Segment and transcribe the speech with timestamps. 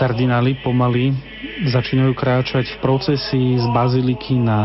[0.00, 1.12] kardináli pomaly
[1.68, 4.64] začínajú kráčať v procesii z baziliky na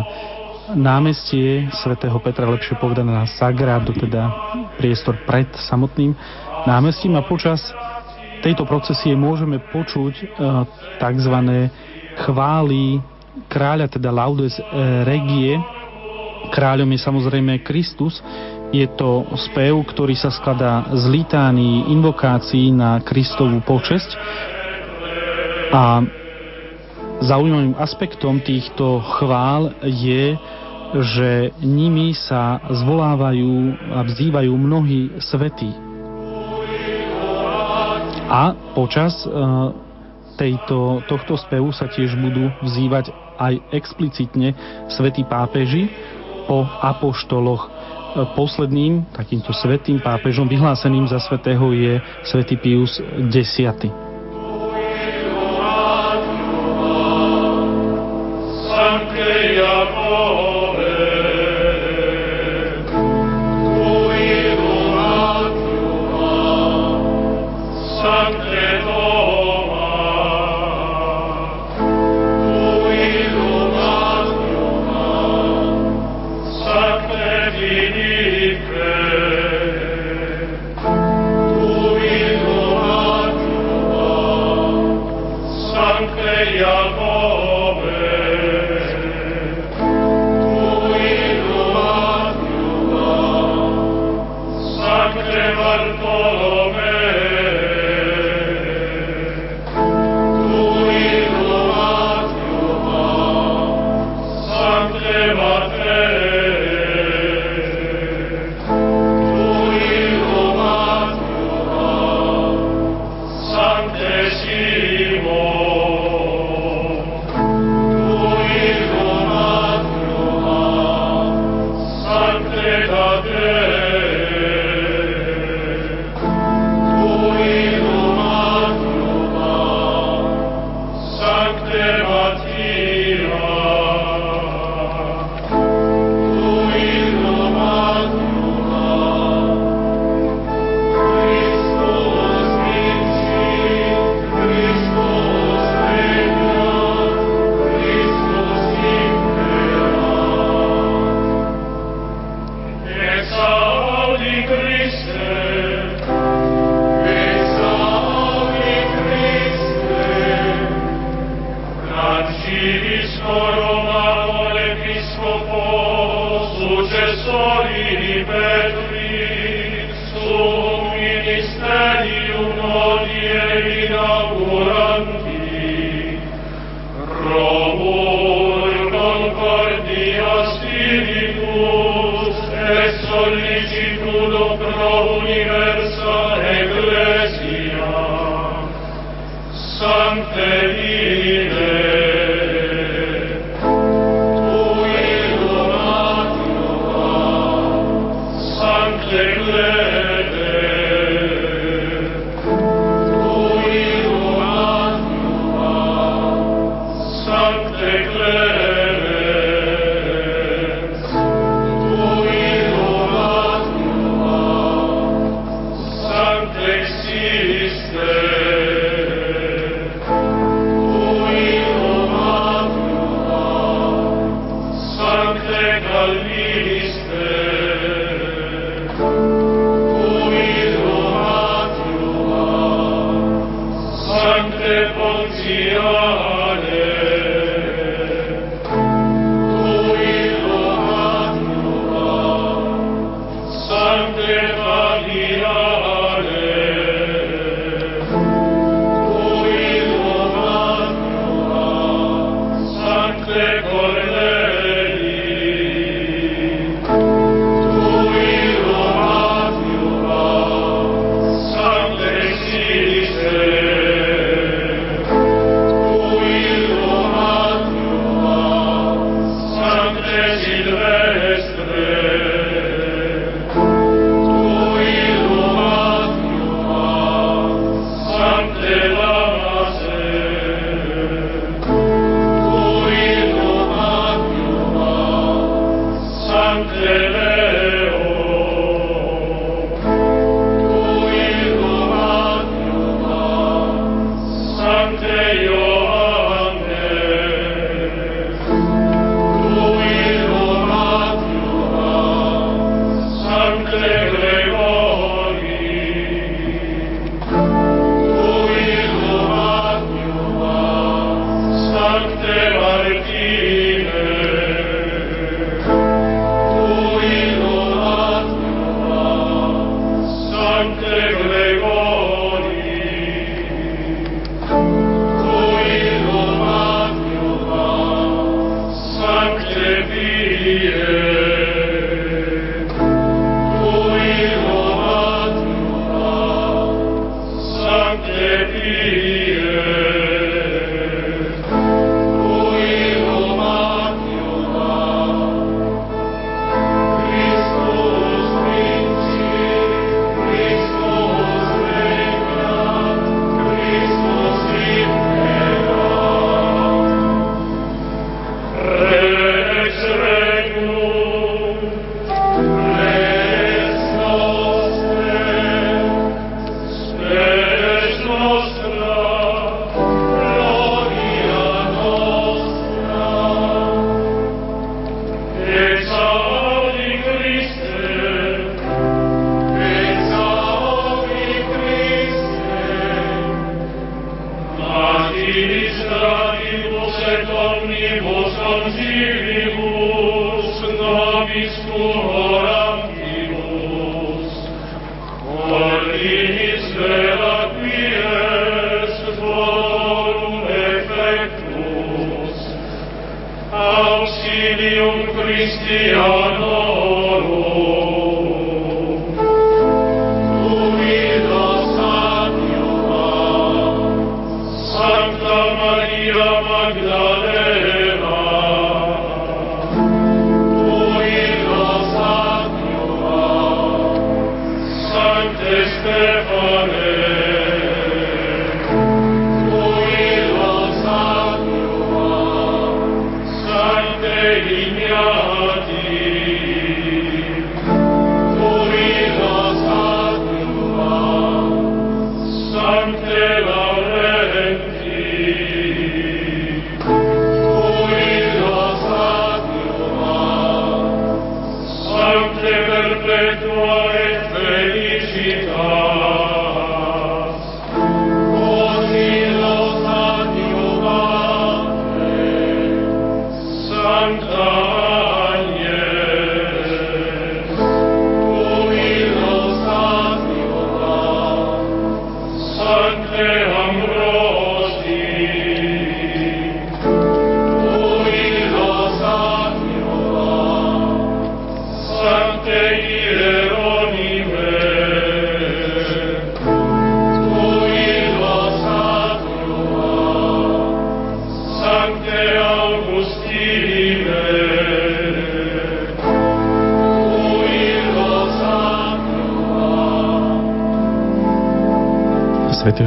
[0.72, 4.32] námestie svätého Petra, lepšie povedané na Sagrado, teda
[4.80, 6.16] priestor pred samotným
[6.64, 7.60] námestím a počas
[8.40, 10.26] tejto procesie môžeme počuť e,
[11.04, 11.36] tzv.
[12.24, 13.04] chvály
[13.52, 14.56] kráľa, teda Laudes
[15.04, 15.60] Regie.
[16.56, 18.24] Kráľom je samozrejme Kristus.
[18.72, 24.10] Je to spev, ktorý sa skladá z litánií, invokácií na Kristovú počesť.
[25.74, 26.04] A
[27.24, 30.36] Zaujímavým aspektom týchto chvál je,
[31.00, 35.72] že nimi sa zvolávajú a vzývajú mnohí svetí.
[38.28, 39.28] A počas e,
[40.36, 44.52] tejto, tohto spevu sa tiež budú vzývať aj explicitne
[44.92, 45.88] svätí pápeži
[46.52, 47.64] po apoštoloch.
[47.64, 47.70] E,
[48.36, 53.00] posledným takýmto svetým pápežom vyhláseným za svetého je svätý Pius
[53.32, 54.05] X.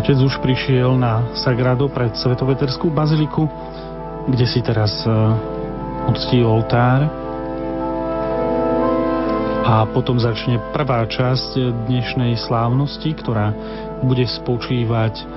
[0.08, 3.44] Otec už prišiel na Sagrado pred Svetoveterskú baziliku,
[4.24, 5.04] kde si teraz
[6.08, 7.12] uctí e, oltár.
[9.68, 11.60] A potom začne prvá časť
[11.92, 13.52] dnešnej slávnosti, ktorá
[14.00, 15.28] bude spočívať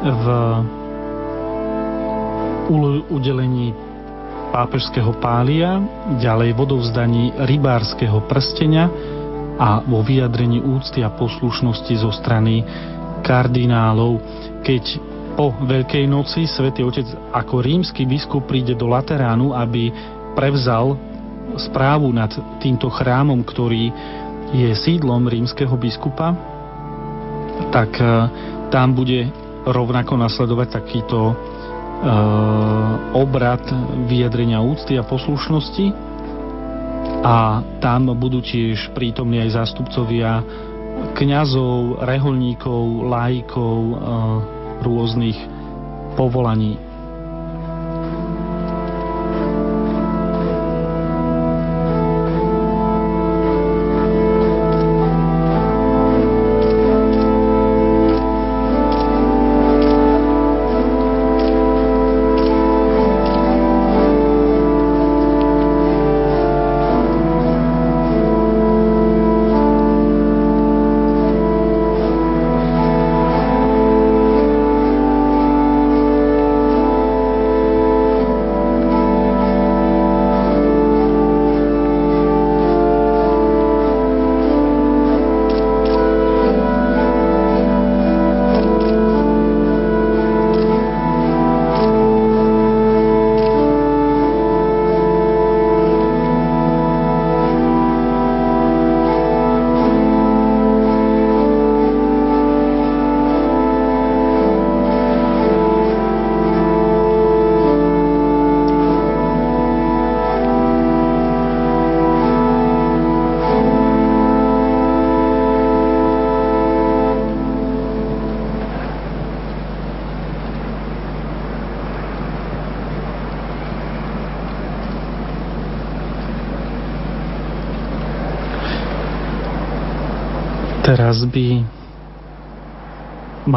[0.00, 0.26] v
[3.12, 3.76] udelení
[4.48, 5.76] pápežského pália,
[6.16, 8.88] ďalej vodovzdaní rybárskeho prstenia
[9.60, 12.64] a vo vyjadrení úcty a poslušnosti zo strany
[13.24, 14.20] kardinálov,
[14.60, 14.84] keď
[15.36, 17.04] po Veľkej noci svätý Otec
[17.36, 19.92] ako rímsky biskup príde do Lateránu, aby
[20.32, 20.96] prevzal
[21.60, 23.92] správu nad týmto chrámom, ktorý
[24.56, 26.32] je sídlom rímskeho biskupa,
[27.68, 28.04] tak e,
[28.72, 29.28] tam bude
[29.68, 31.34] rovnako nasledovať takýto e,
[33.12, 33.62] obrad
[34.08, 36.08] vyjadrenia úcty a poslušnosti.
[37.26, 40.40] A tam budú tiež prítomní aj zástupcovia
[41.16, 43.98] kňazov, reholníkov, lajkov, eh,
[44.84, 45.38] rôznych
[46.16, 46.85] povolaní.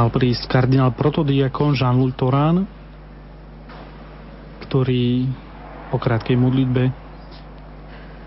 [0.09, 2.65] Mal prísť kardinál protodiakon Jean-Louis Torán,
[4.65, 5.29] ktorý
[5.93, 6.89] po krátkej modlitbe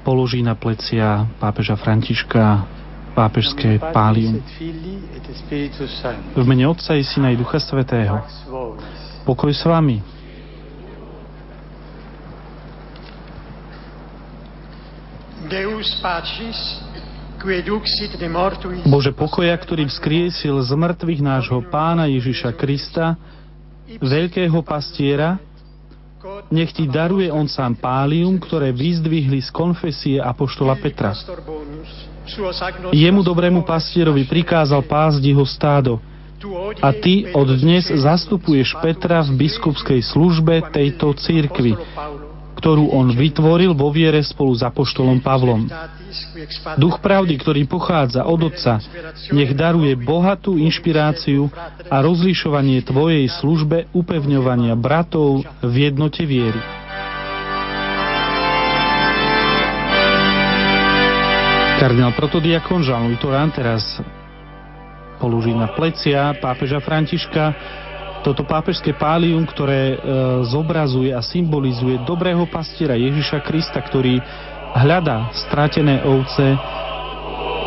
[0.06, 2.62] položí na plecia pápeža Františka
[3.18, 4.38] pápežské pálium.
[6.38, 8.22] V mene Otca i Syna i Ducha Svetého.
[9.26, 9.98] Pokoj s vami.
[15.50, 16.58] Deus Pacis,
[18.86, 23.18] Bože pokoja, ktorý vzkriesil z mŕtvych nášho pána Ježiša Krista,
[23.98, 25.42] veľkého pastiera,
[26.54, 31.18] nech ti daruje on sám pálium, ktoré vyzdvihli z konfesie Apoštola Petra.
[32.94, 35.98] Jemu dobrému pastierovi prikázal pásť jeho stádo,
[36.82, 41.78] a ty od dnes zastupuješ Petra v biskupskej službe tejto církvy,
[42.62, 45.66] ktorú on vytvoril vo viere spolu s Apoštolom Pavlom.
[46.78, 48.78] Duch pravdy, ktorý pochádza od Otca,
[49.34, 51.50] nech daruje bohatú inšpiráciu
[51.90, 56.62] a rozlišovanie Tvojej službe upevňovania bratov v jednote viery.
[61.82, 63.82] Kardinál protodiakon Jean-Louis Torán teraz
[65.18, 67.58] položí na plecia pápeža Františka
[68.22, 69.96] toto pápežské pálium, ktoré e,
[70.46, 74.22] zobrazuje a symbolizuje dobrého pastiera Ježiša Krista, ktorý
[74.78, 76.54] hľadá stratené ovce,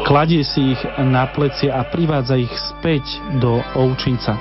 [0.08, 3.04] kladie si ich na plecie a privádza ich späť
[3.44, 4.40] do ovčinca.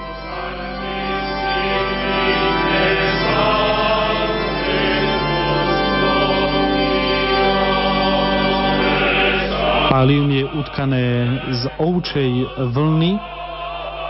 [9.90, 11.06] Pálium je utkané
[11.54, 12.30] z ovčej
[12.71, 13.14] vlny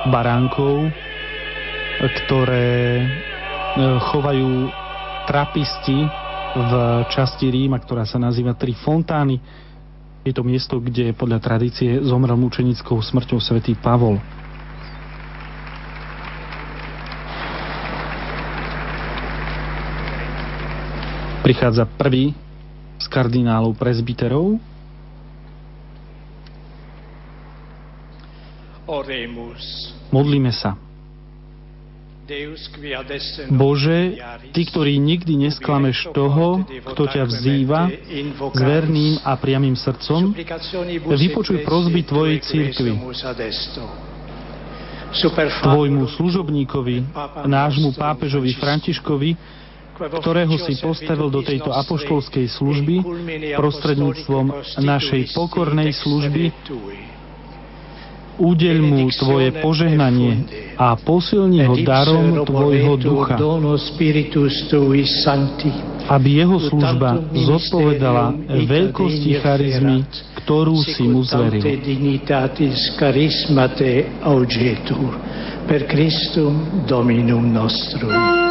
[0.09, 0.93] baránkov,
[2.03, 3.07] ktoré e,
[4.11, 4.71] chovajú
[5.31, 6.05] trapisti
[6.55, 6.73] v
[7.11, 9.39] časti Ríma, ktorá sa nazýva Tri Fontány.
[10.25, 14.17] Je to miesto, kde podľa tradície zomrel mučenickou smrťou svätý Pavol.
[21.45, 22.33] Prichádza prvý
[22.97, 24.57] z kardinálov prezbiterov.
[28.89, 29.93] Oremus.
[30.09, 30.94] Modlíme sa.
[33.53, 34.17] Bože,
[34.57, 37.93] Ty, ktorý nikdy nesklameš toho, kto ťa vzýva
[38.49, 40.33] s verným a priamým srdcom,
[41.05, 42.97] vypočuj prozby Tvojej církvy.
[45.63, 46.97] Tvojmu služobníkovi,
[47.45, 49.31] nášmu pápežovi Františkovi,
[49.95, 52.97] ktorého si postavil do tejto apoštolskej služby
[53.55, 54.45] prostredníctvom
[54.83, 56.51] našej pokornej služby
[58.35, 60.43] Udeľ mu Tvoje požehnanie
[60.75, 63.39] a posilni ho darom Tvojho ducha,
[66.05, 68.35] aby jeho služba zodpovedala
[68.67, 70.03] veľkosti charizmy,
[70.45, 71.63] ktorú si mu zveril.
[75.65, 78.44] Per Christum Dominum nostrum.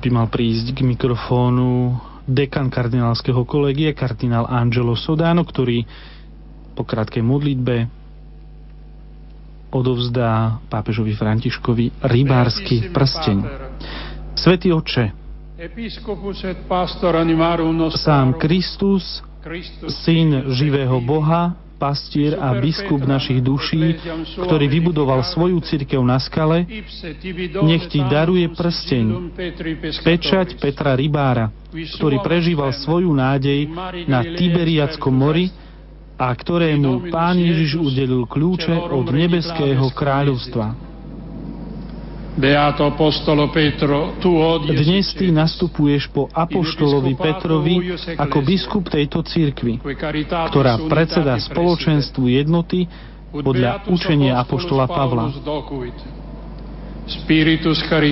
[0.00, 5.84] By mal prísť k mikrofónu dekan kardinálskeho kolegie, kardinál Angelo Sodano, ktorý
[6.72, 7.90] po krátkej modlitbe
[9.70, 13.38] odovzdá pápežovi Františkovi rybársky prsteň.
[14.34, 15.14] Svetý oče,
[17.94, 19.22] sám Kristus,
[20.02, 23.96] syn živého Boha, pastier a biskup našich duší,
[24.36, 26.68] ktorý vybudoval svoju cirkev na skale,
[27.64, 29.32] nech ti daruje prsteň,
[30.04, 33.72] pečať Petra Rybára, ktorý prežíval svoju nádej
[34.04, 35.48] na Tiberiackom mori
[36.20, 40.89] a ktorému Pán Ježiš udelil kľúče od nebeského kráľovstva.
[44.70, 49.82] Dnes ty nastupuješ po apoštolovi Petrovi ako biskup tejto cirkvi,
[50.46, 52.86] ktorá predseda spoločenstvu jednoty
[53.34, 55.34] podľa učenia apoštola Pavla.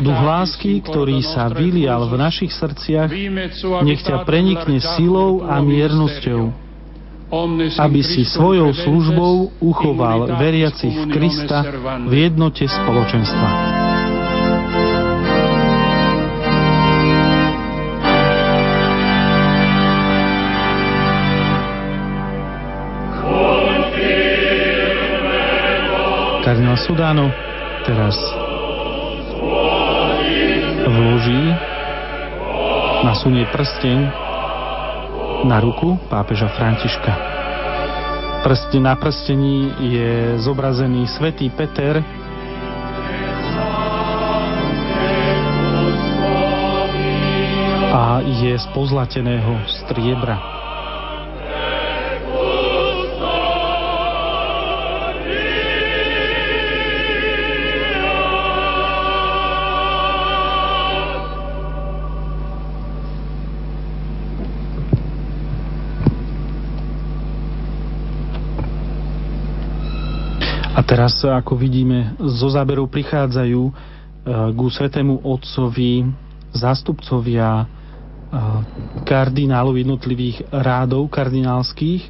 [0.03, 3.07] Duch lásky, ktorý sa vylial v našich srdciach,
[3.87, 6.51] nech ťa prenikne silou a miernosťou,
[7.79, 11.63] aby si svojou službou uchoval veriacich v Krista
[12.03, 13.88] v jednote spoločenstva.
[26.49, 27.29] Kardinál Sudáno
[27.85, 28.17] teraz
[30.89, 31.53] vloží
[33.05, 34.09] nasunie prsteň
[35.45, 37.13] na ruku pápeža Františka.
[38.49, 42.01] Prste, na prstení je zobrazený svätý Peter,
[47.93, 50.58] a je z pozlateného striebra.
[70.89, 73.73] Teraz, ako vidíme, zo záberov prichádzajú e,
[74.57, 76.09] ku Svetému Otcovi
[76.57, 77.67] zástupcovia e,
[79.05, 82.09] kardinálov jednotlivých rádov kardinálskych,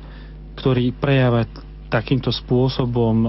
[0.55, 1.51] ktorí prejavia
[1.91, 3.29] takýmto spôsobom e,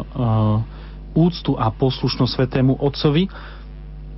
[1.18, 3.26] úctu a poslušnosť Svetému Otcovi.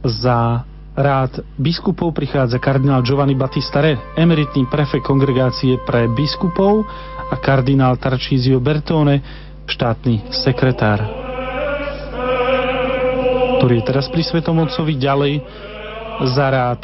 [0.03, 6.83] Za rád biskupov prichádza kardinál Giovanni Battista Re, emeritný prefekt kongregácie pre biskupov
[7.31, 11.21] a kardinál Tarcísio Bertone, štátny sekretár
[13.61, 15.37] ktorý je teraz pri Svetom Otcovi ďalej
[16.33, 16.81] za rád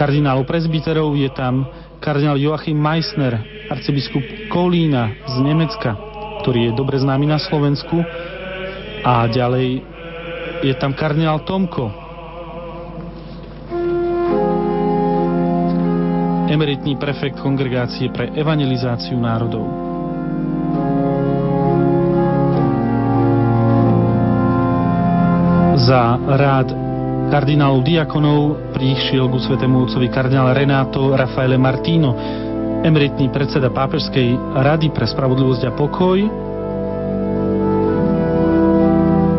[0.00, 1.68] kardinálov prezbiterov je tam
[2.00, 3.36] kardinál Joachim Meissner,
[3.68, 5.92] arcibiskup Kolína z Nemecka,
[6.40, 8.00] ktorý je dobre známy na Slovensku
[9.04, 9.84] a ďalej
[10.64, 11.92] je tam kardinál Tomko,
[16.48, 19.85] emeritný prefekt kongregácie pre evangelizáciu národov.
[25.86, 26.74] Za rád
[27.30, 32.10] kardinálov diakonov prišiel ku svetému otcovi kardinál Renato Rafaele Martino,
[32.82, 34.34] emeritný predseda Pápežskej
[34.66, 36.18] rady pre spravodlivosť a pokoj.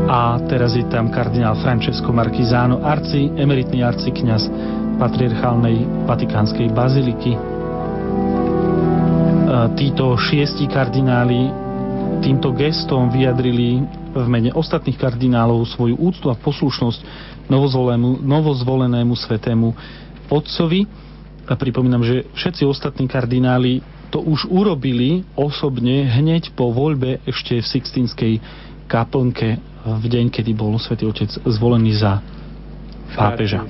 [0.08, 4.48] A teraz je tam kardinál Francesco Marchizano, arci, emeritný arcikňaz
[5.04, 7.36] patriarchálnej vatikánskej baziliky.
[7.36, 7.40] E,
[9.76, 11.52] títo šiesti kardináli
[12.24, 13.84] týmto gestom vyjadrili
[14.24, 17.00] v mene ostatných kardinálov svoju úctu a poslušnosť
[18.24, 19.68] novozvolenému svetému
[20.32, 20.88] otcovi.
[21.48, 23.80] A pripomínam, že všetci ostatní kardináli
[24.12, 28.34] to už urobili osobne hneď po voľbe ešte v Sixtinskej
[28.88, 32.20] kaplnke v deň, kedy bol svätý Otec zvolený za
[33.16, 33.64] pápeža.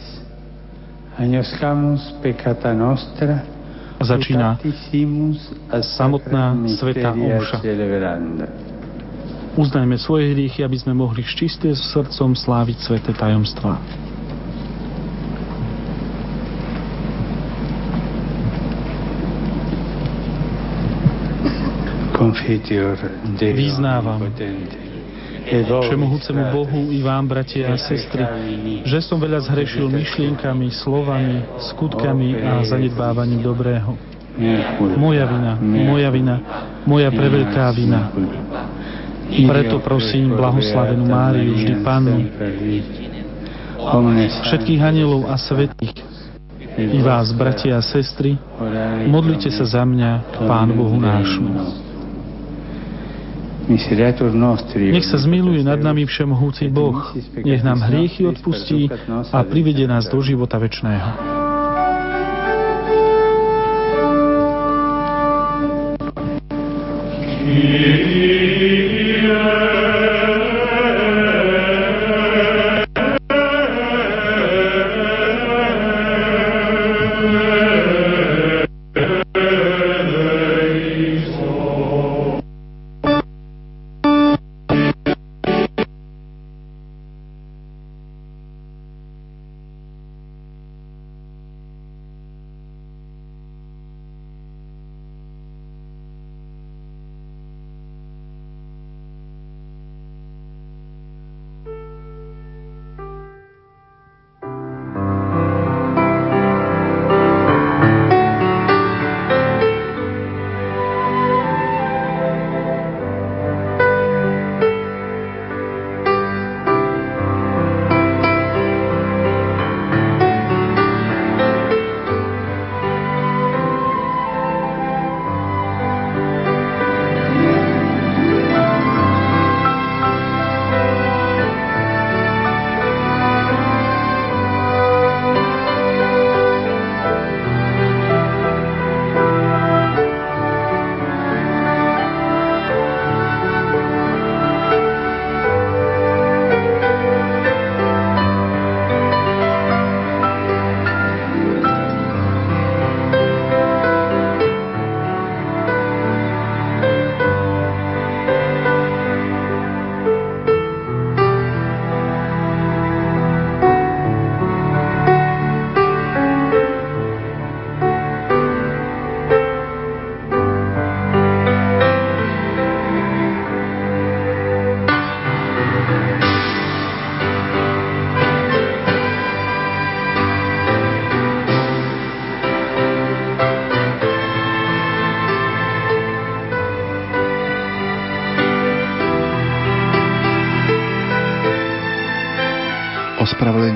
[3.98, 4.62] Začína
[5.82, 7.58] samotná sveta omša.
[9.58, 13.82] Uznajme svoje hriechy, aby sme mohli s čistým srdcom sláviť sveté tajomstvá.
[23.42, 24.30] Vyznávam
[25.48, 28.22] Všemohúcemu Bohu i vám, bratia a sestry,
[28.86, 31.42] že som veľa zhrešil myšlienkami, slovami,
[31.74, 33.96] skutkami a zanedbávaním dobrého.
[35.02, 36.36] Moja vina, moja vina,
[36.86, 38.14] moja preveľká vina.
[39.28, 42.20] Preto prosím blahoslavenú Máriu, vždy Pannu,
[44.48, 46.00] všetkých anielov a svetých,
[46.78, 48.40] i vás, bratia a sestry,
[49.10, 51.52] modlite sa za mňa, Pán Bohu nášmu.
[53.68, 57.12] Nech sa zmiluje nad nami všemohúci Boh,
[57.44, 61.10] nech nám hriechy odpustí a privede nás do života večného.
[67.48, 69.07] Amen.
[69.18, 69.87] Yeah.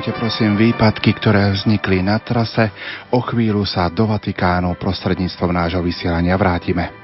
[0.01, 2.73] Ospravedlňte prosím výpadky, ktoré vznikli na trase.
[3.13, 7.00] O chvíľu sa do Vatikánu prostredníctvom nášho vysielania vrátime.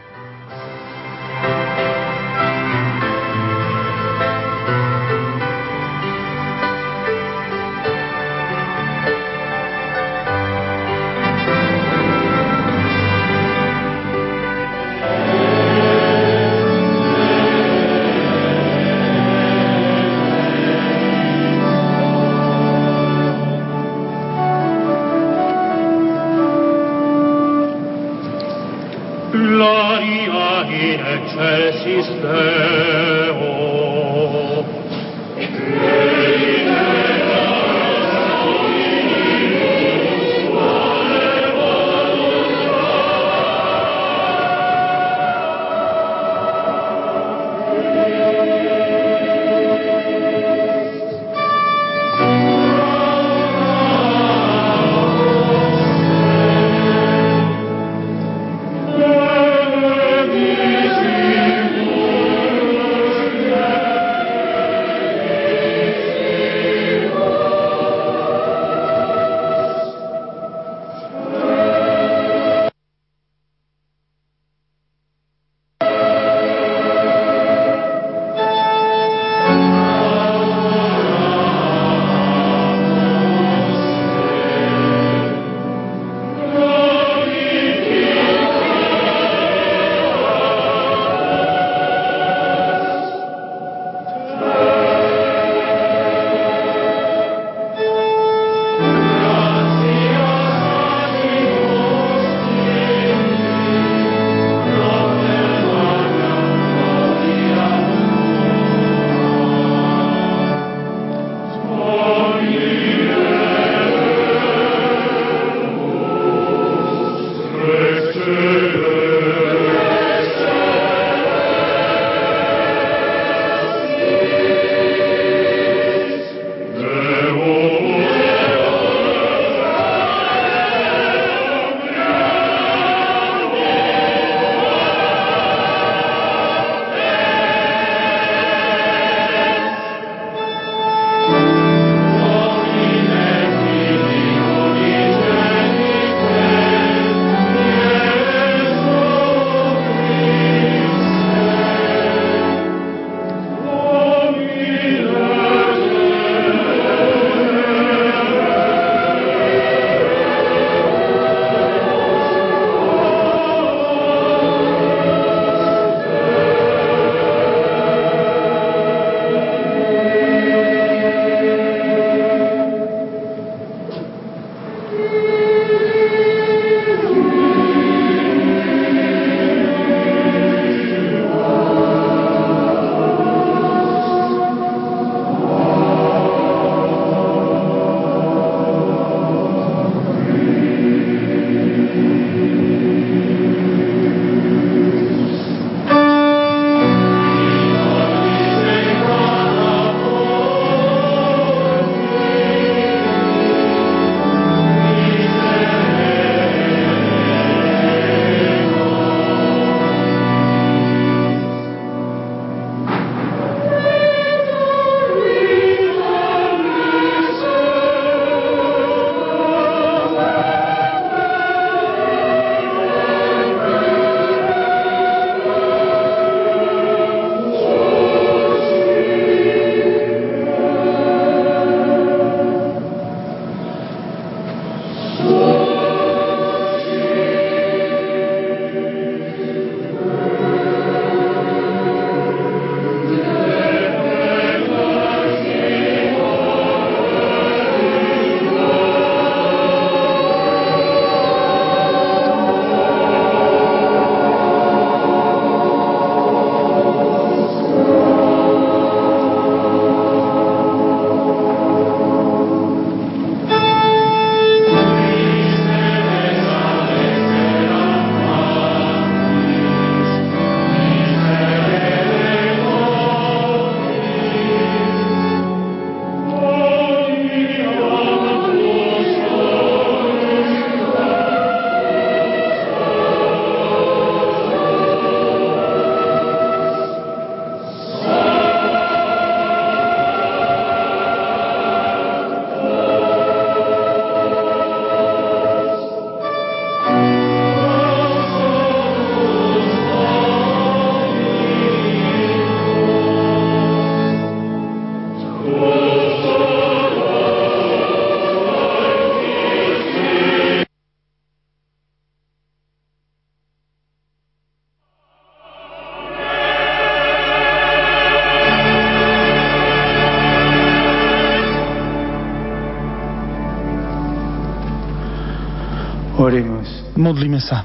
[326.98, 327.62] Modlíme sa.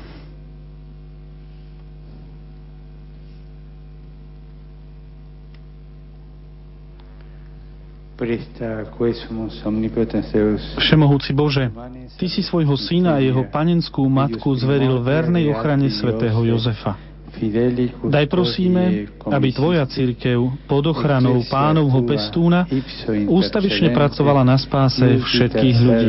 [10.77, 11.73] Všemohúci Bože,
[12.21, 17.01] Ty si svojho syna a jeho panenskú matku zveril vernej ochrane svätého Jozefa.
[18.05, 22.69] Daj prosíme, aby Tvoja církev pod ochranou pánovho pestúna
[23.27, 26.09] ústavične pracovala na spáse všetkých ľudí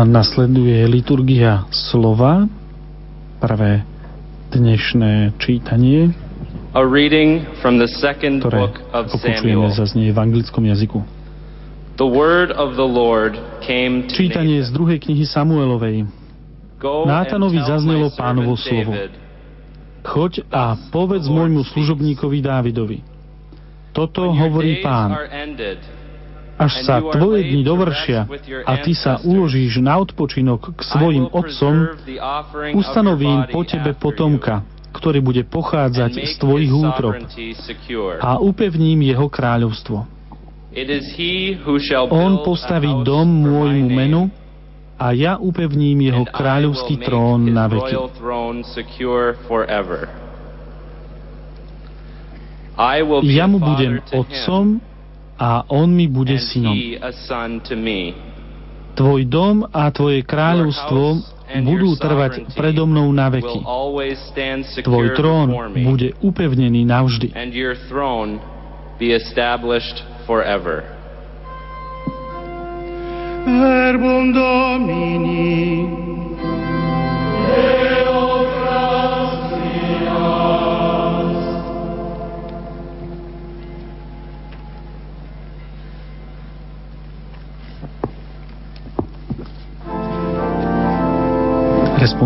[0.00, 2.48] A nasleduje liturgia slova,
[3.36, 3.84] prvé
[4.48, 6.16] dnešné čítanie,
[6.72, 9.12] a reading from the second ktoré, book of
[9.76, 11.04] zaznie v anglickom jazyku.
[12.00, 16.08] The word of the Lord came to Čítanie z druhej knihy Samuelovej.
[16.80, 18.96] Nátanovi zaznelo pánovo slovo.
[20.00, 23.04] Choď a povedz môjmu služobníkovi Dávidovi.
[23.92, 25.12] Toto hovorí pán
[26.60, 28.28] až sa tvoje dni dovršia
[28.68, 31.96] a ty sa uložíš na odpočinok k svojim otcom,
[32.76, 34.60] ustanovím po tebe potomka,
[34.92, 37.16] ktorý bude pochádzať z tvojich útrob
[38.20, 40.04] a upevním jeho kráľovstvo.
[42.12, 44.22] On postaví dom môjmu menu
[45.00, 47.96] a ja upevním jeho kráľovský trón na veky.
[53.24, 54.89] Ja mu budem otcom
[55.40, 56.76] a on mi bude synom.
[58.92, 61.24] Tvoj dom a tvoje kráľovstvo
[61.64, 63.64] budú trvať predo mnou na veky.
[64.84, 65.48] Tvoj trón
[65.80, 67.32] bude upevnený navždy.
[73.40, 75.88] Verbum Domini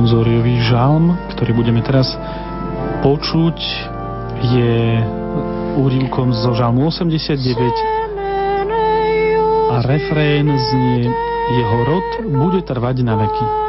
[0.04, 2.12] responsóriový žalm, ktorý budeme teraz
[3.00, 3.56] počuť,
[4.52, 5.00] je
[5.80, 7.40] úrivkom zo žalmu 89
[9.72, 11.08] a refrén znie
[11.56, 13.63] Jeho rod bude trvať na veky.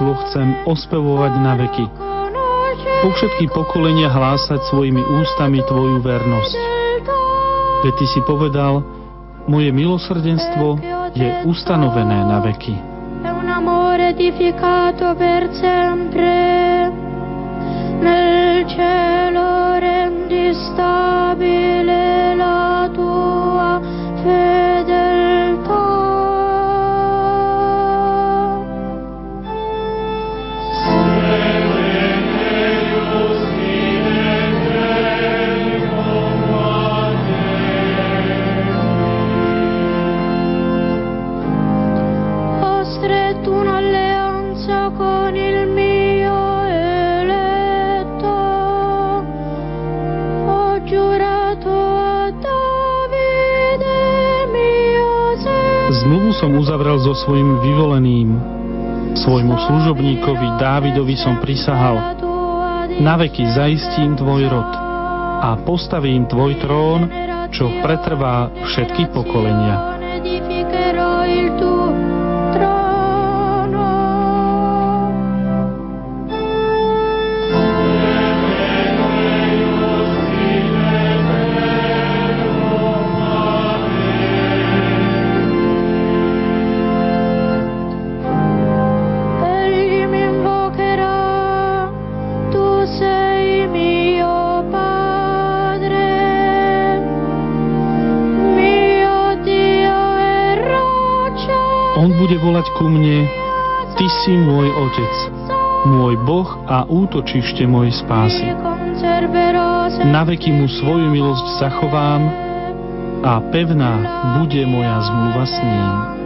[0.00, 1.86] Milosrdenstvo chcem ospevovať na veky.
[3.04, 6.56] Po všetky pokolenia hlásať svojimi ústami Tvoju vernosť.
[7.84, 8.80] Veď Ty si povedal,
[9.44, 10.80] moje milosrdenstvo
[11.12, 12.76] je ustanovené na veky.
[18.00, 19.49] Nel cielo
[56.40, 58.32] som uzavrel so svojim vyvoleným.
[59.12, 62.16] Svojmu služobníkovi Dávidovi som prisahal.
[62.96, 64.70] Na veky zaistím tvoj rod
[65.44, 67.12] a postavím tvoj trón,
[67.52, 69.89] čo pretrvá všetky pokolenia.
[102.80, 103.28] ku mne,
[104.00, 105.14] Ty si môj Otec,
[105.84, 108.48] môj Boh a útočište mojej spásy.
[110.08, 112.24] Na veky mu svoju milosť zachovám
[113.20, 113.92] a pevná
[114.40, 116.19] bude moja zmluva s ním.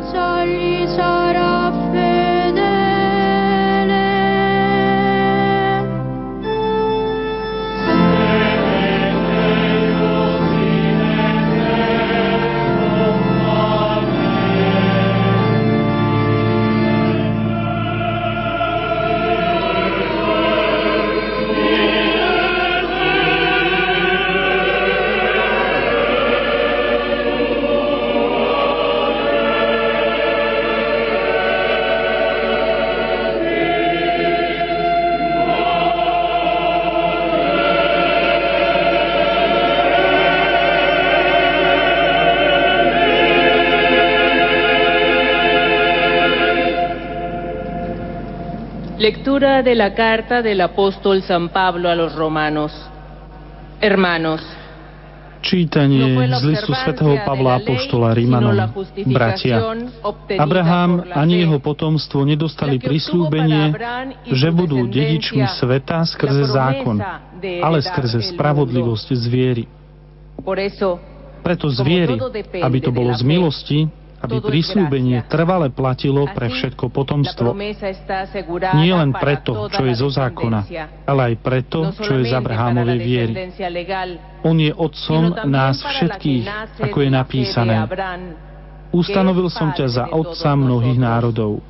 [49.34, 52.70] Lectura de la carta del apóstol San Pablo a los romanos.
[53.80, 54.38] Hermanos,
[55.42, 58.54] Čítanie z listu svätého Pavla Apoštola Rímanom.
[59.10, 59.58] Bratia,
[60.38, 63.74] Abraham ani jeho potomstvo nedostali prislúbenie,
[64.30, 67.02] že budú dedičmi sveta skrze zákon,
[67.58, 69.64] ale skrze spravodlivosť z viery.
[71.42, 72.22] Preto z viery,
[72.62, 73.90] aby to bolo z milosti,
[74.24, 77.52] aby prísľubenie trvale platilo pre všetko potomstvo.
[78.74, 80.60] Nie len preto, čo je zo zákona,
[81.04, 83.34] ale aj preto, čo je z Abrahámovej viery.
[84.44, 86.44] On je otcom nás všetkých,
[86.80, 87.76] ako je napísané.
[88.94, 91.60] Ustanovil som ťa za otca mnohých národov.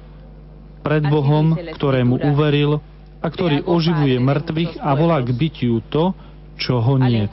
[0.84, 2.76] Pred Bohom, ktorému uveril
[3.24, 6.12] a ktorý oživuje mŕtvych a volá k bytiu to,
[6.55, 7.26] čo ho nie.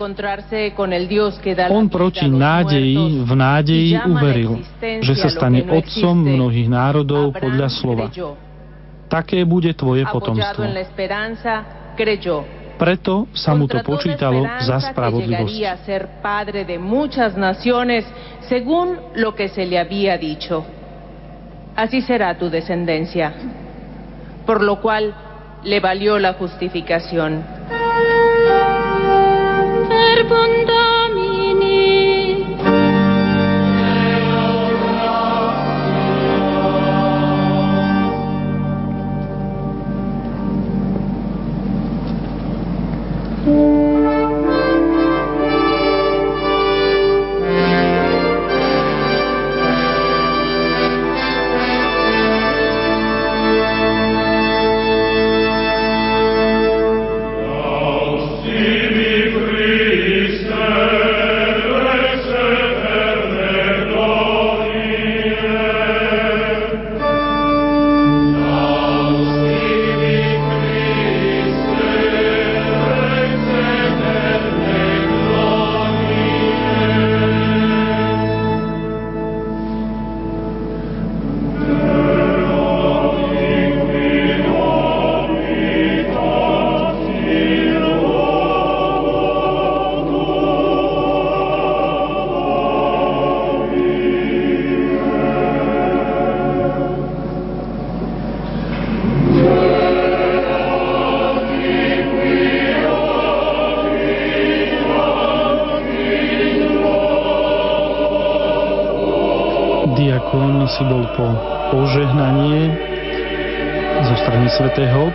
[1.69, 4.51] On proti nádeji v nádeji uveril,
[4.81, 8.09] že sa stane otcom mnohých národov podľa slova.
[9.11, 10.63] Také bude tvoje potomstvo.
[12.81, 15.53] Preto sa mu to počítalo za spravodlivosť.
[21.71, 23.31] Así será tu descendencia,
[24.43, 25.15] por lo cual
[25.63, 27.39] le valió la justificación.
[30.23, 31.30] Si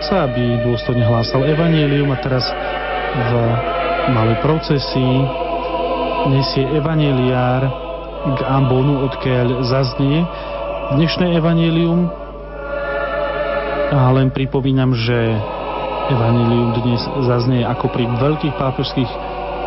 [0.07, 2.47] Otca, aby dôstojne hlásal Evangelium a teraz
[3.11, 3.31] v
[4.15, 5.19] malej procesii
[6.31, 7.67] nesie Evangeliár
[8.23, 10.23] k ambonu, odkiaľ zaznie
[10.95, 12.07] dnešné Evangelium
[13.91, 15.35] a len pripomínam, že
[16.07, 19.11] Evangelium dnes zaznie ako pri veľkých pápežských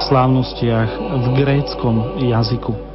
[0.08, 0.88] slávnostiach
[1.20, 2.89] v gréckom jazyku.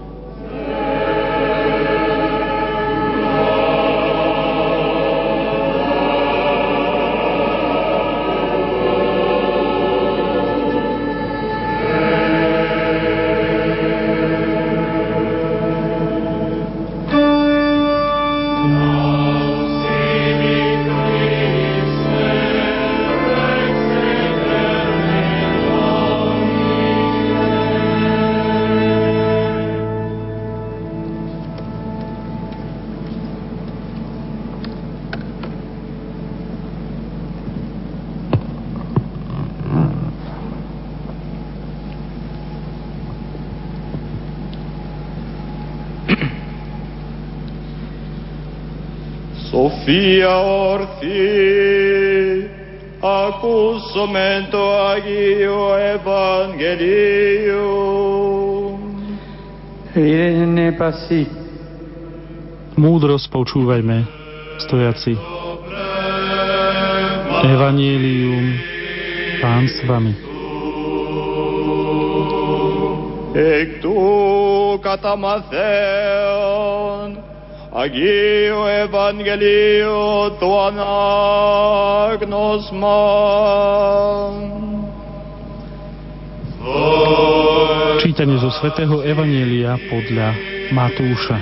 [49.85, 50.33] Sofia
[50.71, 52.51] ορθή,
[53.01, 57.69] ακούσομεν το Αγίο Ευαγγελίο.
[59.95, 61.23] Irene pasi.
[62.79, 63.99] Múdrosť počúvajme,
[64.65, 65.15] stojaci.
[67.53, 68.47] Evangelium,
[69.43, 70.15] Pán s vami.
[73.33, 73.99] Εκ του
[74.81, 77.14] κατά μαθαίων
[77.75, 82.19] Αγίου Ευαγγελίου του ανάγνωσμα.
[88.01, 90.35] Čítanie zo svätého Evanielia podľa
[90.75, 91.39] Matúša.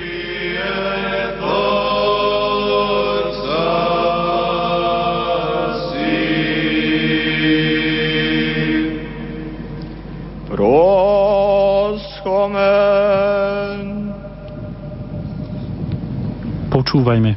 [16.94, 17.34] Počúvajme.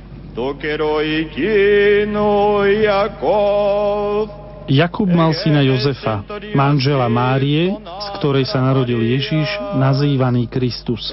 [4.68, 6.20] Jakub mal syna Jozefa,
[6.52, 9.48] manžela Márie, z ktorej sa narodil Ježiš,
[9.80, 11.08] nazývaný Kristus.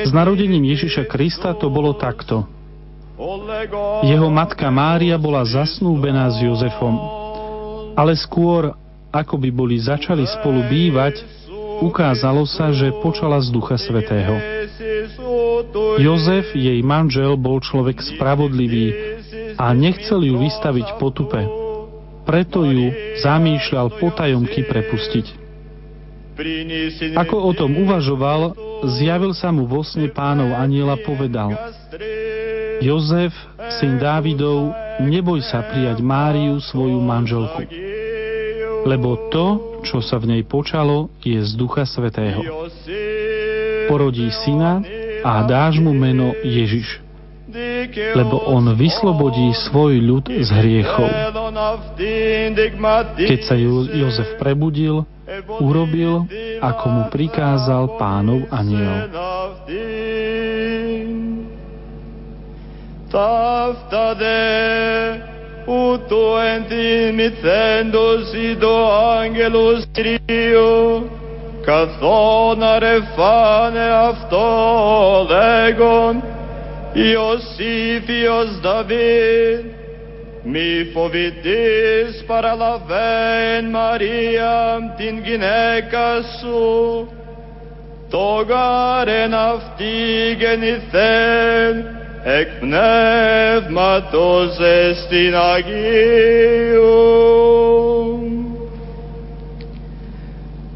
[0.00, 2.48] S narodením Ježiša Krista to bolo takto.
[4.08, 6.96] Jeho matka Mária bola zasnúbená s Jozefom.
[8.00, 8.72] Ale skôr,
[9.12, 11.20] ako by boli začali spolu bývať,
[11.84, 14.63] ukázalo sa, že počala z Ducha Svetého.
[16.00, 18.86] Jozef, jej manžel, bol človek spravodlivý
[19.58, 21.42] a nechcel ju vystaviť potupe.
[22.24, 22.90] Preto ju
[23.20, 25.26] zamýšľal potajomky prepustiť.
[27.14, 28.58] Ako o tom uvažoval,
[28.98, 31.54] zjavil sa mu vo sne pánov aniela povedal
[32.82, 33.30] Jozef,
[33.78, 37.62] syn Dávidov, neboj sa prijať Máriu, svoju manželku,
[38.82, 42.42] lebo to, čo sa v nej počalo, je z Ducha Svetého.
[43.86, 44.82] Porodí syna
[45.24, 47.00] a dáš mu meno Ježiš,
[48.12, 51.08] lebo on vyslobodí svoj ľud z hriechov.
[53.16, 53.56] Keď sa
[53.88, 55.08] Jozef prebudil,
[55.64, 56.28] urobil,
[56.60, 59.08] ako mu prikázal pánov aniel.
[63.08, 64.42] Taftade
[65.64, 71.06] uto en ti mitzendos ido angelus trio
[71.65, 74.47] καθόν αρεφάνε αυτό
[75.29, 76.23] λέγον
[76.93, 79.65] Ιωσήφιος Δαβίδ
[80.43, 87.07] μη φοβηθείς παραλαβέν Μαρία την γυναίκα σου
[88.09, 89.93] το γάρεν αυτή
[90.37, 91.85] γεννηθέν
[92.23, 93.99] εκ πνεύματος
[94.59, 96.99] εστιν Αγίου.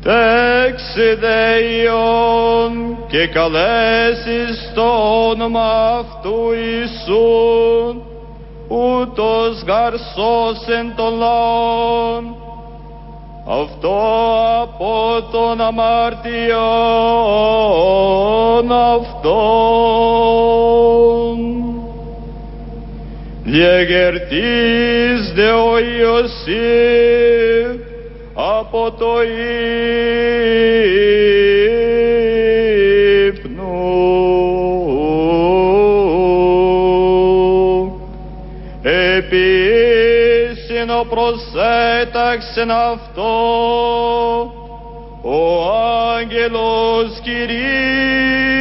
[0.08, 4.82] Τεξιδέιον και καλέσεις το
[5.30, 8.02] όνομα αυτού Ιησούν,
[8.68, 12.36] ούτως γαρσός εν των λαών,
[13.48, 14.00] αυτό
[14.62, 16.32] από των αμαρτιών
[18.72, 19.38] αυτών.
[23.44, 27.87] Διεγερτής δε ο Ιωσήφ
[28.70, 29.22] από το
[33.26, 33.72] ύπνο.
[39.16, 43.32] Επίσυνο προσέταξεν αυτό
[45.22, 45.70] ο
[46.16, 48.58] άγγελος Κυρίου.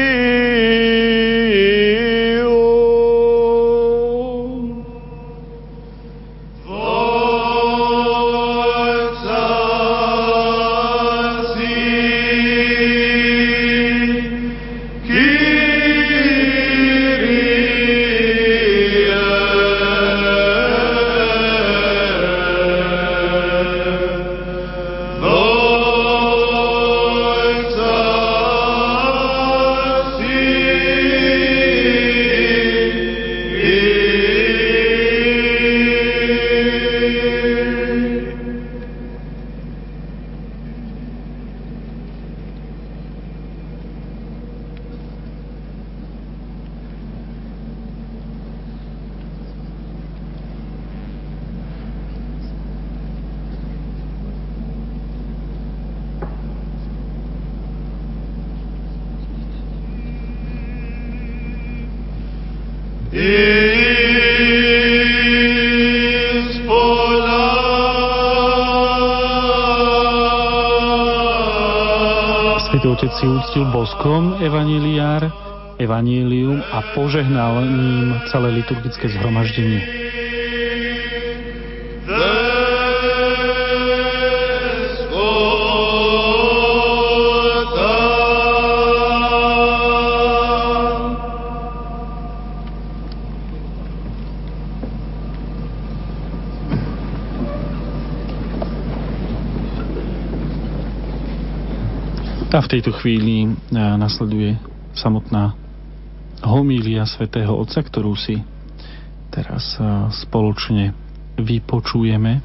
[76.98, 79.86] Požehnal ním celé liturgické zhromaždenie.
[102.58, 103.50] A v tejto chvíli e,
[104.02, 104.58] nasleduje
[104.98, 105.67] samotná
[106.58, 108.42] homília svätého Otca, ktorú si
[109.30, 109.78] teraz
[110.26, 110.98] spoločne
[111.38, 112.42] vypočujeme.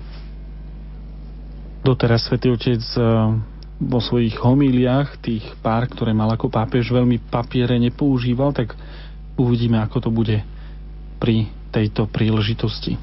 [1.81, 2.85] Doteraz svätý Otec
[3.83, 8.77] vo svojich homíliách, tých pár, ktoré mal ako pápež, veľmi papiere nepoužíval, tak
[9.35, 10.39] uvidíme, ako to bude
[11.17, 12.95] pri tejto príležitosti.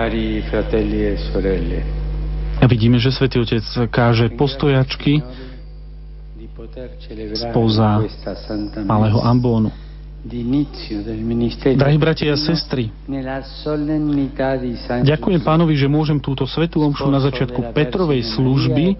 [0.00, 1.84] Cari fratelli e sorelle.
[2.56, 3.60] A vidíme, že Svetý Otec
[3.92, 5.20] káže postojačky
[7.36, 8.00] spoza
[8.88, 9.68] malého ambónu.
[11.76, 12.88] Drahí bratia a sestry,
[15.04, 18.96] ďakujem pánovi, že môžem túto svetú omšu na začiatku Petrovej služby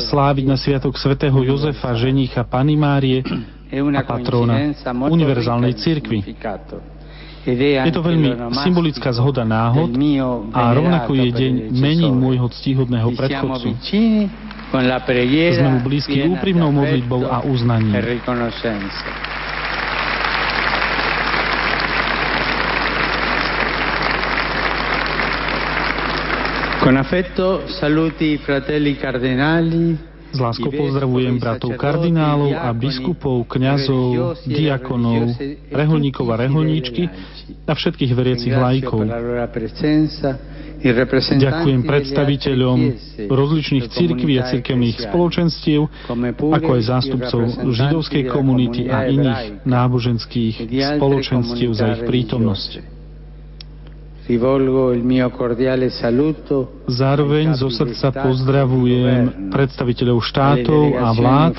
[0.00, 3.20] sláviť na sviatok svätého Jozefa, ženicha Pany Márie
[3.72, 4.72] a patróna
[5.04, 6.32] Univerzálnej cirkvi.
[7.44, 9.92] Je to veľmi symbolická zhoda náhod
[10.56, 13.76] a rovnako je deň menín môjho ctíhodného predchodcu.
[15.52, 17.94] Sme mu blízky úprimnou modlitbou a uznaním.
[26.84, 35.38] Con affetto saluti fratelli cardinali, s láskou pozdravujem bratov kardinálov a biskupov, kňazov, diakonov,
[35.70, 37.06] reholníkov a reholníčky
[37.64, 39.06] a všetkých veriacich lajkov.
[41.38, 42.78] Ďakujem predstaviteľom
[43.30, 45.80] rozličných cirkví a cirkevných spoločenstiev,
[46.36, 47.40] ako aj zástupcov
[47.72, 50.68] židovskej komunity a iných náboženských
[50.98, 52.93] spoločenstiev za ich prítomnosť.
[56.88, 61.52] Zároveň zo srdca pozdravujem predstaviteľov štátov a vlád,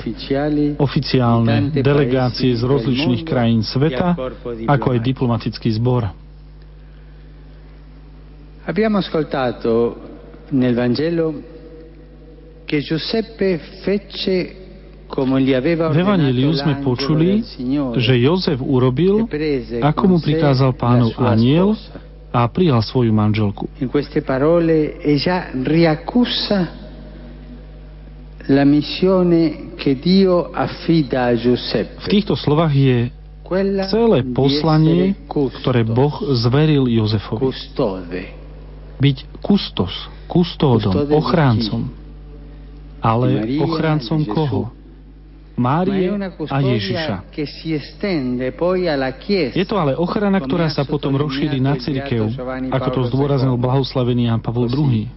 [0.74, 4.18] oficiálne delegácie z rozličných krajín sveta,
[4.66, 6.10] ako aj diplomatický zbor.
[8.66, 9.94] Abbiamo ascoltato
[10.50, 11.38] nel Vangelo
[12.66, 14.66] che Giuseppe fece
[15.06, 17.38] v Evangeliu sme počuli,
[17.94, 19.30] že Jozef urobil,
[19.78, 21.78] ako mu prikázal pánov aniel,
[22.36, 23.64] a prijal svoju manželku.
[23.80, 26.68] In queste parole è già riaccusa
[28.52, 32.04] la missione che Dio affida a Giuseppe.
[32.04, 32.98] V týchto slovách je
[33.88, 37.56] celé poslanie, ktoré Boh zveril Jozefovi.
[38.96, 39.92] Byť kustos,
[40.28, 41.88] kustódom, ochráncom.
[43.00, 44.75] Ale ochráncom koho?
[45.56, 46.12] Márie
[46.52, 47.32] a Ježiša.
[49.56, 52.28] Je to ale ochrana, ktorá sa potom rozšíri na církev,
[52.68, 55.08] ako to zdôraznil blahoslavený Jan Pavol II.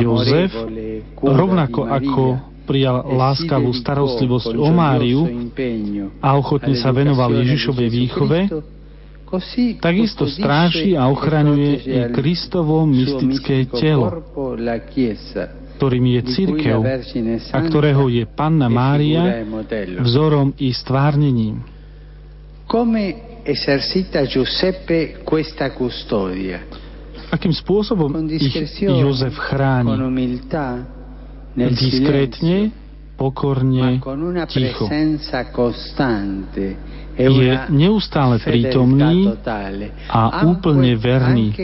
[0.00, 0.52] Jozef,
[1.20, 2.24] rovnako ako
[2.66, 5.22] prijal láskavú starostlivosť o Máriu
[6.18, 8.40] a ochotne sa venoval Ježišovej výchove,
[9.78, 14.08] takisto stráži a ochraňuje i Kristovo mystické telo,
[15.76, 16.80] ktorým je církev
[17.52, 19.44] a ktorého je Panna Mária
[20.00, 21.60] vzorom i stvárnením.
[27.26, 29.92] Akým spôsobom ich Jozef chráni?
[31.56, 32.72] Diskrétne,
[33.20, 34.00] pokorne,
[34.48, 34.84] ticho.
[37.16, 39.32] Je neustále prítomný
[40.12, 41.56] a úplne verný,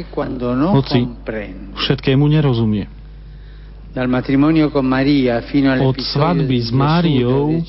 [0.72, 1.00] hoci
[1.76, 3.01] všetkému nerozumie.
[5.84, 7.61] Od svadby s Máriou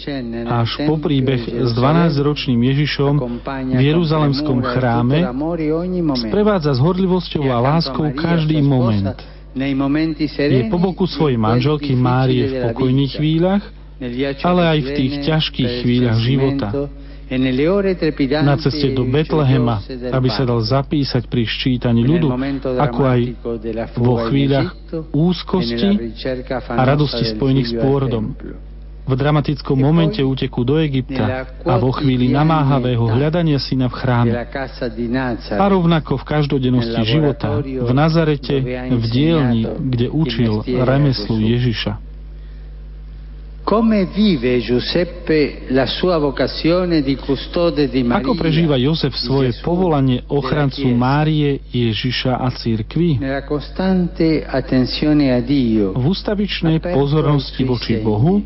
[0.47, 3.13] až po príbeh s 12-ročným Ježišom
[3.75, 5.27] v Jeruzalemskom chráme
[6.23, 9.19] sprevádza s horlivosťou a láskou každý moment.
[9.51, 13.63] Je po boku svojej manželky Márie v pokojných chvíľach,
[14.47, 16.67] ale aj v tých ťažkých chvíľach života,
[18.43, 19.81] na ceste do Betlehema,
[20.11, 22.27] aby sa dal zapísať pri ščítaní ľudu,
[22.77, 23.19] ako aj
[23.97, 24.69] vo chvíľach
[25.11, 26.13] úzkosti
[26.69, 28.35] a radosti spojených s pôrodom.
[29.03, 34.31] V dramatickom momente úteku do Egypta a vo chvíli namáhavého hľadania syna v chráme.
[35.59, 38.63] A rovnako v každodennosti života, v Nazarete,
[38.95, 42.12] v dielni, kde učil remeslu Ježiša.
[43.73, 48.21] Come vive Giuseppe la sua vocazione di custode di Maria?
[48.21, 53.17] Ako prežíva Jozef svoje povolanie ochrancu Márie, Ježiša a církvy?
[53.17, 58.45] Nella costante attenzione a Dio, V ústavičnej aperto pozornosti voči Bohu,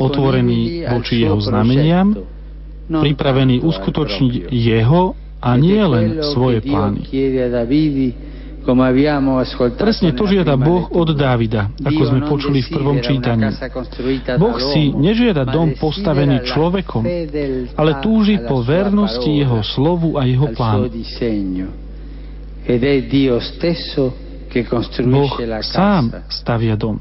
[0.00, 2.16] otvorený voči jeho znameniam,
[2.88, 5.12] pripravený uskutočniť jeho
[5.44, 7.04] a nie len svoje plány.
[9.78, 11.08] Presne to žiada Boh od.
[11.16, 13.48] Dávida, ako sme počuli v prvom čítaní.
[14.36, 17.02] Boh si nežiada dom postavený človekom,
[17.74, 20.92] ale túži po vernosti jeho slovu a jeho plánu.
[25.08, 25.32] Boh
[25.64, 27.00] sám stavia dom,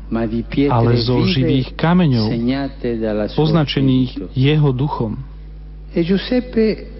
[0.72, 2.32] ale zo živých kameňov,
[3.30, 4.32] spirito.
[4.32, 5.37] jeho duchom.
[5.96, 6.98] Jozef perché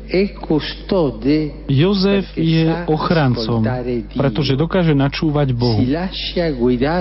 [2.40, 3.60] je ochrancom,
[4.16, 5.84] pretože dokáže načúvať Bohu.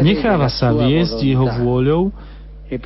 [0.03, 2.11] Necháva sa viesť jeho vôľou
[2.67, 2.83] E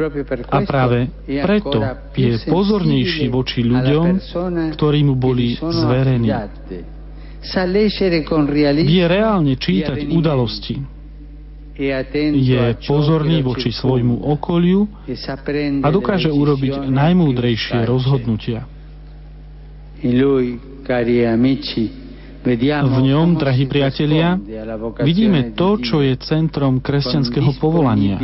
[0.53, 1.80] a práve preto
[2.12, 4.20] je pozornejší voči ľuďom,
[4.76, 6.28] ktorí mu boli zverení.
[8.84, 10.84] Vie reálne čítať udalosti.
[11.80, 11.96] E
[12.36, 15.16] Je pozorný voči svojmu okoliu E
[15.80, 18.61] a dokáže urobiť najmúdrejšie rozhodnutia.
[18.61, 19.88] In lui, cari amici, vediamo
[22.40, 24.40] V ňom, drahí priatelia,
[25.05, 28.16] vidíme to, čo je centrom kresťanského povolania.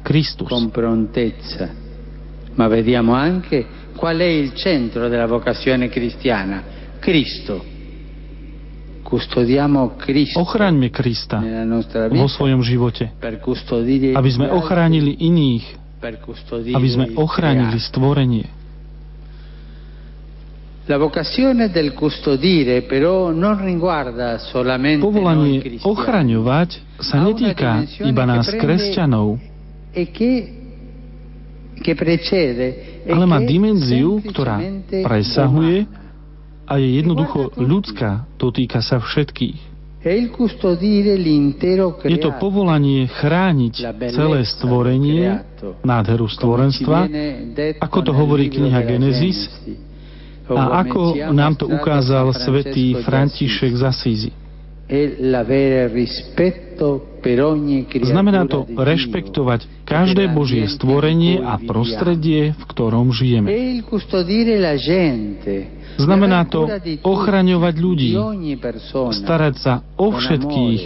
[0.00, 0.48] Kristus.
[2.56, 6.62] Ma vediamo anche qual è il centro della vocazione cristiana,
[6.98, 7.60] Cristo.
[9.00, 9.42] Krista
[12.08, 13.10] vo svojom živote,
[14.14, 15.66] aby sme ochránili iných,
[16.72, 18.46] aby sme il ochránili stvorenie.
[18.46, 18.48] La vocazione del custodire però non riguarda
[19.90, 20.79] solamente noi
[25.00, 29.38] Povolanie cristiani ochraňovať sa netýka iba nás, kresťanov,
[33.06, 34.58] ale má dimenziu, ktorá
[35.06, 35.86] presahuje
[36.66, 39.70] a je jednoducho ľudská, dotýka sa všetkých.
[42.08, 43.74] Je to povolanie chrániť
[44.16, 45.44] celé stvorenie,
[45.84, 47.04] nádheru stvorenstva
[47.84, 49.44] ako to hovorí kniha Genesis,
[50.50, 54.30] a ako nám to ukázal svätý František z creatura
[58.10, 63.46] Znamená to rešpektovať každé Božie stvorenie a prostredie, v ktorom E žijeme.
[64.80, 65.70] gente.
[66.00, 66.66] Znamená to
[67.06, 68.12] ochraňovať ľudí,
[69.14, 70.82] starať sa o všetkých,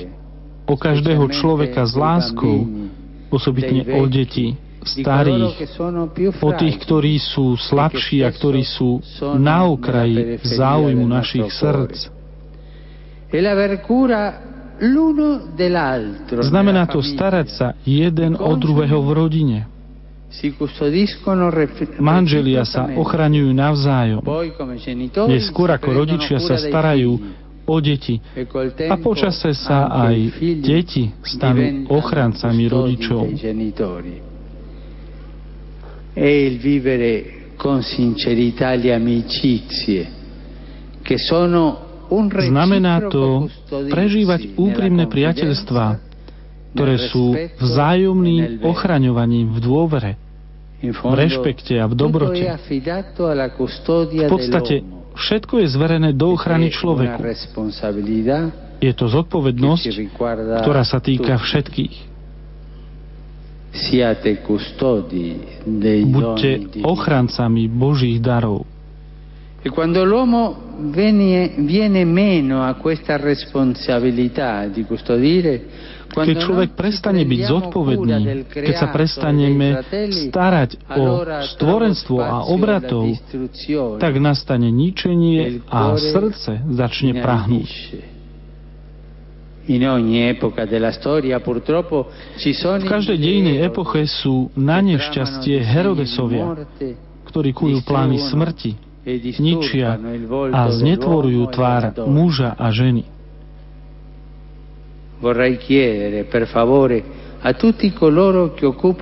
[0.68, 2.66] o každého človeka s láskou,
[3.32, 5.56] osobitne o deti, starých,
[6.40, 9.00] o tých, ktorí sú slabší a ktorí sú
[9.40, 12.12] na okraji záujmu našich srdc.
[13.34, 13.38] E.
[16.44, 19.58] Znamená to starať sa jeden o druhého v rodine.
[22.02, 24.22] Manželia sa ochraňujú navzájom.
[25.30, 27.22] Neskôr ako rodičia sa starajú
[27.64, 28.44] o deti E
[28.90, 30.16] a počase sa aj
[30.60, 33.24] deti stanú ochrancami rodičov.
[36.14, 40.06] È il vivere con sincerità le amicizie,
[41.02, 43.48] che sono un Znamená to
[43.90, 45.86] prežívať úprimné priateľstvá,
[46.74, 48.66] ktoré sú e vzájomným bene.
[48.66, 50.12] ochraňovaním v dôvere,
[50.82, 52.44] v rešpekte a v dobrote.
[52.44, 54.84] V podstate
[55.14, 57.18] všetko je zverené do ochrany človeku.
[57.22, 58.52] responsabilità
[58.82, 60.12] Je to zodpovednosť,
[60.60, 62.13] ktorá sa týka všetkých.
[66.06, 66.50] Buďte
[66.86, 68.62] ochrancami Božích darov.
[69.64, 75.52] E quando l'uomo viene, viene meno a questa responsabilità di custodire,
[76.14, 79.82] Keď človek prestane byť zodpovedný, keď sa e prestaneme
[80.30, 81.26] starať o
[81.58, 83.04] stvorenstvo a spazio obratov,
[83.98, 88.13] tak nastane e ničenie a srdce začne prahnúť.
[89.64, 89.72] V
[92.84, 96.68] každej dejnej epoche sú na nešťastie Herodesovia,
[97.24, 98.76] ktorí kujú plány smrti,
[99.40, 99.96] ničia
[100.52, 103.08] a znetvorujú tvár muža a ženy.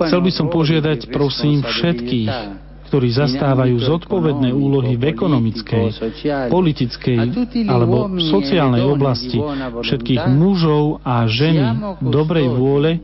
[0.02, 2.61] Chcel by som požiadať, prosím, všetkých,
[2.92, 6.12] ktorí zastávajú zodpovedné úlohy v ekonomickej,
[6.52, 7.16] politickej
[7.64, 9.40] alebo sociálnej oblasti,
[9.80, 13.00] všetkých mužov a ženy dobrej vôle,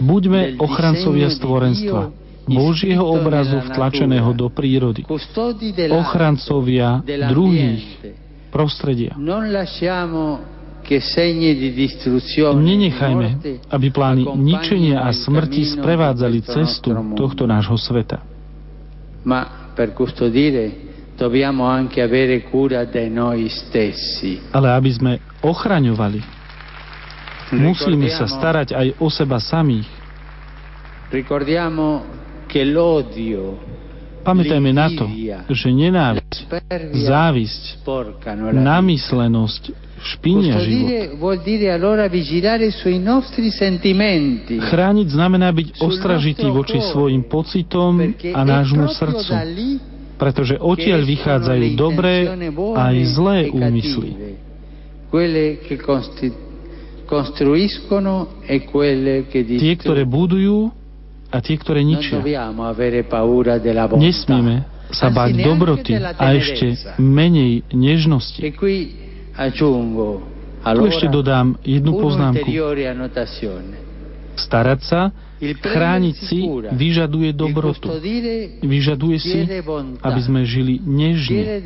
[0.00, 2.08] buďme ochrancovia stvorenstva,
[2.48, 5.04] Božieho obrazu vtlačeného do prírody,
[5.92, 7.84] ochrancovia druhých,
[8.48, 9.12] prostredia.
[12.60, 13.28] Nenechajme,
[13.72, 18.20] aby plány ničenia a smrti sprevádzali cestu tohto nášho sveta.
[24.52, 26.20] Ale aby sme ochraňovali,
[27.56, 29.88] musíme sa starať aj o seba samých.
[34.24, 35.04] Pamätajme na to,
[35.52, 36.48] že nenávisť,
[36.96, 37.84] závisť,
[38.56, 39.62] namyslenosť
[40.04, 41.20] špinia život.
[44.68, 48.00] Chrániť znamená byť ostražitý voči svojim pocitom
[48.32, 49.32] a nášmu srdcu,
[50.16, 54.10] pretože odtiaľ vychádzajú dobré aj zlé úmysly.
[54.12, 55.24] E
[59.60, 60.83] tie, ktoré budujú
[61.34, 62.22] a tie, ktoré ničia.
[63.98, 64.54] Nesmieme
[64.94, 68.38] sa báť dobroty a ešte menej nežnosti.
[68.38, 68.54] E
[70.64, 72.46] tu ešte dodám jednu poznámku.
[74.34, 75.00] Starať sa,
[75.42, 76.38] chrániť si,
[76.70, 77.90] vyžaduje dobrotu.
[78.62, 79.38] Vyžaduje si,
[80.00, 81.58] aby sme žili nežne.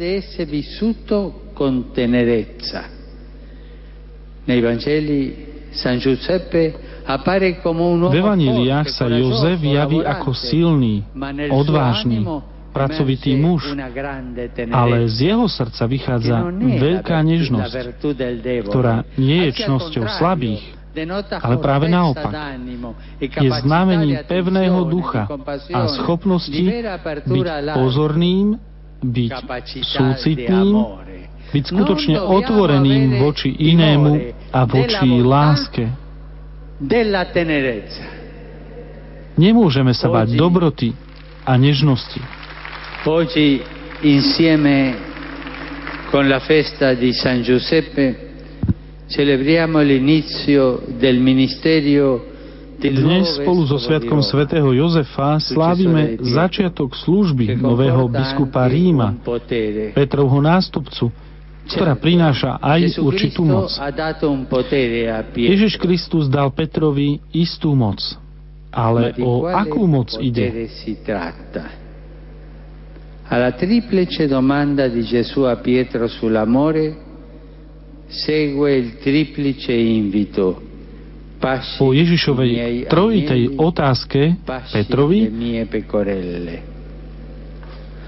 [4.48, 5.20] Nei Vangeli
[5.76, 11.09] San Giuseppe v Evaniliách sa Jozef javí ako silný,
[11.48, 12.20] odvážny,
[12.68, 13.72] pracovitý muž,
[14.68, 18.04] ale z jeho srdca vychádza veľká nežnosť,
[18.68, 20.62] ktorá nie je čnosťou slabých,
[21.40, 22.32] ale práve naopak.
[23.20, 25.24] Je znamením pevného ducha
[25.72, 26.64] a schopnosti
[27.24, 28.61] byť pozorným,
[29.00, 29.32] byť
[29.80, 30.74] súcitným,
[31.56, 34.12] byť skutočne otvoreným voči inému
[34.52, 36.07] a voči láske.
[39.39, 40.95] Nemôžeme sa bať dobroty
[41.43, 42.22] a nežnosti.
[43.03, 43.59] Oggi
[44.07, 44.95] insieme
[46.11, 48.29] con la festa di San Giuseppe
[49.09, 52.37] celebriamo l'inizio del ministerio
[52.79, 59.18] dnes spolu so Sviatkom svätého Jozefa slávime začiatok služby nového biskupa Ríma,
[59.99, 61.11] Petrovho nástupcu,
[61.68, 63.68] ktorá prináša aj určitú moc.
[65.36, 68.00] Ježiš Kristus dal Petrovi istú moc.
[68.72, 70.68] Ale o akú moc ide?
[73.28, 76.96] Alla triplice domanda di Gesù a Pietro sull'amore
[78.08, 80.64] segue il triplice invito.
[81.78, 85.28] Po Ježišovej trojitej otázke Petrovi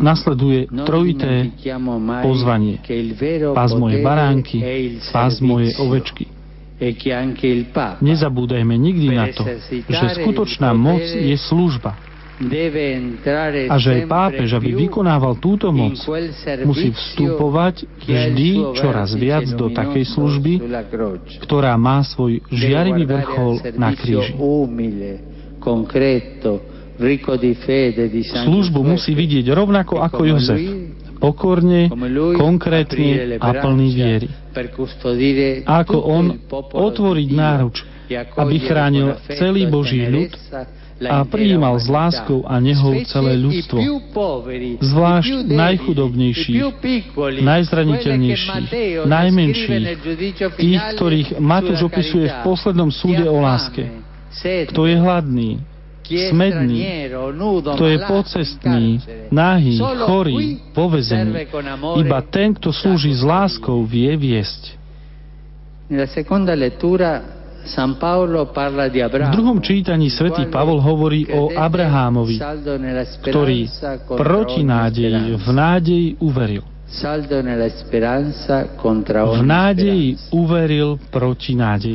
[0.00, 1.52] nasleduje trojité
[2.24, 2.80] pozvanie.
[3.54, 4.58] Pás moje baránky,
[5.12, 6.26] pás moje ovečky.
[6.80, 6.96] E
[8.00, 9.44] Nezabúdajme nikdy na to,
[9.84, 11.92] že skutočná moc je služba.
[13.68, 15.92] A že aj pápež, aby vykonával túto moc,
[16.64, 20.52] musí vstupovať vždy čoraz viac do takej služby,
[21.44, 24.32] ktorá má svoj žiarivý vrchol na kríži.
[28.44, 30.60] Službu musí vidieť rovnako ako Jozef,
[31.16, 31.88] pokorne,
[32.36, 34.28] konkrétne a plný viery.
[35.64, 36.36] Ako on
[36.72, 37.76] otvoriť náruč,
[38.36, 40.32] aby chránil celý Boží ľud
[41.00, 43.80] a prijímal s láskou a nehou celé ľudstvo,
[44.84, 46.60] zvlášť najchudobnejších,
[47.40, 48.66] najzraniteľnejších,
[49.08, 49.86] najmenších,
[50.60, 53.88] tých, ktorých Matúš opisuje v poslednom súde o láske.
[54.68, 55.64] Kto je hladný,
[56.10, 57.08] smedný,
[57.62, 58.84] kto je pocestný,
[59.30, 61.46] nahý, chorý, povezený.
[61.98, 64.76] Iba ten, kto slúži s láskou, vie viesť.
[69.10, 72.38] V druhom čítaní svätý Pavol hovorí o Abrahámovi,
[73.26, 73.68] ktorý
[74.16, 76.69] proti nádeji v nádeji uveril.
[79.30, 81.94] V nádeji uveril proti nádeji.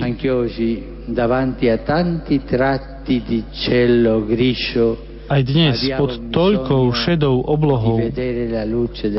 [5.26, 8.00] Aj dnes pod toľkou šedou oblohou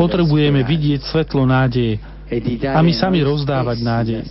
[0.00, 2.38] potrebujeme vidieť svetlo nádeje e
[2.72, 4.22] a my sami rozdávať nádej.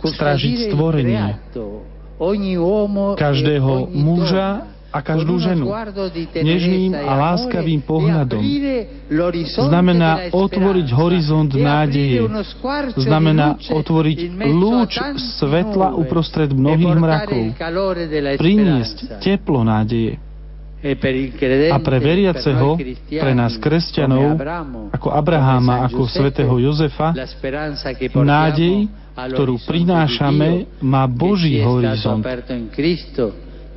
[0.00, 1.34] Stražiť stvorenie
[3.18, 5.70] každého muža a každú ženu
[6.34, 8.42] nežným a láskavým pohľadom.
[9.70, 12.26] Znamená otvoriť horizont nádeje.
[12.98, 14.18] Znamená otvoriť
[14.50, 14.98] lúč
[15.38, 17.42] svetla uprostred mnohých mrakov.
[18.36, 20.18] Priniesť teplo nádeje.
[20.80, 22.80] A pre veriaceho,
[23.12, 24.40] pre nás kresťanov,
[24.96, 27.12] ako Abraháma, ako svätého Jozefa,
[28.16, 32.24] nádej, ktorú prinášame, má Boží horizont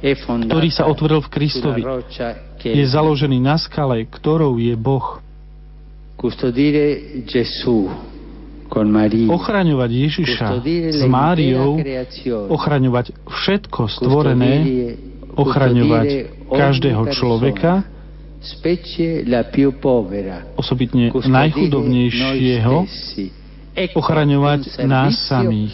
[0.04, 1.82] ktorý sa otvoril v Kristovi.
[2.60, 5.24] Je založený na skale, ktorou je Boh.
[9.30, 10.48] ochraňovať Ježiša
[10.92, 11.78] s Máriou,
[12.50, 14.54] ochraňovať všetko stvorené,
[15.38, 16.08] ochraňovať
[16.50, 17.86] každého človeka,
[20.58, 22.76] osobitne najchudobnejšieho,
[23.94, 25.74] ochraňovať nás samých.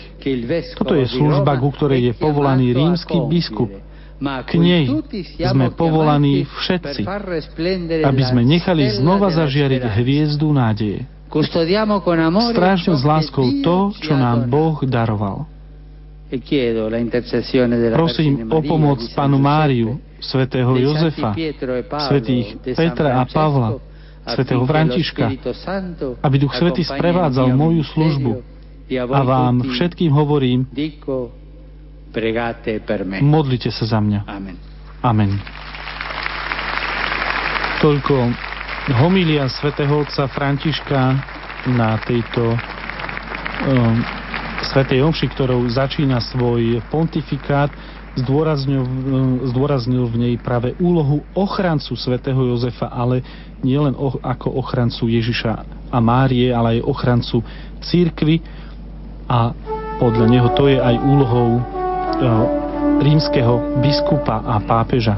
[0.75, 3.88] Toto je služba, ku ktorej je povolaný rímsky biskup.
[4.19, 4.91] K nej
[5.39, 7.07] sme povolaní všetci,
[8.03, 11.07] aby sme nechali znova zažiariť hviezdu nádeje.
[12.51, 15.47] Strážme s láskou to, čo nám Boh daroval.
[16.29, 16.37] E
[17.95, 21.55] Prosím o pomoc panu Máriu, svätého Jozefa, e
[22.05, 23.81] svätých Petra a Pavla,
[24.29, 25.25] svätého Františka,
[26.21, 28.31] aby Duch Svetý sprevádzal moju službu.
[28.89, 30.65] A vám všetkým hovorím,
[33.23, 34.25] modlite sa za mňa.
[34.99, 35.39] Amen.
[37.79, 38.15] Toľko
[38.99, 41.01] homilia svätého otca Františka
[41.71, 43.95] na tejto um,
[44.67, 47.71] svätej omši, ktorou začína svoj pontifikát,
[48.19, 48.89] zdôraznil, um,
[49.47, 53.23] zdôraznil v nej práve úlohu ochrancu svätého Jozefa, ale
[53.63, 55.51] nielen ako ochrancu Ježiša
[55.93, 57.37] a Márie, ale aj ochrancu
[57.79, 58.43] církvy
[59.29, 59.55] a
[59.99, 61.78] podľa neho to je aj úlohou
[62.99, 65.17] rímskeho biskupa a pápeža.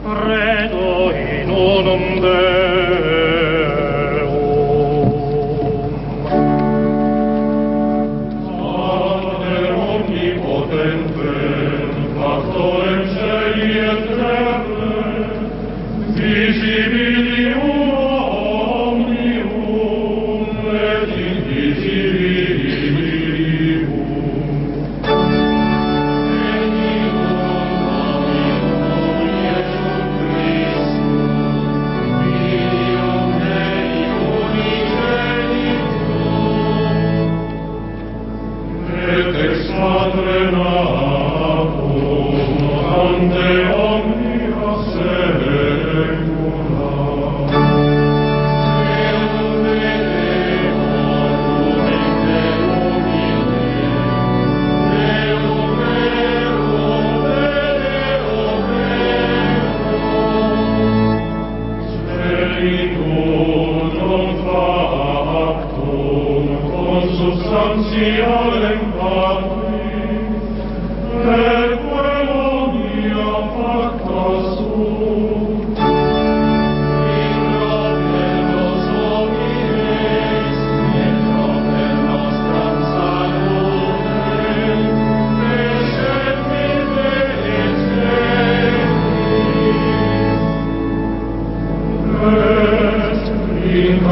[0.00, 2.02] Credo in unum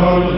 [0.01, 0.38] Lord.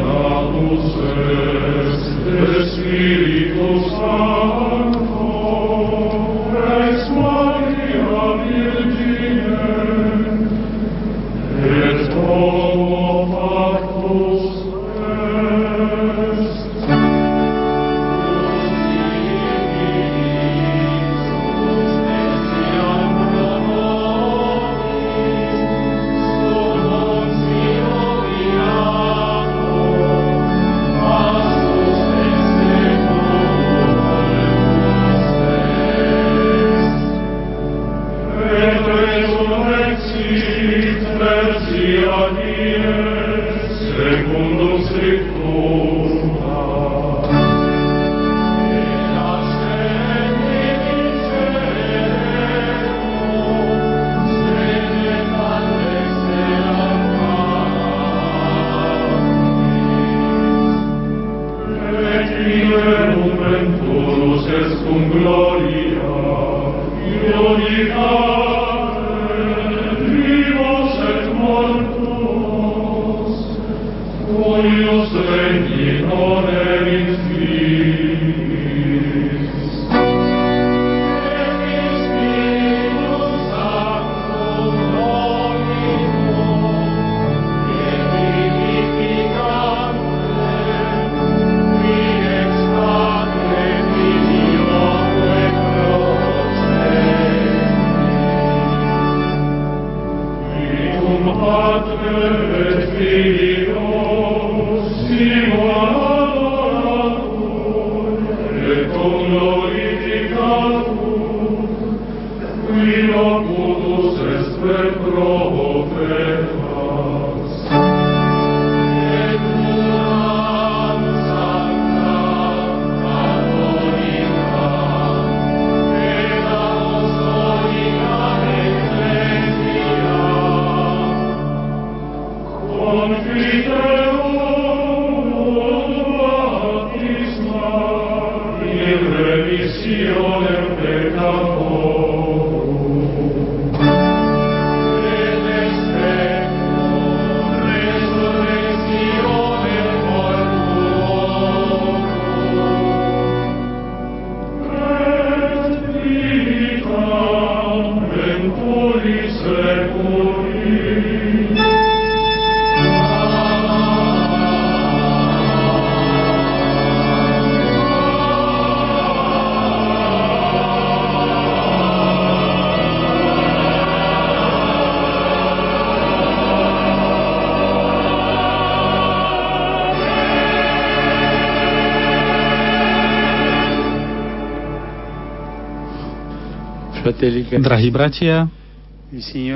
[187.61, 188.49] Drahí bratia,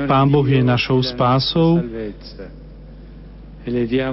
[0.05, 1.81] Pán Boh je našou spásou.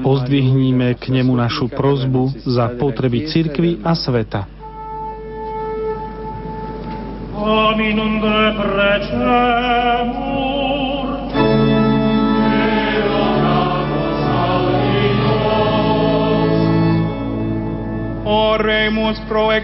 [0.00, 4.48] Pozdvihníme k Nemu našu prozbu za potreby cirkvy a sveta.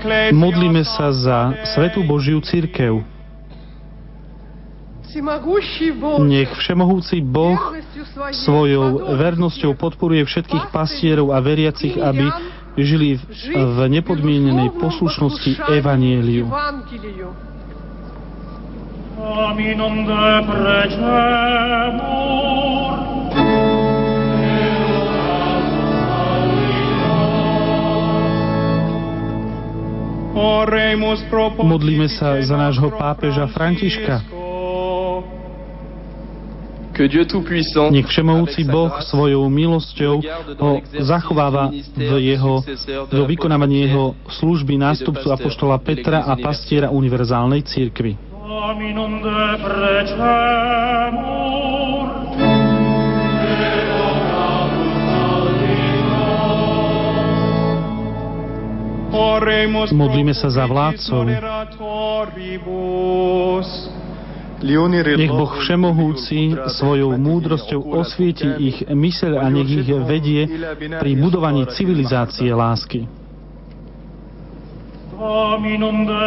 [0.09, 3.08] De Modlíme sa za Svetú Božiu církev.
[6.21, 7.57] Nech Všemohúci Boh
[8.45, 12.29] svojou vernosťou podporuje všetkých pastierov a veriacich, aby
[12.77, 13.17] žili
[13.57, 16.47] v nepodmienenej poslušnosti Evanieliu.
[19.19, 19.63] De
[31.59, 34.38] Modlíme sa za nášho pápeža Františka.
[36.99, 40.19] Nech Všemovúci Boh svojou milosťou
[40.59, 42.67] ho zachováva v jeho,
[43.07, 48.19] do vykonávania jeho služby nástupcu Apoštola Petra a pastiera univerzálnej církvy.
[48.49, 49.23] Dominum
[59.95, 61.23] Modlíme sa za vládcov.
[64.59, 70.51] Nech Boh Všemohúci svojou múdrosťou osvieti ich myseľ a nech ich vedie
[70.99, 73.07] pri budovaní civilizácie lásky.
[75.15, 76.23] Dominum de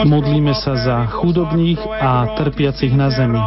[0.00, 3.38] Modlíme sa za chudobných a trpiacich na zemi.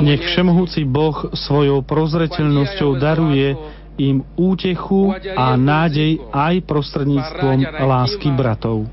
[0.00, 3.52] Nech Všemohúci Boh svojou prozreteľnosťou daruje
[3.98, 8.86] im útechu a nádej aj prostredníctvom lásky bratov.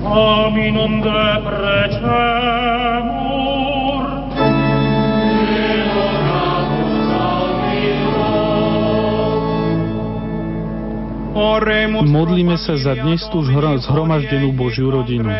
[0.00, 1.20] Aminum de
[12.04, 13.40] Modlíme sa za dnes tú
[13.80, 15.32] zhromaždenú Božiu rodinu.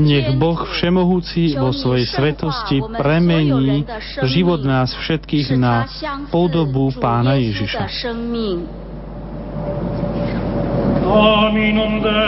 [0.00, 3.88] Nech Boh Všemohúci vo svojej svetosti premení
[4.28, 5.88] život nás všetkých na
[6.28, 7.88] podobu Pána Ježiša.
[11.00, 12.20] Dominum de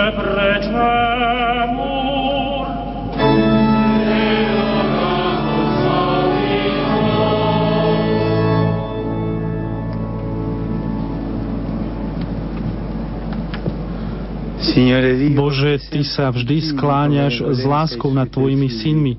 [15.34, 19.14] Bože, Ty sa vždy skláňaš s láskou nad Tvojimi synmi.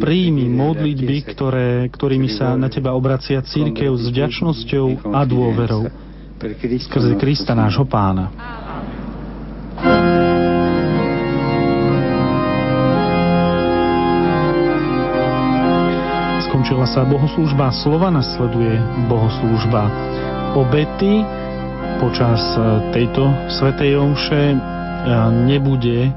[0.00, 5.86] Príjmi modlitby, ktoré, ktorými sa na Teba obracia církev s vďačnosťou a dôverou.
[6.90, 8.34] Skrze Krista nášho Pána.
[16.50, 18.74] Skončila sa bohoslúžba slova, nasleduje
[19.06, 19.86] bohoslúžba
[20.56, 21.43] obety
[22.04, 22.60] počas e,
[22.92, 24.56] tejto svetej omše e,
[25.48, 26.12] nebude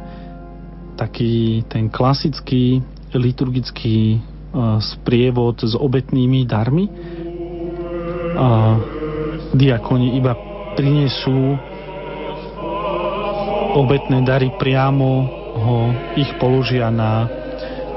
[0.99, 2.83] taký ten klasický
[3.15, 4.17] liturgický e,
[4.83, 6.91] sprievod s obetnými darmi.
[9.55, 10.37] Diakoni iba
[10.77, 11.57] prinesú
[13.73, 15.09] obetné dary priamo
[15.57, 15.77] ho
[16.13, 17.25] ich položia na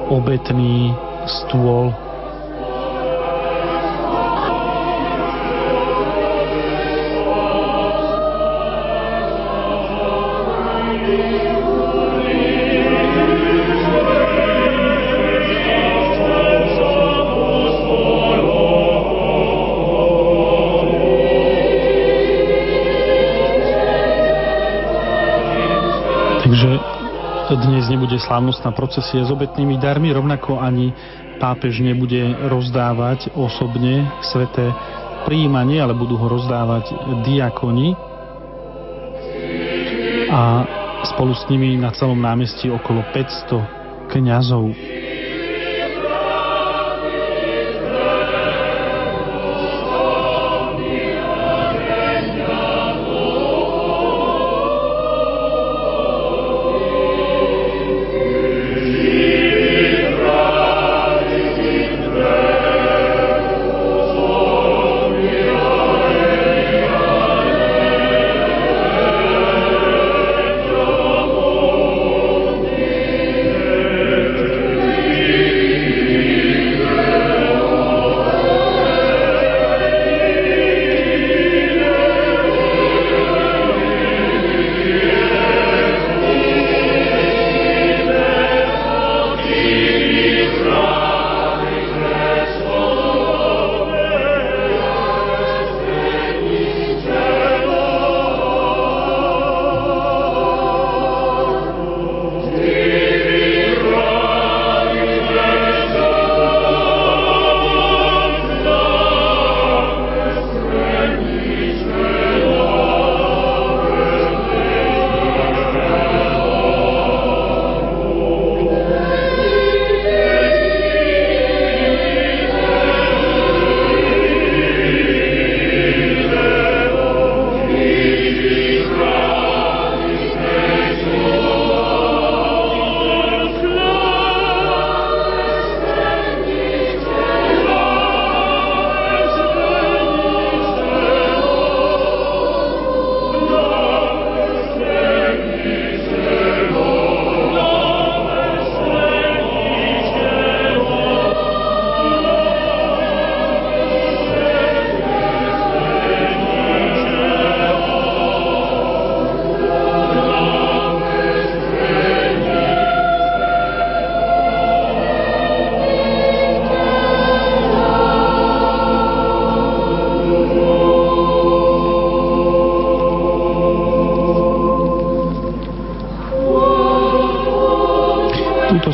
[0.09, 0.97] obetný
[1.29, 1.93] stôl
[28.31, 30.95] slávnostná procesia s obetnými darmi, rovnako ani
[31.43, 34.71] pápež nebude rozdávať osobne sveté
[35.27, 36.95] príjmanie, ale budú ho rozdávať
[37.27, 37.99] diakoni
[40.31, 40.63] a
[41.11, 44.71] spolu s nimi na celom námestí okolo 500 kňazov.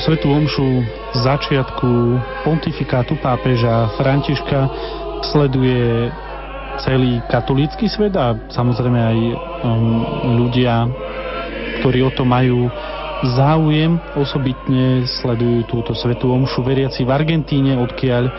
[0.07, 0.87] Svetú omšu
[1.19, 1.91] začiatku
[2.47, 4.71] pontifikátu pápeža Františka
[5.35, 6.07] sleduje
[6.79, 9.35] celý katolícky svet a samozrejme aj um,
[10.39, 10.87] ľudia,
[11.83, 12.71] ktorí o to majú
[13.35, 18.35] záujem, osobitne sledujú túto svetú omšu veriaci v Argentíne, odkiaľ uh,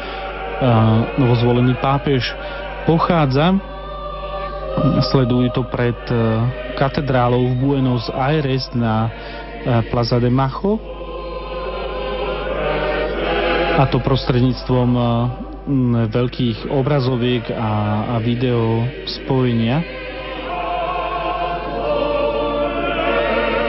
[1.20, 2.32] novozvolený pápež
[2.88, 3.60] pochádza.
[5.12, 6.48] Sledujú to pred uh,
[6.80, 10.96] katedrálou v Buenos Aires na uh, Plaza de Macho
[13.78, 15.06] a to prostredníctvom uh,
[16.10, 17.70] veľkých obrazoviek a,
[18.10, 19.78] a video spojenia.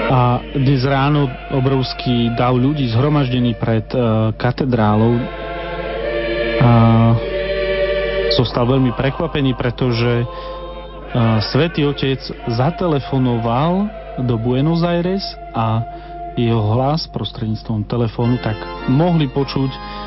[0.08, 5.20] A dnes ráno obrovský dav ľudí zhromaždený pred uh, katedrálou
[6.58, 6.72] a
[8.32, 10.28] zostal veľmi prekvapený, pretože uh,
[11.52, 13.92] Svetý Otec zatelefonoval
[14.24, 15.84] do Buenos Aires a
[16.38, 18.54] jeho hlas prostredníctvom telefónu tak
[18.86, 19.97] mohli počuť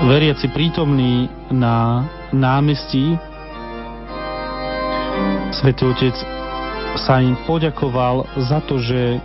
[0.00, 3.20] veriaci prítomní na námestí.
[5.52, 6.16] Svetý Otec
[6.96, 9.20] sa im poďakoval za to, že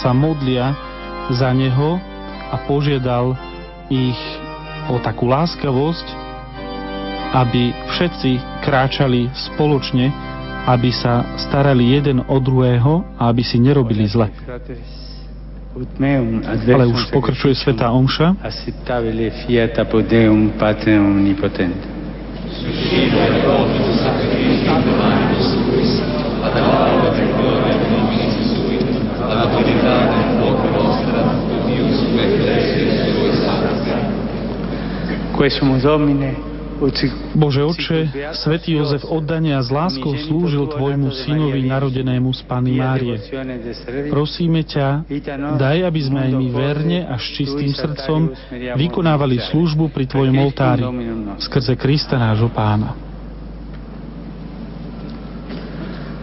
[0.00, 0.72] sa modlia
[1.28, 2.00] za neho
[2.48, 3.36] a požiadal
[3.92, 4.16] ich
[4.88, 6.06] o takú láskavosť,
[7.36, 10.08] aby všetci kráčali spoločne,
[10.64, 14.32] aby sa starali jeden o druhého a aby si nerobili zle.
[16.74, 18.36] Ale už pokračuje Sveta Omša.
[35.38, 36.47] Questo Domine
[37.34, 38.00] Bože Oče,
[38.38, 43.18] Svetý Jozef oddania s láskou slúžil Tvojmu synovi narodenému z Pany Márie.
[44.06, 45.02] Prosíme ťa,
[45.58, 48.30] daj, aby sme aj my verne a s čistým srdcom
[48.78, 50.82] vykonávali službu pri Tvojom oltári
[51.42, 52.94] skrze Krista nášho Pána.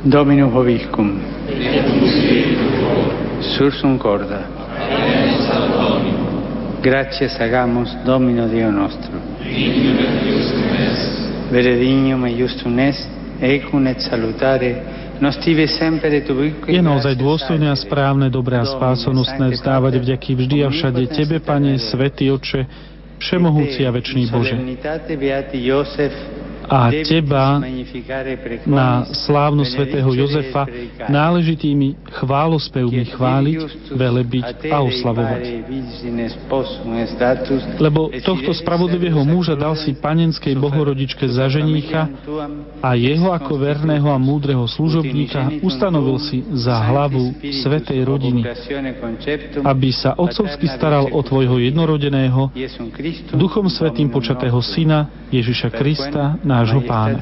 [0.06, 1.18] Domino Hovicum.
[3.57, 4.45] Sursum corda.
[6.86, 9.24] Gracias hagamos, Domino Dio nostro.
[11.52, 13.10] Vere dignum e justum est,
[13.41, 15.03] ecum et salutare,
[16.68, 21.80] je naozaj dôstojné a správne, dobré a spásonosné vzdávať vďaky vždy a všade Tebe, Pane,
[21.80, 22.68] Svetý Oče,
[23.15, 24.60] Všemohúci a Večný Bože
[26.66, 27.62] a Teba
[28.66, 30.66] na slávnu svätého Jozefa
[31.08, 33.60] náležitými chválospevmi chváliť,
[33.94, 35.44] velebiť a oslavovať.
[37.78, 42.10] Lebo tohto spravodlivého muža dal si panenskej bohorodičke za ženícha
[42.82, 48.42] a jeho ako verného a múdreho služobníka ustanovil si za hlavu svetej rodiny,
[49.66, 52.50] aby sa otcovsky staral o tvojho jednorodeného,
[53.34, 57.19] duchom svetým počatého syna Ježiša Krista, na nášho pána.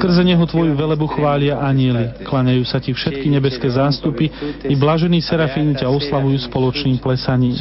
[0.00, 4.32] Skrze neho tvoju velebu chvália anieli, klanejú sa ti všetky nebeské zástupy
[4.64, 7.60] i blažení serafíni ťa oslavujú spoločným plesaním.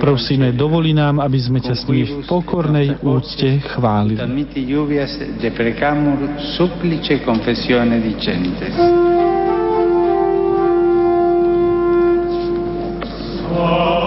[0.00, 4.24] Prosíme, dovoli nám, aby sme ťa s nimi v pokornej úcte chválili.
[13.50, 13.99] Oh.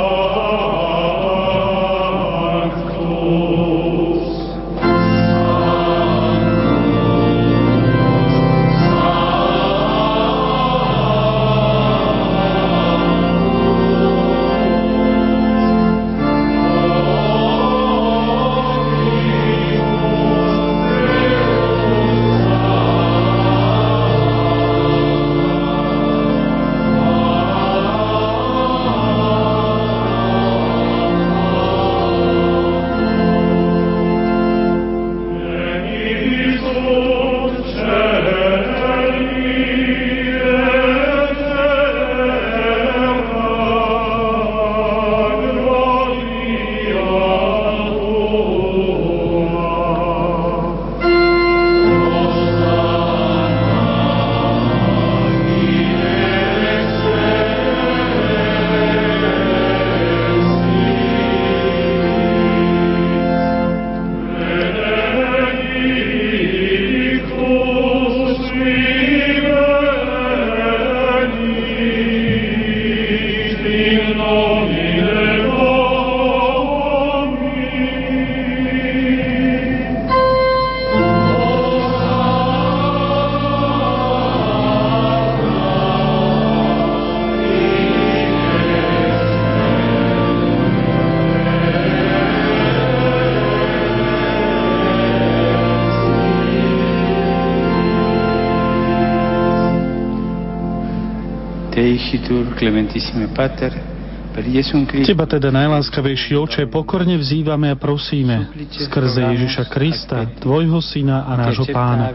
[105.06, 111.70] Teba teda, najláskavejší oče, pokorne vzývame a prosíme skrze Ježiša Krista, Tvojho Syna a nášho
[111.70, 112.10] Pána.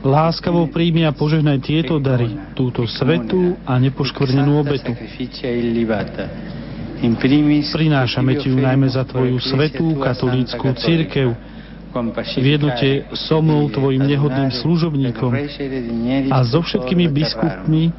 [0.00, 4.94] Láskavo príjmi a požehnaj tieto dary, túto svetú a nepoškvrnenú obetu.
[7.74, 11.34] Prinášame Ti ju najmä za Tvoju svetú katolícku církev,
[12.38, 15.34] v jednote so mnou, Tvojim nehodným služobníkom.
[16.30, 17.90] A so všetkými biskupmi,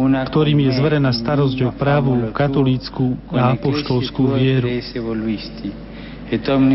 [0.00, 4.68] ktorým je zverená starosť o pravú, katolícku a apoštolskú vieru.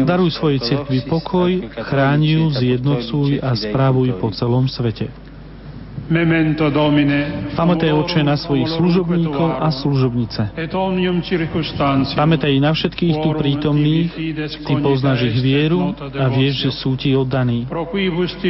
[0.05, 1.49] Daruj svojej cirkvi pokoj,
[1.81, 5.09] chráni ju, zjednocuj a správuj po celom svete.
[6.07, 10.55] Memento Domine, Pamätaj, oče, na svojich služobníkov a služobnice.
[12.15, 14.09] Pamätaj na všetkých tu prítomných,
[14.63, 17.67] Ty poznáš ich vieru a vieš, že sú Ti oddaní.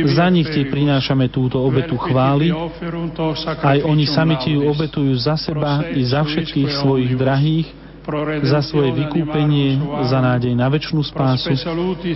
[0.06, 2.54] Za nich Ti prinášame túto obetu chvály,
[3.66, 7.87] aj oni sami Ti ju obetujú za seba i za všetkých svojich drahých,
[8.48, 11.52] za svoje vykúpenie, za nádej na väčšnú spásu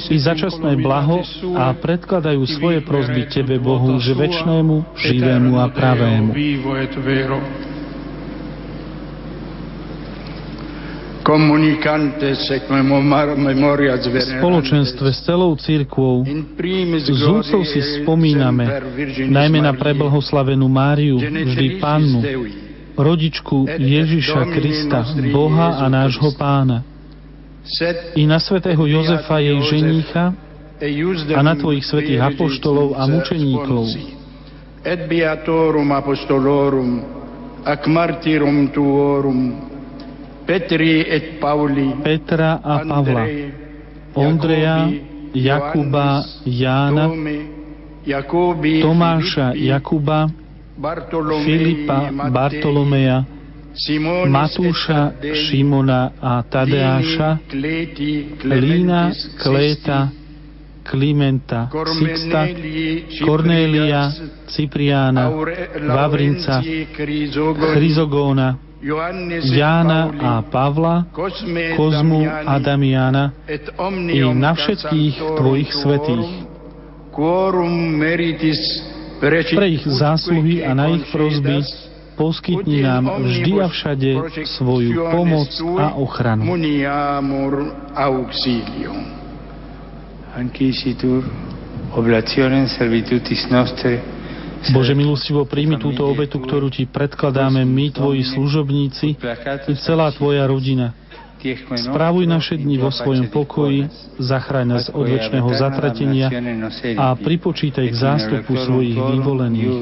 [0.07, 1.19] i et za častné blaho
[1.59, 6.31] a predkladajú svoje prosby Tebe, Bohu, že väčšnému, živému a pravému.
[14.01, 16.26] V spoločenstve s celou církvou
[16.97, 18.65] s úctou si spomíname
[19.30, 22.19] najmä na preblahoslavenú Máriu, vždy Pannu,
[22.97, 26.84] rodičku Ježiša Krista, Boha a nášho Pána,
[28.18, 30.34] i na svätého Jozefa, jej ženícha,
[31.38, 33.85] a na Tvojich svätých apoštolov a mučeníkov.
[34.81, 37.05] Et beatorum apostolorum
[37.61, 39.69] ac martyrum tuorum
[40.41, 43.26] Petri et Pauli Petra a Pavla,
[44.18, 44.89] Ondreja,
[45.38, 47.13] Jakuba, Jána,
[48.81, 50.34] Tomáša, Jakuba,
[51.43, 53.26] Filipa, Bartolomeja,
[54.27, 57.30] Matúša, Šimona a Tadeáša,
[58.43, 60.11] Lína, Kléta,
[60.84, 62.41] Klimenta, Sixta,
[63.22, 64.11] Kornélia,
[64.49, 65.30] Cipriána,
[65.88, 66.60] Vavrinca,
[67.73, 68.57] Chryzogóna,
[69.45, 71.06] Jána a Pavla,
[71.77, 73.30] Kozmu a Damiana
[74.10, 76.49] i na všetkých Tvojich svetých.
[77.14, 78.57] Quorum meritis
[79.22, 81.61] Pre ich zásluhy a na ich prosby
[82.18, 84.10] poskytni nám vždy a všade
[84.57, 86.43] svoju pomoc a ochranu.
[94.61, 99.18] Bože milostivo, príjmi túto obetu, ktorú Ti predkladáme my, Tvoji služobníci,
[99.69, 100.93] i celá Tvoja rodina.
[101.73, 103.89] Správuj naše dni vo svojom pokoji,
[104.22, 106.30] zachráň nás od väčšného zatratenia
[107.01, 109.73] a pripočítaj k zástupu svojich vyvolených.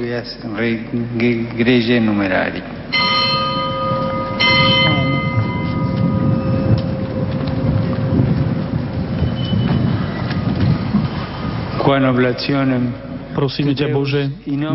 [13.30, 14.22] Prosíme ťa, Bože,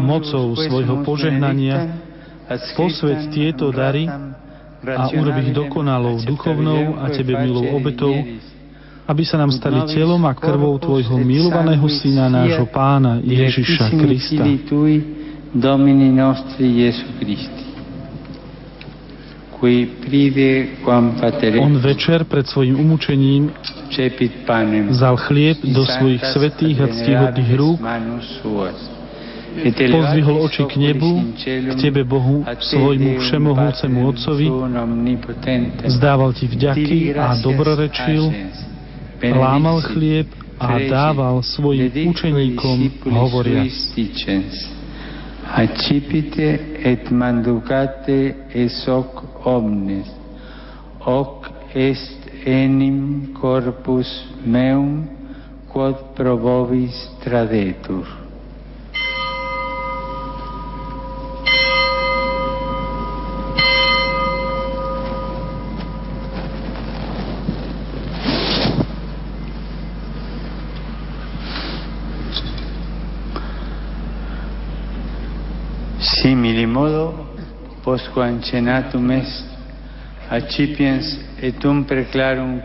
[0.06, 1.98] mocou svojho požehnania
[2.78, 4.06] posveď tieto dary
[4.94, 8.14] a urob ich dokonalou, duchovnou a Tebe milou obetou,
[9.06, 14.46] aby sa nám stali telom a krvou Tvojho milovaného Syna, nášho Pána Ježiša Krista.
[15.56, 17.66] Domini nostri Jesu Christi.
[21.58, 23.50] On večer pred svojim umúčením
[24.92, 27.80] vzal chlieb do svojich svetých a ctihodných rúk,
[29.64, 34.48] pozdvihol oči k nebu, k Tebe, Bohu, svojmu všemohúcemu Otcovi,
[35.88, 38.24] zdával Ti vďaky a dobrorečil,
[39.24, 40.28] lámal chlieb
[40.60, 42.78] a dával svojim učeníkom
[43.12, 43.72] hovoriac.
[45.46, 50.10] Accipite et manducate es hoc omnes,
[51.06, 54.10] hoc est enim corpus
[54.42, 55.06] meum,
[55.70, 58.25] quod pro vobis tradetur.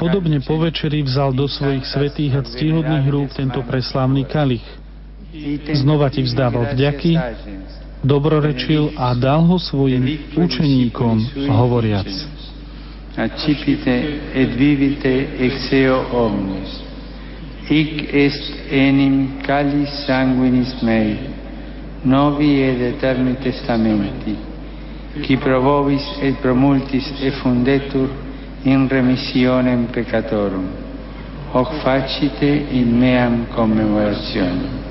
[0.01, 4.65] Podobne po večeri vzal do svojich svetých a ctihodných rúk tento preslávny kalich.
[5.77, 7.21] Znova ti vzdával vďaky,
[8.01, 10.09] dobrorečil a dal ho svojim
[10.41, 12.09] učeníkom, hovoriac.
[13.21, 13.95] Accipite
[14.33, 16.81] et vivite ex eo omnes.
[17.69, 21.29] Hic est enim calis sanguinis mei,
[22.09, 24.50] novi ed eterni testamenti.
[25.19, 28.09] Qui pro vobis et pro multis effundetur
[28.65, 30.69] in remissionem peccatorum,
[31.53, 34.90] hoc facite in meam commemorationem.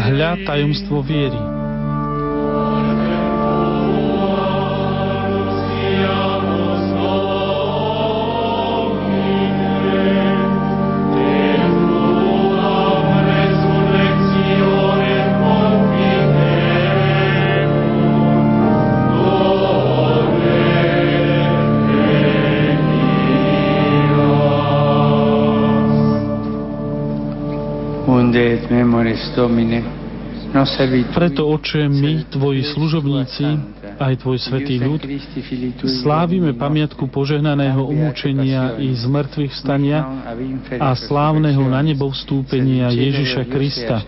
[0.00, 1.59] Hľa tajomstvo viery.
[29.36, 29.80] Domine,
[30.52, 33.46] servitur Preto, Oče, my, Tvoji služobníci,
[33.96, 35.00] aj Tvoj svetý ľud,
[36.04, 40.04] slávime pamiatku požehnaného umúčenia i zmrtvých vstania
[40.76, 44.04] a slávneho na nebo vstúpenia Ježiša Krista,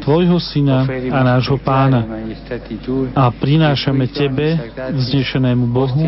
[0.00, 2.08] Tvojho Syna a nášho Pána.
[3.12, 4.56] A prinášame Tebe,
[4.96, 6.00] vznešenému Bohu,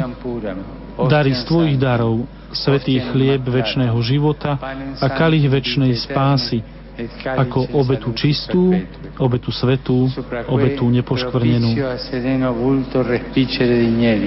[1.05, 4.57] dary z Tvojich darov, svetý chlieb väčšného života
[5.01, 6.82] a kalich väčšnej spásy,
[7.25, 8.77] ako obetu čistú,
[9.17, 10.13] obetu svetú,
[10.49, 11.71] obetu nepoškvrnenú.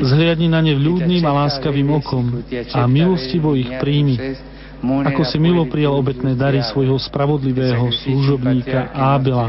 [0.02, 2.42] Zhliadni na ne vľúdnym a láskavým okom
[2.74, 4.18] a milostivo ich príjmi,
[4.82, 9.48] ako si milo prijal obetné dary svojho spravodlivého služobníka Ábela,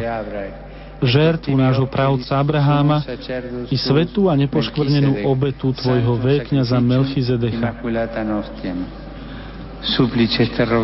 [1.00, 3.04] žertvu nášho pravca Abraháma
[3.68, 7.76] i svetú a nepoškvrnenú obetu tvojho veľkňaza Melchizedecha.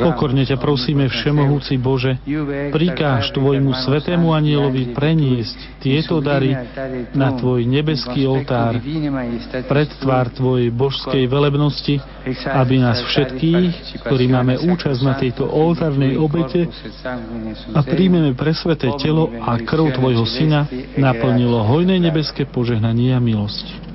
[0.03, 2.23] Pokorne ťa prosíme, Všemohúci Bože,
[2.71, 6.55] prikáž Tvojmu svetému anielovi preniesť tieto dary
[7.13, 8.79] na Tvoj nebeský oltár
[9.67, 11.99] pred tvár Tvojej božskej velebnosti,
[12.47, 16.71] aby nás všetkých, ktorí máme účasť na tejto oltárnej obete
[17.75, 23.93] a príjmeme presveté telo a krv Tvojho Syna, naplnilo hojné nebeské požehnanie a milosť.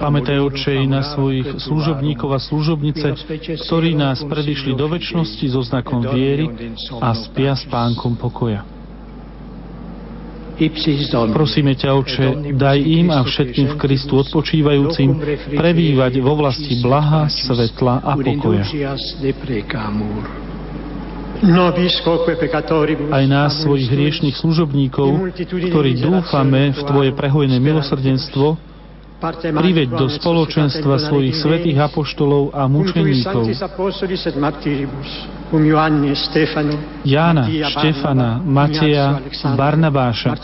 [0.00, 3.20] Pamätaj, Oče, na svojich služobníkov a služobnice,
[3.68, 6.48] ktorí nás predišli do väčšnosti so znakom viery
[7.04, 8.64] a spia s pánkom pokoja.
[11.36, 12.26] Prosíme ťa, Oče,
[12.56, 15.20] daj im a všetkým v Kristu odpočívajúcim
[15.52, 18.64] prebývať vo vlasti blaha, svetla a pokoja.
[23.10, 28.74] Aj nás, svojich hriešných služobníkov, ktorí dúfame v Tvoje prehojné milosrdenstvo,
[29.32, 33.48] priveď do spoločenstva svojich svetých apoštolov a mučeníkov.
[37.04, 39.06] Jána, Štefana, Mateja,
[39.54, 40.34] Barnabáša,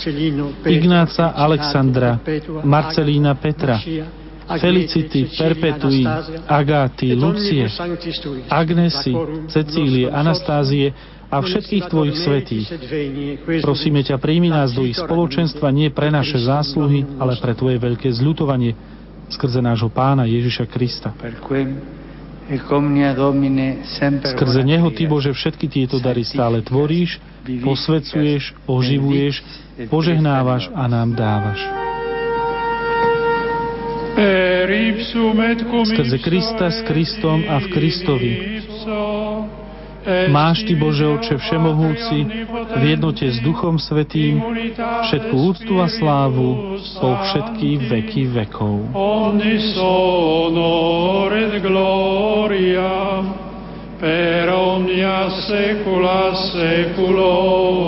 [0.65, 2.23] Ignáca, Alexandra,
[2.65, 3.77] Marcelína, Petra,
[4.59, 6.03] Felicity, Perpetui,
[6.51, 7.71] Agáty, Lucie,
[8.51, 9.15] Agnesy,
[9.47, 10.91] Cecílie, Anastázie
[11.31, 12.67] a všetkých Tvojich svetých.
[13.63, 18.11] Prosíme ťa, príjmi nás do ich spoločenstva nie pre naše zásluhy, ale pre Tvoje veľké
[18.11, 18.75] zľutovanie
[19.31, 21.15] skrze nášho Pána Ježiša Krista.
[24.35, 27.23] Skrze Neho Ty, Bože, všetky tieto dary stále tvoríš,
[27.63, 29.35] posvecuješ, oživuješ,
[29.87, 31.90] požehnávaš a nám dávaš.
[35.85, 38.33] Skrze Krista s Kristom a v Kristovi.
[40.33, 42.19] Máš Ty, Bože Oče Všemohúci,
[42.81, 44.41] v jednote s Duchom Svetým,
[44.81, 48.97] všetku úctu a slávu po všetky veky vekov.
[54.01, 57.81] per omnia secula seculorum.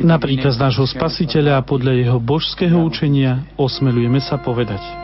[0.00, 4.99] Na príkaz nášho spasiteľa a podľa jeho božského učenia osmelujeme sa povedať.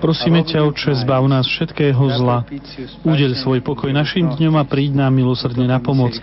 [0.00, 2.48] Prosíme ťa, Otče, zbav nás všetkého zla.
[3.04, 6.16] Udeľ svoj pokoj našim dňom a príď nám milosrdne na pomoc,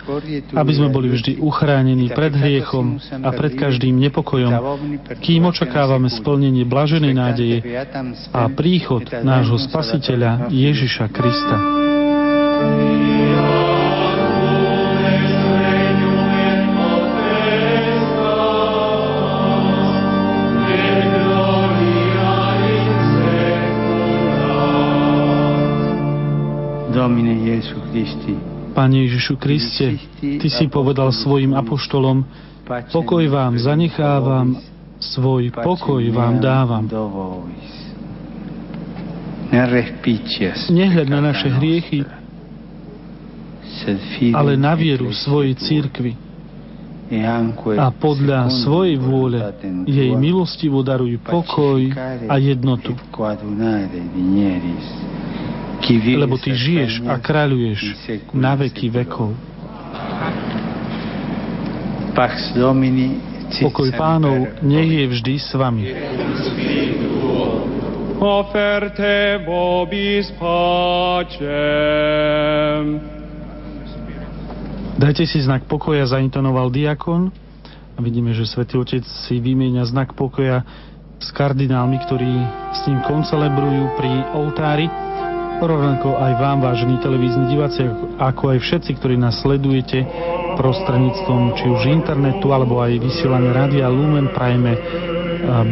[0.57, 4.49] aby sme boli vždy uchránení pred hriechom a pred každým nepokojom,
[5.21, 7.57] kým očakávame splnenie blaženej nádeje
[8.33, 11.76] a príchod nášho Spasiteľa Ježiša Krista.
[28.77, 32.21] Pane Ježišu Kriste, Ty si povedal svojim apoštolom,
[32.93, 34.57] pokoj vám zanechávam,
[35.01, 36.85] svoj pokoj vám dávam.
[40.69, 42.05] Nehľad na naše hriechy,
[44.35, 46.13] ale na vieru svojej církvy.
[47.79, 49.39] A podľa svojej vôle
[49.87, 51.79] jej milostivo daruj pokoj
[52.27, 52.99] a jednotu
[55.95, 57.95] lebo Ty žiješ a kráľuješ
[58.35, 59.31] na veky vekov.
[63.63, 65.87] Pokoj pánov nech je vždy s vami.
[68.17, 71.45] Oferte vobis pacem.
[74.97, 77.29] Dajte si znak pokoja, zaintonoval diakon.
[77.93, 80.65] A vidíme, že svätý Otec si vymieňa znak pokoja
[81.21, 82.33] s kardinálmi, ktorí
[82.73, 84.89] s ním koncelebrujú pri oltári
[85.61, 87.85] rovnako aj vám, vážení televízni diváci,
[88.21, 90.05] ako aj všetci, ktorí nás sledujete
[90.57, 94.73] prostredníctvom či už internetu, alebo aj vysielania Rádia Lumen, prajme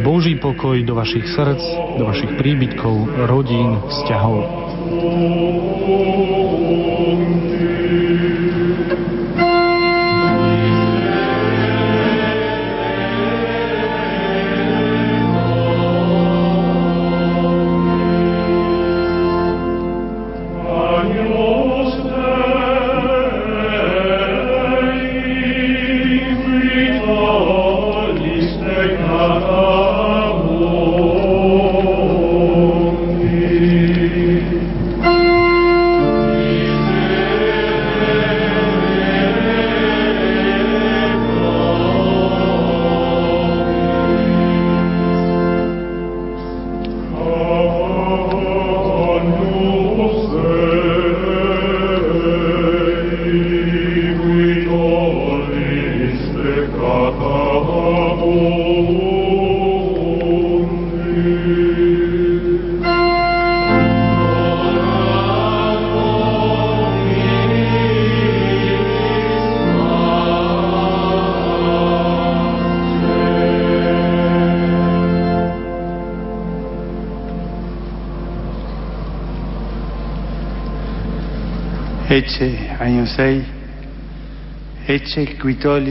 [0.06, 1.64] Boží pokoj do vašich srdc,
[2.00, 4.38] do vašich príbytkov, rodín, vzťahov.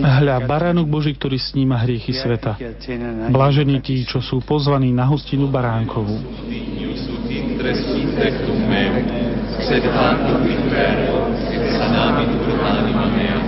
[0.01, 2.55] Hľa, baránok Boží, ktorý sníma hriechy sveta.
[3.29, 6.17] Blažení tí, čo sú pozvaní na hostinu baránkovú.
[9.65, 13.44] Sed tantum inferno, et sanamitur anima mea.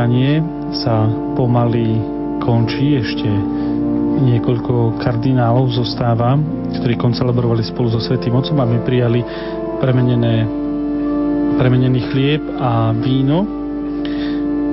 [0.00, 0.40] Príjmanie
[0.80, 1.04] sa
[1.36, 2.00] pomaly
[2.40, 3.28] končí, ešte
[4.24, 6.40] niekoľko kardinálov zostáva,
[6.80, 9.20] ktorí koncelebrovali spolu so Svetým Otcom a my prijali
[9.76, 10.48] premenené,
[11.60, 13.44] premenený chlieb a víno.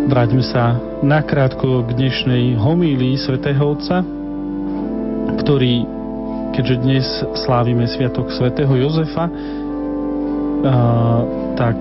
[0.07, 4.07] Vráťme sa nakrátko k dnešnej homílii Svetého Otca,
[5.43, 5.83] ktorý,
[6.55, 7.03] keďže dnes
[7.43, 9.27] slávime Sviatok Svetého Jozefa,
[11.59, 11.75] tak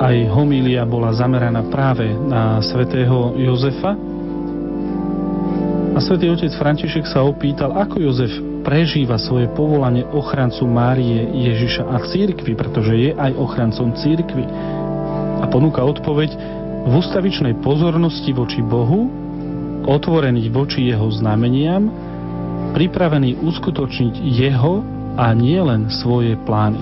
[0.00, 3.92] aj homília bola zameraná práve na svätého Jozefa.
[5.92, 8.32] A svätý otec František sa opýtal, ako Jozef
[8.64, 14.44] prežíva svoje povolanie ochrancu Márie Ježiša a církvy, pretože je aj ochrancom církvy.
[15.40, 16.32] A ponúka odpoveď
[16.88, 19.12] v ústavičnej pozornosti voči Bohu,
[19.84, 21.92] otvorený voči jeho znameniam,
[22.72, 24.80] pripravený uskutočniť jeho
[25.20, 26.80] a nie len svoje plány.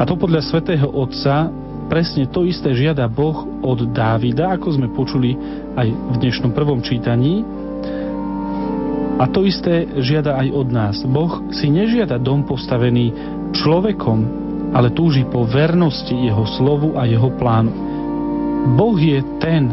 [0.00, 1.59] A to podľa svätého Otca
[1.90, 5.34] presne to isté žiada Boh od Dávida, ako sme počuli
[5.74, 7.42] aj v dnešnom prvom čítaní.
[9.18, 10.96] A to isté žiada aj od nás.
[11.04, 13.12] Boh si nežiada dom postavený
[13.52, 14.18] človekom,
[14.70, 17.74] ale túži po vernosti jeho slovu a jeho plánu.
[18.78, 19.66] Boh je ten,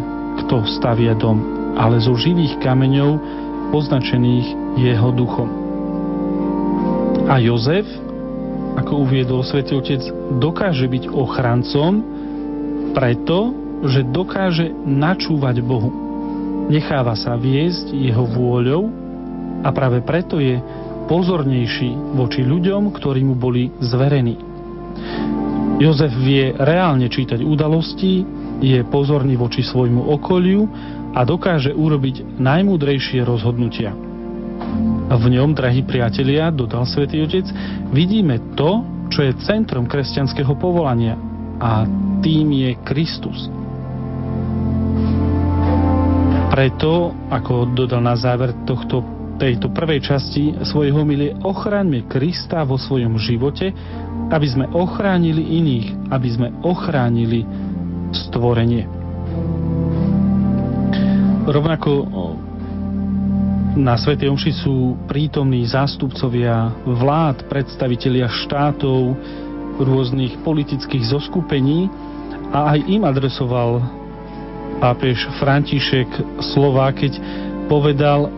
[0.44, 1.38] kto stavia dom,
[1.77, 3.22] ale zo živých kameňov
[3.69, 4.48] poznačených
[4.81, 5.48] jeho duchom.
[7.30, 7.85] A Jozef
[8.88, 9.99] ako uviedol svätý Otec,
[10.39, 11.99] dokáže byť ochrancom
[12.95, 13.51] preto,
[13.84, 15.91] že dokáže načúvať Bohu.
[16.72, 18.88] Necháva sa viesť jeho vôľou
[19.68, 20.64] a práve preto je
[21.11, 24.39] pozornejší voči ľuďom, ktorí mu boli zverení.
[25.84, 28.23] Jozef vie reálne čítať udalosti,
[28.64, 30.64] je pozorný voči svojmu okoliu
[31.11, 34.07] a dokáže urobiť najmúdrejšie rozhodnutia.
[35.08, 37.48] V ňom, drahí priatelia, dodal svätý Otec,
[37.96, 41.16] vidíme to, čo je centrom kresťanského povolania
[41.64, 41.88] a
[42.20, 43.48] tým je Kristus.
[46.52, 49.00] Preto, ako dodal na záver tohto,
[49.40, 53.72] tejto prvej časti svojej homilie, ochráňme Krista vo svojom živote,
[54.28, 57.48] aby sme ochránili iných, aby sme ochránili
[58.12, 58.84] stvorenie.
[61.48, 61.92] Rovnako
[63.78, 64.18] na Sv.
[64.18, 69.14] Omši sú prítomní zástupcovia vlád, predstavitelia štátov,
[69.78, 71.86] rôznych politických zoskupení
[72.49, 73.86] a aj im adresoval
[74.82, 76.10] pápež František
[76.41, 77.22] slova, keď
[77.70, 78.34] povedal,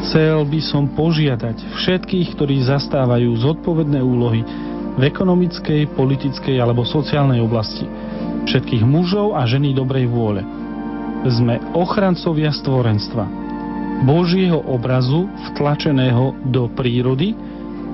[0.00, 4.40] chcel by som požiadať všetkých, ktorí zastávajú zodpovedné úlohy
[4.96, 7.84] v ekonomickej, politickej alebo sociálnej oblasti,
[8.48, 10.40] všetkých mužov a ženy dobrej vôle.
[11.28, 13.41] Sme ochrancovia stvorenstva
[14.02, 17.38] Božieho obrazu vtlačeného do prírody,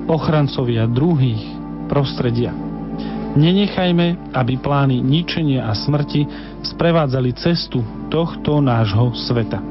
[0.09, 1.37] ochrancovia druhých
[1.85, 2.49] prostredia.
[3.37, 6.25] Nenechajme, aby plány ničenia a smrti
[6.65, 9.61] sprevádzali cestu tohto nášho sveta.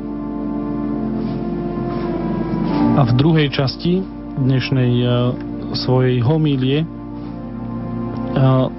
[2.98, 3.98] A v druhej časti
[4.38, 5.10] dnešnej uh,
[5.74, 8.70] svojej homílie uh,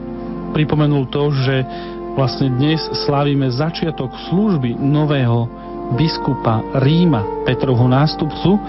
[0.55, 1.67] pripomenul to, že
[2.15, 5.47] vlastne dnes slávime začiatok služby nového
[5.93, 8.59] biskupa Ríma, Petrovho nástupcu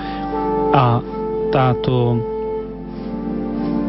[0.72, 1.02] a
[1.50, 2.16] táto,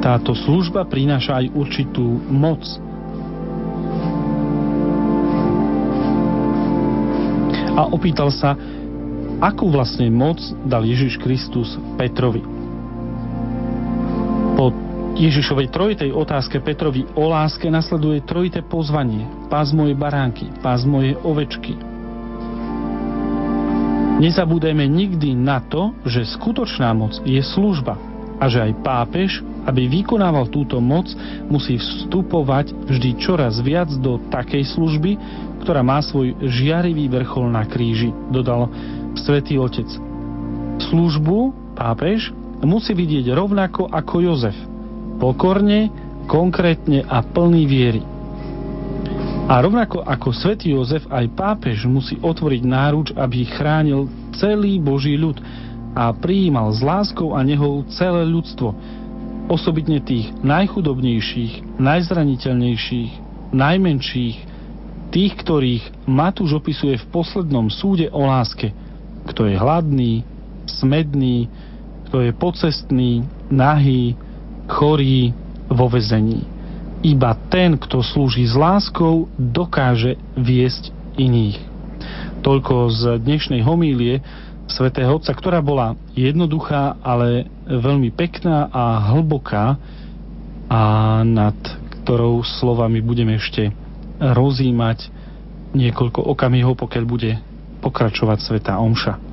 [0.01, 2.63] táto služba prináša aj určitú moc.
[7.71, 8.57] A opýtal sa,
[9.39, 10.37] akú vlastne moc
[10.67, 12.43] dal Ježiš Kristus Petrovi.
[14.59, 14.75] Po
[15.15, 19.27] Ježišovej trojitej otázke Petrovi o láske nasleduje trojité pozvanie.
[19.47, 21.90] Pás moje baránky, pás moje ovečky,
[24.21, 27.97] Nezabúdajme nikdy na to, že skutočná moc je služba
[28.37, 31.09] a že aj pápež, aby vykonával túto moc,
[31.49, 35.17] musí vstupovať vždy čoraz viac do takej služby,
[35.65, 38.69] ktorá má svoj žiarivý vrchol na kríži, dodal
[39.17, 39.89] svätý Otec.
[40.93, 42.29] Službu pápež
[42.61, 44.57] musí vidieť rovnako ako Jozef.
[45.17, 45.89] Pokorne,
[46.29, 48.01] konkrétne a plný viery.
[49.49, 55.41] A rovnako ako svätý Jozef, aj pápež musí otvoriť náruč, aby chránil celý Boží ľud
[55.97, 58.71] a prijímal s láskou a nehou celé ľudstvo,
[59.51, 63.11] osobitne tých najchudobnejších, najzraniteľnejších,
[63.51, 64.37] najmenších,
[65.11, 68.71] tých, ktorých Matúš opisuje v poslednom súde o láske,
[69.27, 70.13] kto je hladný,
[70.65, 71.51] smedný,
[72.07, 73.11] kto je pocestný,
[73.51, 74.15] nahý,
[74.71, 75.35] chorý,
[75.71, 76.43] vo vezení.
[77.01, 81.57] Iba ten, kto slúži s láskou, dokáže viesť iných.
[82.45, 84.21] Toľko z dnešnej homílie
[84.69, 89.81] svätého Otca, ktorá bola jednoduchá, ale veľmi pekná a hlboká
[90.69, 90.81] a
[91.25, 91.57] nad
[92.01, 93.73] ktorou slovami budeme ešte
[94.21, 95.09] rozímať
[95.73, 97.41] niekoľko okamihov, pokiaľ bude
[97.81, 99.30] pokračovať Sveta Omša.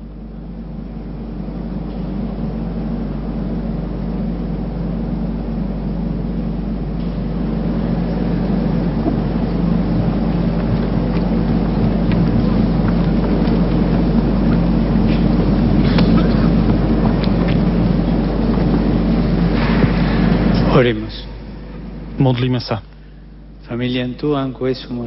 [22.29, 22.85] Modlíme sa.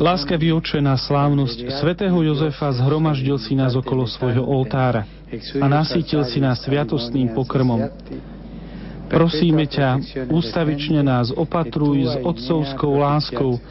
[0.02, 5.06] Láskavý oče na slávnosť svätého Jozefa zhromaždil si nás okolo svojho oltára
[5.62, 7.78] a nasítil si nás sviatostným pokrmom.
[9.06, 10.02] Prosíme ťa,
[10.34, 13.62] ústavične nás opatruj s otcovskou láskou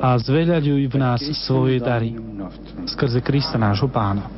[0.00, 2.16] a zveľaďuj v nás svoje dary.
[2.88, 4.32] Skrze Krista nášho pána.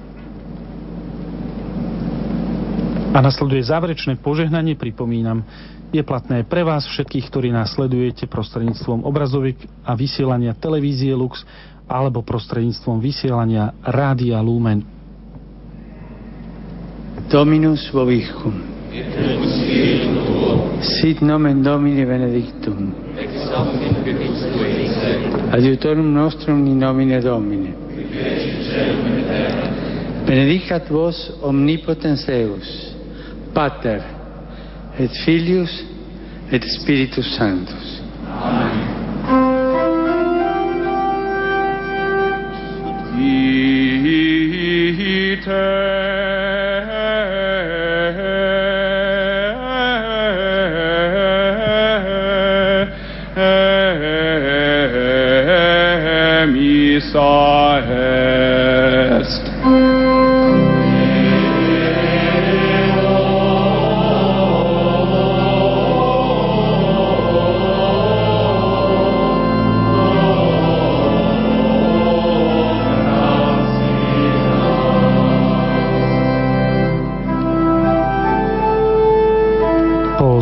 [3.15, 5.47] A nasleduje záverečné požehnanie, pripomínam,
[5.95, 9.57] je platné pre vás všetkých, ktorí nás sledujete prostredníctvom obrazoviek
[9.87, 11.47] a vysielania televízie Lux
[11.87, 14.83] alebo prostredníctvom vysielania Rádia Lumen.
[17.31, 18.55] Dominus vobiscum.
[20.81, 22.95] Sit nomen Domini benedictum.
[25.53, 27.73] Adiutorum nostrum in nomine Domini.
[30.27, 32.67] Benedicat vos omnipotens Deus,
[33.55, 34.16] Pater,
[34.99, 35.85] et Filius
[36.53, 38.03] et Spiritus Sanctus.
[38.27, 38.97] Amen.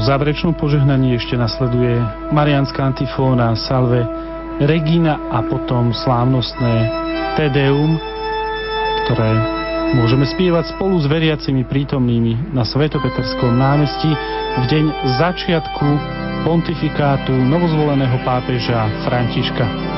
[0.05, 1.97] Záverečnom požehnaní ešte nasleduje
[2.29, 4.05] Marianská antifóna, Salve
[4.61, 6.93] Regina a potom slávnostné
[7.41, 7.97] Tedeum,
[9.05, 9.33] ktoré
[9.97, 14.13] môžeme spievať spolu s veriacimi prítomnými na Svetopeterskom námestí
[14.61, 14.85] v deň
[15.19, 15.89] začiatku
[16.45, 19.94] pontifikátu novozvoleného pápeža Františka.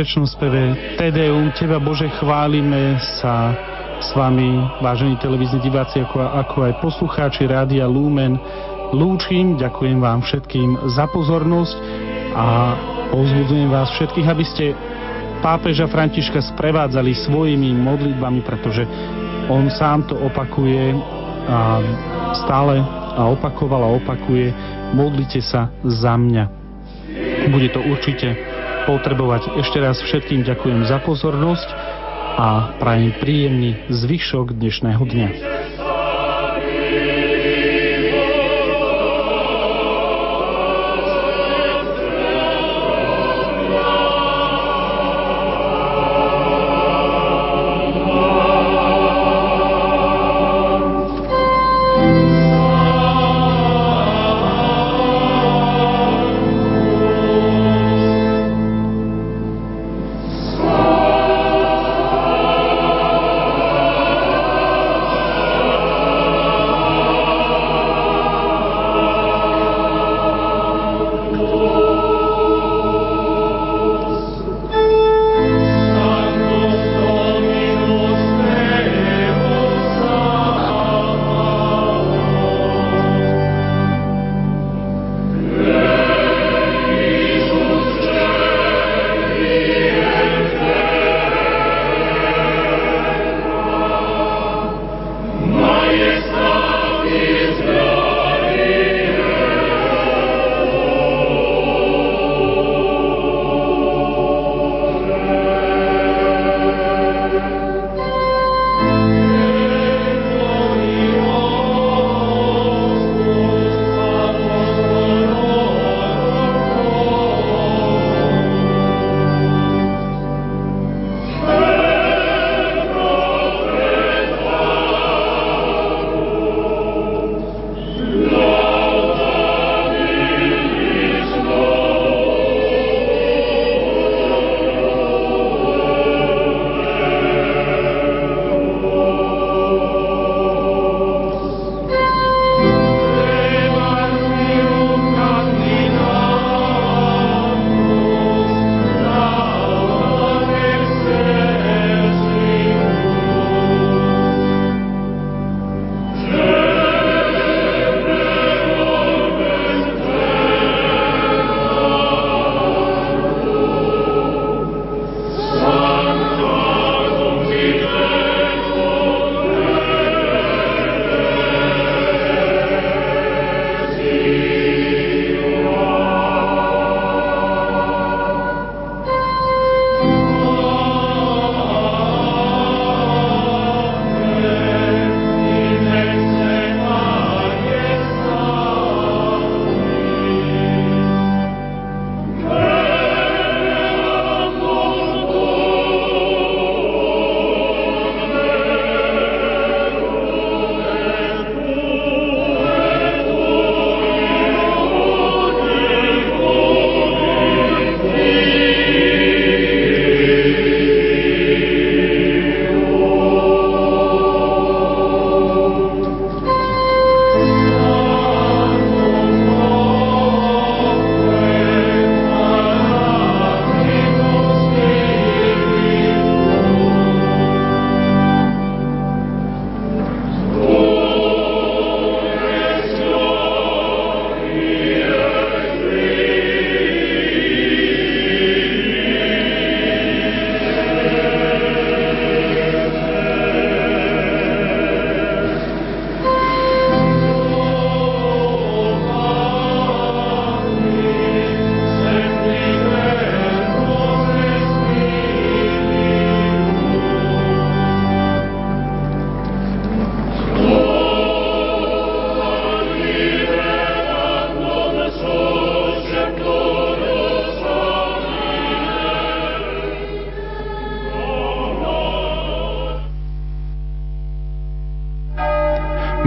[0.00, 3.52] Záverečnom speve Tedeum, Teba Bože chválime sa
[4.00, 4.48] s vami,
[4.80, 8.40] vážení televízni diváci, ako, ako aj poslucháči Rádia Lumen.
[8.96, 11.76] Lúčim, ďakujem vám všetkým za pozornosť
[12.32, 12.46] a
[13.12, 14.72] pozbudzujem vás všetkých, aby ste
[15.44, 18.88] pápeža Františka sprevádzali svojimi modlitbami, pretože
[19.52, 20.96] on sám to opakuje
[21.44, 21.76] a
[22.40, 22.80] stále
[23.20, 24.48] a opakoval a opakuje
[24.96, 26.44] modlite sa za mňa.
[27.52, 28.49] Bude to určite
[28.90, 29.54] potrebovať.
[29.62, 31.68] Ešte raz všetkým ďakujem za pozornosť
[32.34, 35.59] a prajem príjemný zvyšok dnešného dňa.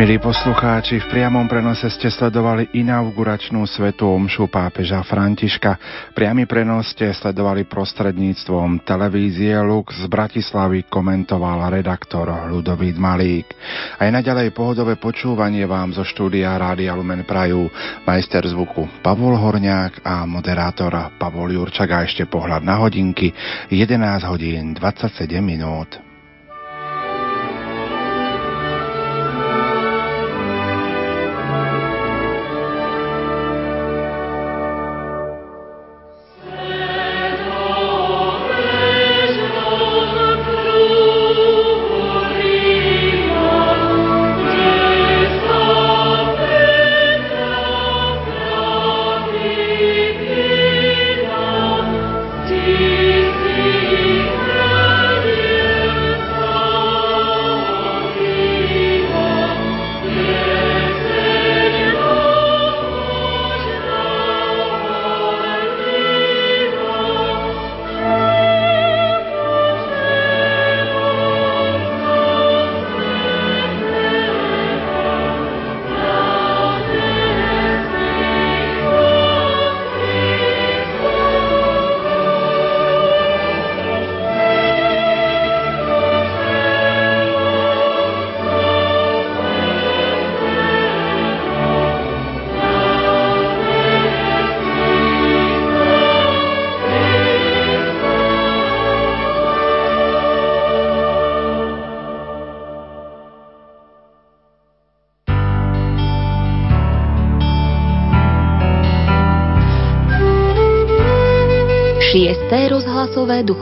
[0.03, 5.79] Milí poslucháči, v priamom prenose ste sledovali inauguračnú svetú omšu pápeža Františka.
[6.11, 13.47] Priamy prenos ste sledovali prostredníctvom televízie Lux z Bratislavy komentoval redaktor Ludovít Malík.
[13.95, 17.71] Aj naďalej pohodové počúvanie vám zo štúdia Rádia Lumen Prajú
[18.03, 23.31] majster zvuku Pavol Horňák a moderátor Pavol Jurčak a ešte pohľad na hodinky
[23.71, 26.12] 11 hodín 27 minút.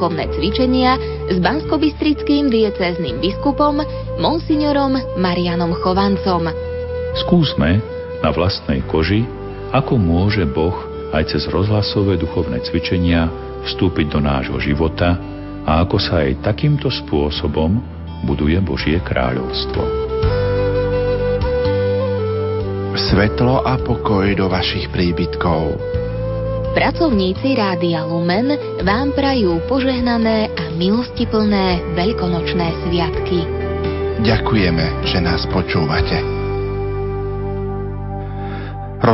[0.01, 0.97] Duchovné cvičenia
[1.29, 3.85] s banskobistrickým diecézným biskupom
[4.17, 6.49] monsignorom Marianom Chovancom.
[7.21, 7.77] Skúsme
[8.25, 9.29] na vlastnej koži,
[9.69, 10.73] ako môže Boh
[11.13, 13.29] aj cez rozhlasové duchovné cvičenia
[13.69, 15.21] vstúpiť do nášho života
[15.69, 17.77] a ako sa aj takýmto spôsobom
[18.25, 19.85] buduje Božie kráľovstvo.
[22.97, 26.00] Svetlo a pokoj do vašich príbytkov.
[26.71, 28.55] Pracovníci Rádia Lumen
[28.87, 33.43] vám prajú požehnané a milostiplné veľkonočné sviatky.
[34.23, 36.40] Ďakujeme, že nás počúvate.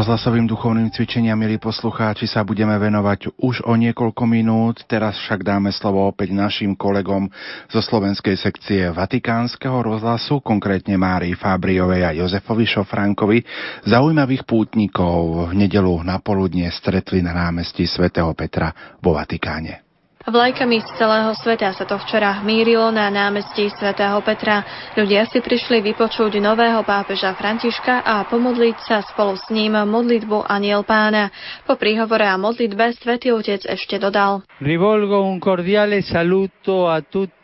[0.08, 4.88] Rozhlasovým duchovným cvičeniam, milí poslucháči, sa budeme venovať už o niekoľko minút.
[4.88, 7.28] Teraz však dáme slovo opäť našim kolegom
[7.68, 13.44] zo slovenskej sekcie Vatikánskeho rozhlasu, konkrétne Márii Fábriovej a Jozefovi Šofránkovi,
[13.84, 18.72] zaujímavých pútnikov v nedelu na poludne stretli na námestí svätého Petra
[19.04, 19.87] vo Vatikáne.
[20.28, 24.60] Vlajkami z celého sveta sa to včera mírilo na námestí svätého Petra.
[25.00, 30.84] Ľudia si prišli vypočuť nového pápeža Františka a pomodliť sa spolu s ním modlitbu Aniel
[30.84, 31.32] Pána.
[31.64, 34.44] Po príhovore a modlitbe svätý Otec ešte dodal.
[34.60, 37.37] Rivolgo un cordiale saluto a tutti.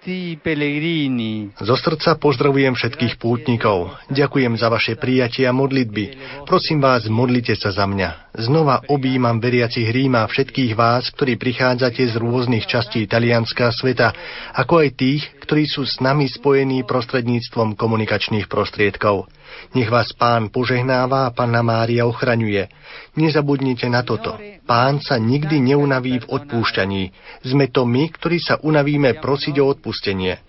[1.63, 3.87] Zo srdca pozdravujem všetkých pútnikov.
[4.11, 6.19] Ďakujem za vaše prijatie a modlitby.
[6.43, 8.35] Prosím vás, modlite sa za mňa.
[8.35, 14.11] Znova objímam veriacich Ríma všetkých vás, ktorí prichádzate z rôznych častí Talianska sveta,
[14.51, 19.31] ako aj tých, ktorí sú s nami spojení prostredníctvom komunikačných prostriedkov.
[19.71, 22.67] Nech vás pán požehnáva a panna Mária ochraňuje.
[23.15, 24.35] Nezabudnite na toto.
[24.63, 27.03] Pán sa nikdy neunaví v odpúšťaní.
[27.43, 30.39] Sme to my, ktorí sa unavíme prosiť o odpustenie.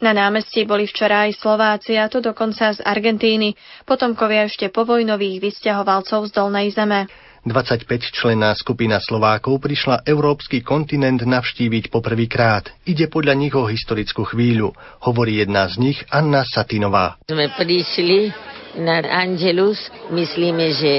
[0.00, 3.52] Na námestí boli včera aj Slováci, a to dokonca z Argentíny,
[3.84, 7.04] potomkovia ešte povojnových vysťahovalcov z Dolnej zeme.
[7.46, 12.68] 25-členná skupina Slovákov prišla európsky kontinent navštíviť poprvýkrát.
[12.84, 14.76] Ide podľa nich o historickú chvíľu,
[15.08, 17.16] hovorí jedna z nich Anna Satinová.
[17.24, 18.28] Sme prišli
[18.76, 20.92] na Angelus, myslíme, že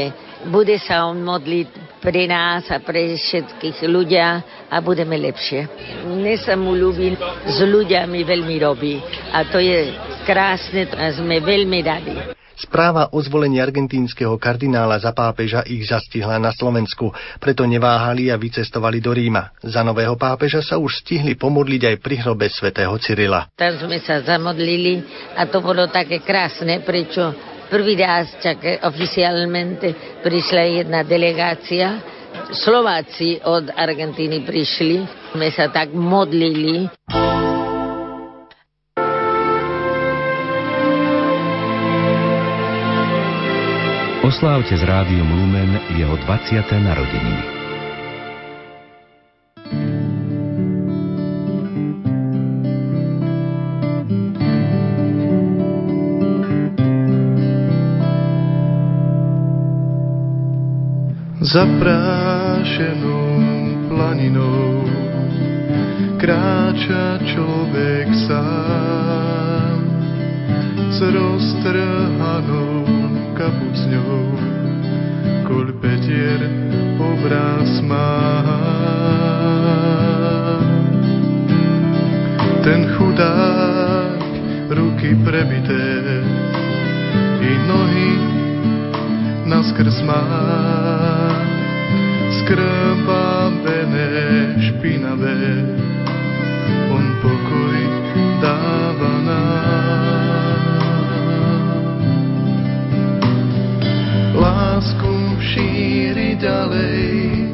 [0.49, 4.41] bude sa on modliť pre nás a pre všetkých ľudia
[4.73, 5.69] a budeme lepšie.
[6.09, 7.13] Mne sa mu ľúbi,
[7.45, 8.97] s ľuďami veľmi robí
[9.29, 9.93] a to je
[10.25, 12.40] krásne a sme veľmi radi.
[12.61, 17.09] Správa o zvolení argentínskeho kardinála za pápeža ich zastihla na Slovensku,
[17.41, 19.49] preto neváhali a vycestovali do Ríma.
[19.65, 23.49] Za nového pápeža sa už stihli pomodliť aj pri hrobe svätého Cyrila.
[23.57, 25.01] Tam sme sa zamodlili
[25.33, 27.33] a to bolo také krásne, prečo
[27.73, 31.97] prvý raz čak oficiálmente prišla jedna delegácia
[32.51, 35.03] Slováci od Argentíny prišli,
[35.35, 36.87] sme sa tak modlili.
[44.31, 46.63] Oslávte s Rádiom Lumen jeho 20.
[46.71, 47.43] narodeniny.
[61.43, 63.35] Zaprášenou
[63.91, 64.87] planinou
[66.15, 69.79] kráča človek sám
[70.87, 73.00] s roztrhanou
[73.41, 74.37] kapucňou,
[75.49, 76.37] koľ petier
[77.01, 78.13] obraz má.
[82.61, 84.21] Ten chudák,
[84.69, 86.21] ruky prebité
[87.41, 88.13] i nohy
[89.49, 90.21] naskrz má.
[92.45, 94.05] Skrbavené,
[94.69, 95.65] špinavé,
[96.93, 97.80] on pokoj
[106.41, 107.45] ďalej,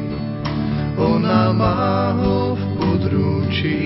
[0.96, 3.84] ona má ho v područí.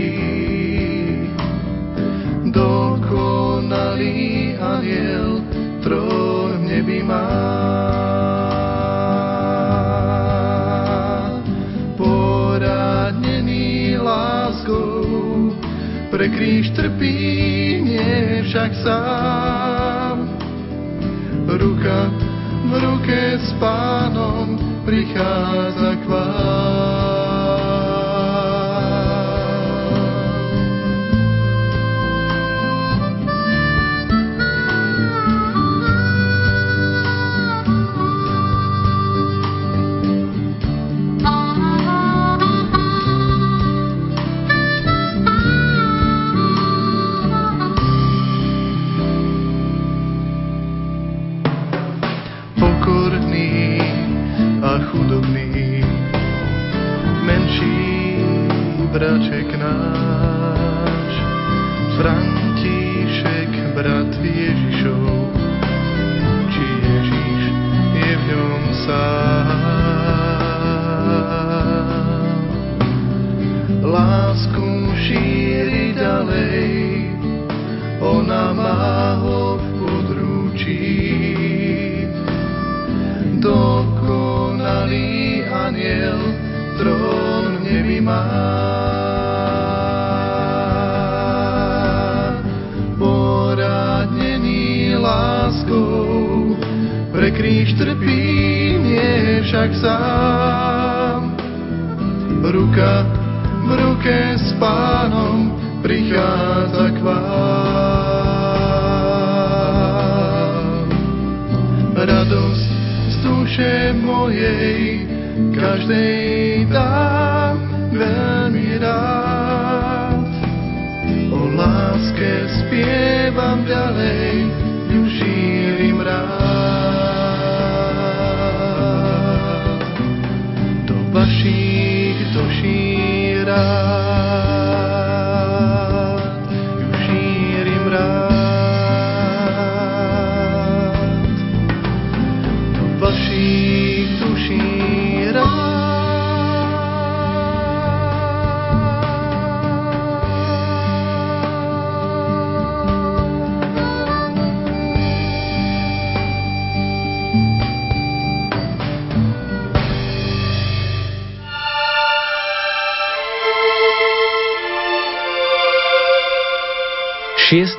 [2.47, 5.43] Dokonalý aniel
[5.83, 7.27] trón v nebi má.
[11.99, 15.51] Poradnený láskou
[16.15, 17.19] pre kríž trpí,
[17.83, 19.32] nie však sám.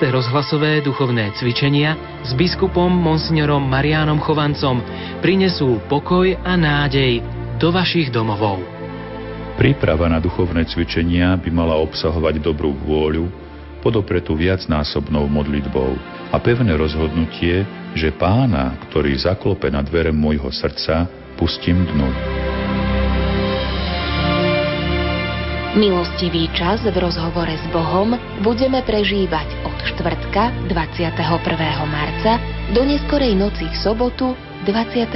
[0.04, 1.96] Šieste rozhlasové duchovné cvičenia
[2.28, 4.84] s biskupom Monsignorom Mariánom Chovancom
[5.24, 7.24] prinesú pokoj a nádej
[7.56, 8.60] do vašich domovov.
[9.56, 13.32] Príprava na duchovné cvičenia by mala obsahovať dobrú vôľu,
[13.80, 15.96] podopretú viacnásobnou modlitbou
[16.28, 17.64] a pevné rozhodnutie,
[17.96, 21.08] že pána, ktorý zaklope na dvere môjho srdca,
[21.40, 22.12] pustím dnu.
[25.74, 28.14] Milostivý čas v rozhovore s Bohom
[28.46, 31.18] budeme prežívať od štvrtka 21.
[31.90, 32.38] marca
[32.78, 34.38] do neskorej noci v sobotu
[34.70, 35.10] 23.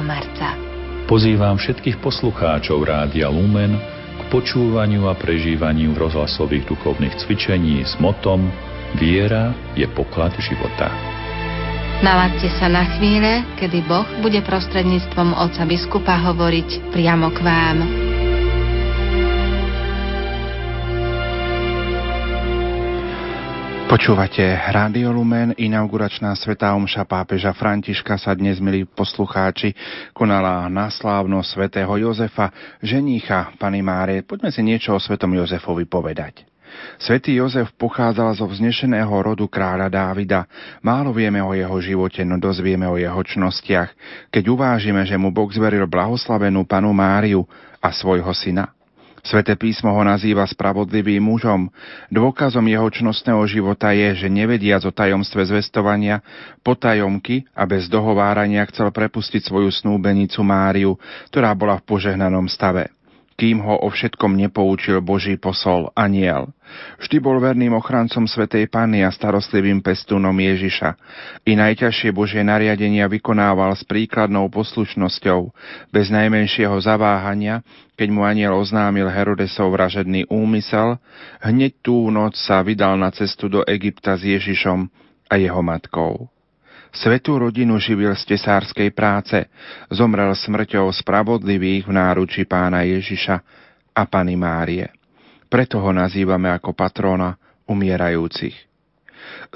[0.00, 0.56] marca.
[1.04, 3.76] Pozývam všetkých poslucháčov Rádia Lumen
[4.16, 8.48] k počúvaniu a prežívaniu rozhlasových duchovných cvičení s motom
[8.96, 10.88] Viera je poklad života.
[12.00, 18.05] Naladte sa na chvíle, kedy Boh bude prostredníctvom otca biskupa hovoriť priamo k vám.
[23.86, 29.78] Počúvate Rádio Lumen, inauguračná svetá omša pápeža Františka sa dnes, milí poslucháči,
[30.10, 32.50] konala na slávno svätého Jozefa,
[32.82, 34.26] ženícha Pany Márie.
[34.26, 36.42] Poďme si niečo o svetom Jozefovi povedať.
[36.98, 40.50] Svetý Jozef pochádzal zo vznešeného rodu kráľa Dávida.
[40.82, 43.94] Málo vieme o jeho živote, no dozvieme o jeho čnostiach,
[44.34, 47.46] keď uvážime, že mu Boh zveril blahoslavenú panu Máriu
[47.78, 48.75] a svojho syna.
[49.26, 51.66] Sveté písmo ho nazýva spravodlivým mužom.
[52.14, 56.22] Dôkazom jeho čnostného života je, že nevediac o tajomstve zvestovania,
[56.62, 60.94] potajomky a bez dohovárania chcel prepustiť svoju snúbenicu Máriu,
[61.34, 62.94] ktorá bola v požehnanom stave
[63.36, 66.50] kým ho o všetkom nepoučil Boží posol, aniel.
[66.98, 70.96] Vždy bol verným ochrancom Svetej Panny a starostlivým pestúnom Ježiša.
[71.44, 75.52] I najťažšie Božie nariadenia vykonával s príkladnou poslušnosťou,
[75.92, 77.60] bez najmenšieho zaváhania,
[77.96, 81.00] keď mu aniel oznámil Herodesov vražedný úmysel,
[81.40, 84.86] hneď tú noc sa vydal na cestu do Egypta s Ježišom
[85.32, 86.28] a jeho matkou.
[86.92, 89.48] Svetú rodinu živil z tesárskej práce,
[89.92, 93.36] zomrel smrťou spravodlivých v náruči pána Ježiša
[93.92, 94.88] a Pany Márie.
[95.48, 97.36] Preto ho nazývame ako patrona
[97.68, 98.56] umierajúcich.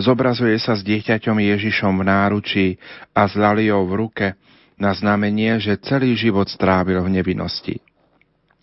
[0.01, 2.67] Zobrazuje sa s dieťaťom Ježišom v náručí
[3.13, 4.27] a s laliou v ruke
[4.81, 7.90] na znamenie, že celý život strávil v nevinnosti.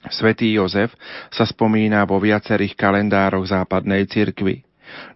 [0.09, 0.95] Svetý Jozef
[1.29, 4.67] sa spomína vo viacerých kalendároch západnej cirkvy.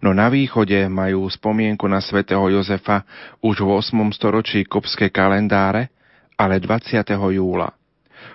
[0.04, 3.08] No na východe majú spomienku na svätého Jozefa
[3.40, 4.12] už v 8.
[4.12, 5.88] storočí kopské kalendáre,
[6.36, 7.00] ale 20.
[7.08, 7.72] júla.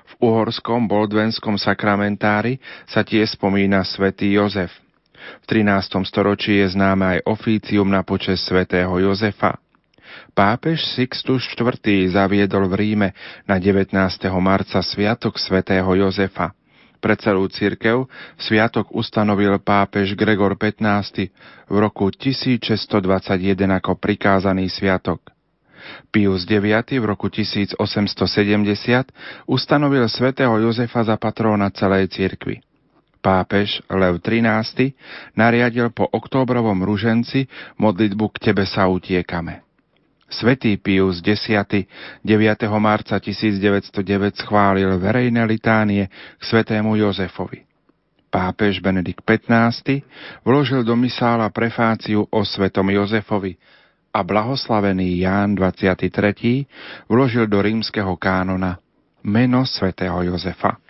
[0.08, 2.58] V uhorskom boldvenskom sakramentári
[2.88, 4.72] sa tiež spomína svätý Jozef.
[5.44, 6.08] V 13.
[6.08, 9.60] storočí je známe aj ofícium na počes svätého Jozefa.
[10.38, 11.82] Pápež Sixtus IV.
[12.14, 13.10] zaviedol v Ríme
[13.50, 13.90] na 19.
[14.38, 16.54] marca sviatok svätého Jozefa.
[17.02, 18.06] Pre celú církev
[18.38, 21.34] sviatok ustanovil pápež Gregor XV.
[21.66, 23.02] v roku 1621
[23.82, 25.26] ako prikázaný sviatok.
[26.14, 26.86] Pius IX.
[26.86, 27.82] v roku 1870
[29.50, 32.62] ustanovil svätého Jozefa za patróna celej cirkvi.
[33.26, 34.94] pápež Lev XIII
[35.34, 37.50] nariadil po októbrovom ruženci
[37.82, 39.67] modlitbu K Tebe sa utiekame.
[40.28, 42.68] Svetý Pius X 9.
[42.78, 47.64] marca 1909 schválil verejné litánie k svetému Jozefovi.
[48.28, 50.04] Pápež Benedikt XV
[50.44, 53.56] vložil do misála prefáciu o svetom Jozefovi
[54.12, 56.68] a blahoslavený Ján 23.
[57.08, 58.84] vložil do rímskeho kánona
[59.24, 60.87] meno svätého Jozefa.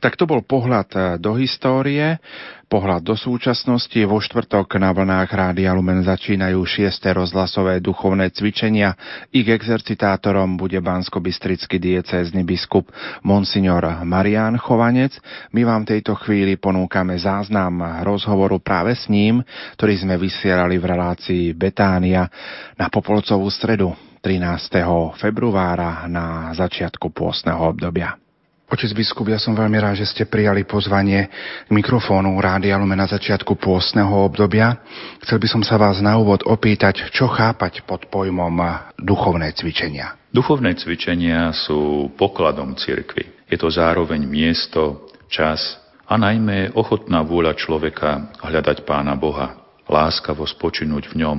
[0.00, 2.18] Tak to bol pohľad eh, do histórie,
[2.66, 3.96] pohľad do súčasnosti.
[4.04, 8.98] Vo štvrtok na vlnách Rádia Lumen začínajú šiesté rozhlasové duchovné cvičenia.
[9.30, 12.90] Ich exercitátorom bude bansko-bystrický diecézny biskup
[13.22, 15.14] Monsignor Marián Chovanec.
[15.54, 19.46] My vám tejto chvíli ponúkame záznam rozhovoru práve s ním,
[19.78, 22.26] ktorý sme vysielali v relácii Betánia
[22.74, 23.94] na Popolcovú stredu
[24.26, 24.82] 13.
[25.14, 28.25] februára na začiatku pôstneho obdobia.
[28.66, 31.30] Otec biskup, ja som veľmi rád, že ste prijali pozvanie
[31.64, 34.82] k mikrofónu Rádia Lume na začiatku pôstneho obdobia.
[35.22, 38.58] Chcel by som sa vás na úvod opýtať, čo chápať pod pojmom
[38.98, 40.18] duchovné cvičenia.
[40.34, 43.46] Duchovné cvičenia sú pokladom cirkvy.
[43.46, 45.78] Je to zároveň miesto, čas
[46.10, 51.38] a najmä ochotná vôľa človeka hľadať Pána Boha, láskavo spočinúť v ňom,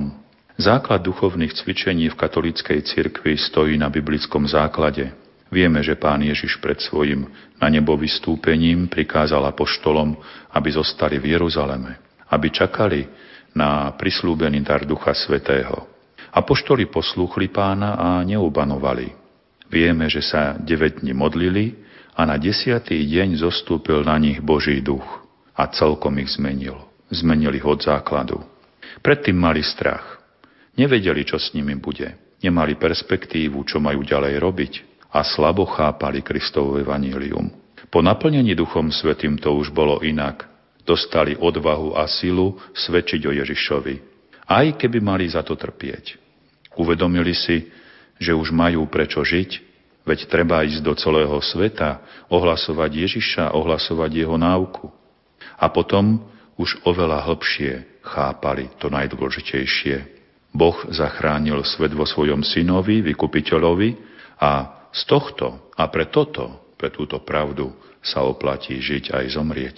[0.58, 5.14] Základ duchovných cvičení v katolíckej cirkvi stojí na biblickom základe.
[5.48, 7.24] Vieme, že pán Ježiš pred svojim
[7.56, 10.12] na nebo vystúpením prikázal apoštolom,
[10.52, 11.96] aby zostali v Jeruzaleme,
[12.28, 13.08] aby čakali
[13.56, 15.88] na prislúbený dar Ducha Svetého.
[16.36, 19.08] Apoštoli poslúchli pána a neubanovali.
[19.72, 21.80] Vieme, že sa 9 dní modlili
[22.12, 25.04] a na desiatý deň zostúpil na nich Boží duch
[25.56, 26.76] a celkom ich zmenil.
[27.08, 28.44] Zmenil ich od základu.
[29.00, 30.20] Predtým mali strach.
[30.76, 32.36] Nevedeli, čo s nimi bude.
[32.44, 34.72] Nemali perspektívu, čo majú ďalej robiť
[35.08, 37.48] a slabo chápali Kristovo evanílium.
[37.88, 40.44] Po naplnení Duchom Svetým to už bolo inak.
[40.84, 43.94] Dostali odvahu a silu svedčiť o Ježišovi,
[44.48, 46.16] aj keby mali za to trpieť.
[46.80, 47.68] Uvedomili si,
[48.16, 49.50] že už majú prečo žiť,
[50.08, 52.00] veď treba ísť do celého sveta,
[52.32, 54.88] ohlasovať Ježiša, ohlasovať jeho náuku.
[55.60, 56.24] A potom
[56.56, 60.18] už oveľa hlbšie chápali to najdôležitejšie,
[60.48, 64.00] Boh zachránil svet vo svojom synovi, vykupiteľovi
[64.40, 69.76] a z tohto a pre toto, pre túto pravdu sa oplatí žiť aj zomrieť.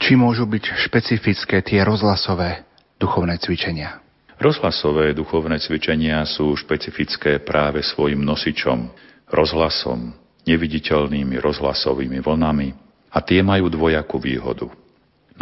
[0.00, 2.64] Či môžu byť špecifické tie rozhlasové
[2.96, 4.00] duchovné cvičenia?
[4.40, 8.90] Rozhlasové duchovné cvičenia sú špecifické práve svojim nosičom,
[9.30, 10.16] rozhlasom,
[10.48, 12.68] neviditeľnými rozhlasovými vlnami
[13.14, 14.66] a tie majú dvojakú výhodu–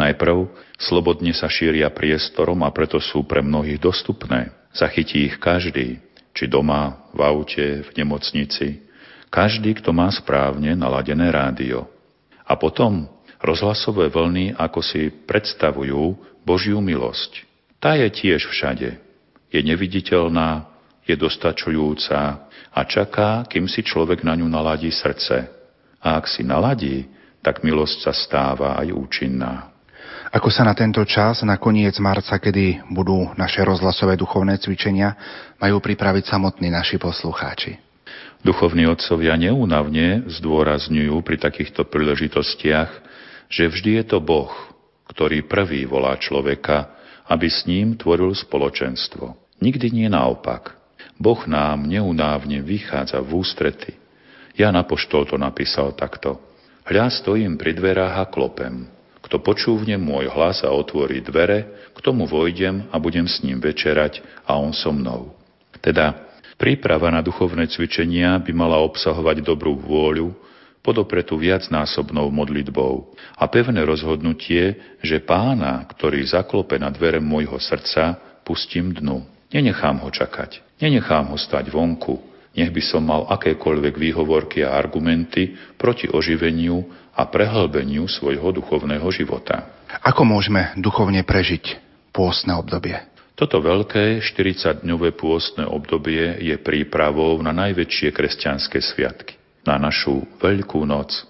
[0.01, 0.49] Najprv
[0.81, 4.49] slobodne sa šíria priestorom a preto sú pre mnohých dostupné.
[4.71, 6.01] Zachytí ich každý,
[6.31, 8.83] či doma, v aute, v nemocnici.
[9.31, 11.87] Každý, kto má správne naladené rádio.
[12.43, 13.07] A potom
[13.39, 17.47] rozhlasové vlny ako si predstavujú Božiu milosť.
[17.81, 18.99] Tá je tiež všade.
[19.51, 20.67] Je neviditeľná,
[21.07, 25.49] je dostačujúca a čaká, kým si človek na ňu naladí srdce.
[26.01, 27.09] A ak si naladí,
[27.41, 29.70] tak milosť sa stáva aj účinná.
[30.31, 35.11] Ako sa na tento čas, na koniec marca, kedy budú naše rozhlasové duchovné cvičenia,
[35.59, 37.75] majú pripraviť samotní naši poslucháči?
[38.39, 42.91] Duchovní otcovia neúnavne zdôrazňujú pri takýchto príležitostiach,
[43.51, 44.55] že vždy je to Boh,
[45.11, 46.95] ktorý prvý volá človeka,
[47.27, 49.35] aby s ním tvoril spoločenstvo.
[49.59, 50.79] Nikdy nie naopak.
[51.19, 53.99] Boh nám neunávne vychádza v ústrety.
[54.55, 56.39] Ja na poštol to napísal takto.
[56.87, 59.00] Hľa stojím pri dverách a klopem.
[59.31, 64.19] Kto počúvne môj hlas a otvorí dvere, k tomu vojdem a budem s ním večerať
[64.43, 65.31] a on so mnou.
[65.79, 66.27] Teda
[66.59, 70.35] príprava na duchovné cvičenia by mala obsahovať dobrú vôľu,
[70.83, 78.91] podopretú viacnásobnou modlitbou a pevné rozhodnutie, že pána, ktorý zaklope na dvere môjho srdca, pustím
[78.91, 79.23] dnu.
[79.55, 82.19] Nenechám ho čakať, nenechám ho stať vonku,
[82.51, 86.83] nech by som mal akékoľvek výhovorky a argumenty proti oživeniu
[87.15, 89.67] a prehlbeniu svojho duchovného života.
[90.01, 91.77] Ako môžeme duchovne prežiť
[92.15, 92.95] pôstne obdobie?
[93.35, 99.33] Toto veľké 40-dňové pôstne obdobie je prípravou na najväčšie kresťanské sviatky,
[99.65, 101.25] na našu Veľkú noc.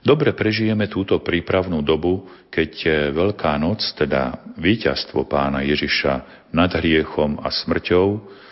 [0.00, 2.70] Dobre prežijeme túto prípravnú dobu, keď
[3.12, 8.06] Veľká noc, teda víťazstvo pána Ježiša nad hriechom a smrťou,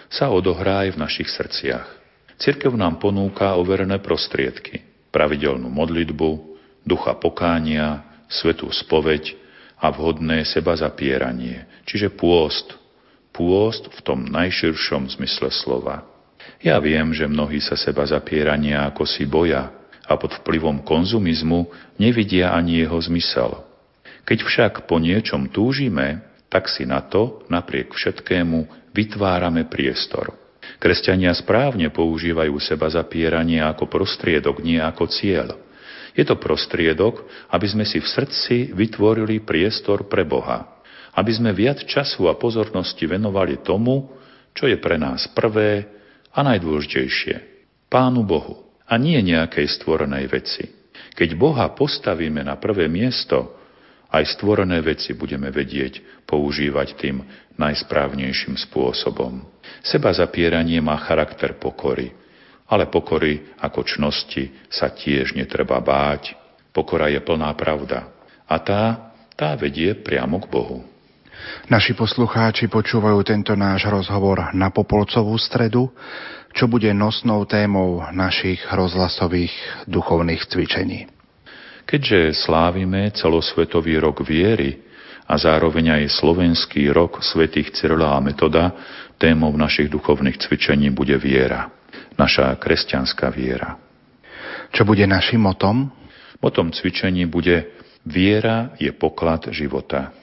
[0.09, 1.87] sa odohrá aj v našich srdciach.
[2.41, 4.83] Cirkev nám ponúka overené prostriedky,
[5.15, 6.48] pravidelnú modlitbu,
[6.89, 8.03] ducha pokánia,
[8.33, 9.37] svetú spoveď
[9.79, 12.75] a vhodné seba zapieranie, čiže pôst.
[13.31, 16.03] Pôst v tom najširšom zmysle slova.
[16.59, 19.71] Ja viem, že mnohí sa seba zapierania ako si boja
[20.09, 21.69] a pod vplyvom konzumizmu
[22.01, 23.63] nevidia ani jeho zmysel.
[24.25, 30.33] Keď však po niečom túžime, tak si na to, napriek všetkému, vytvárame priestor.
[30.81, 35.68] Kresťania správne používajú seba zapieranie ako prostriedok, nie ako cieľ.
[36.17, 40.81] Je to prostriedok, aby sme si v srdci vytvorili priestor pre Boha.
[41.17, 44.13] Aby sme viac času a pozornosti venovali tomu,
[44.55, 45.87] čo je pre nás prvé
[46.31, 47.59] a najdôležitejšie.
[47.89, 50.65] Pánu Bohu a nie nejakej stvorenej veci.
[51.19, 53.59] Keď Boha postavíme na prvé miesto,
[54.09, 57.21] aj stvorené veci budeme vedieť používať tým
[57.61, 59.45] najsprávnejším spôsobom.
[59.85, 62.15] Seba zapieranie má charakter pokory,
[62.69, 66.37] ale pokory ako čnosti sa tiež netreba báť.
[66.71, 68.13] Pokora je plná pravda
[68.45, 70.85] a tá, tá vedie priamo k Bohu.
[71.73, 75.89] Naši poslucháči počúvajú tento náš rozhovor na Popolcovú stredu,
[76.53, 79.53] čo bude nosnou témou našich rozhlasových
[79.87, 81.07] duchovných cvičení.
[81.89, 84.85] Keďže slávime celosvetový rok viery
[85.25, 88.77] a zároveň aj slovenský rok svätých Cyrila a Metoda,
[89.17, 91.78] témou našich duchovných cvičení bude viera.
[92.19, 93.79] Naša kresťanská viera.
[94.75, 95.91] Čo bude našim motom?
[96.39, 100.15] Motom cvičení bude Viera je poklad života.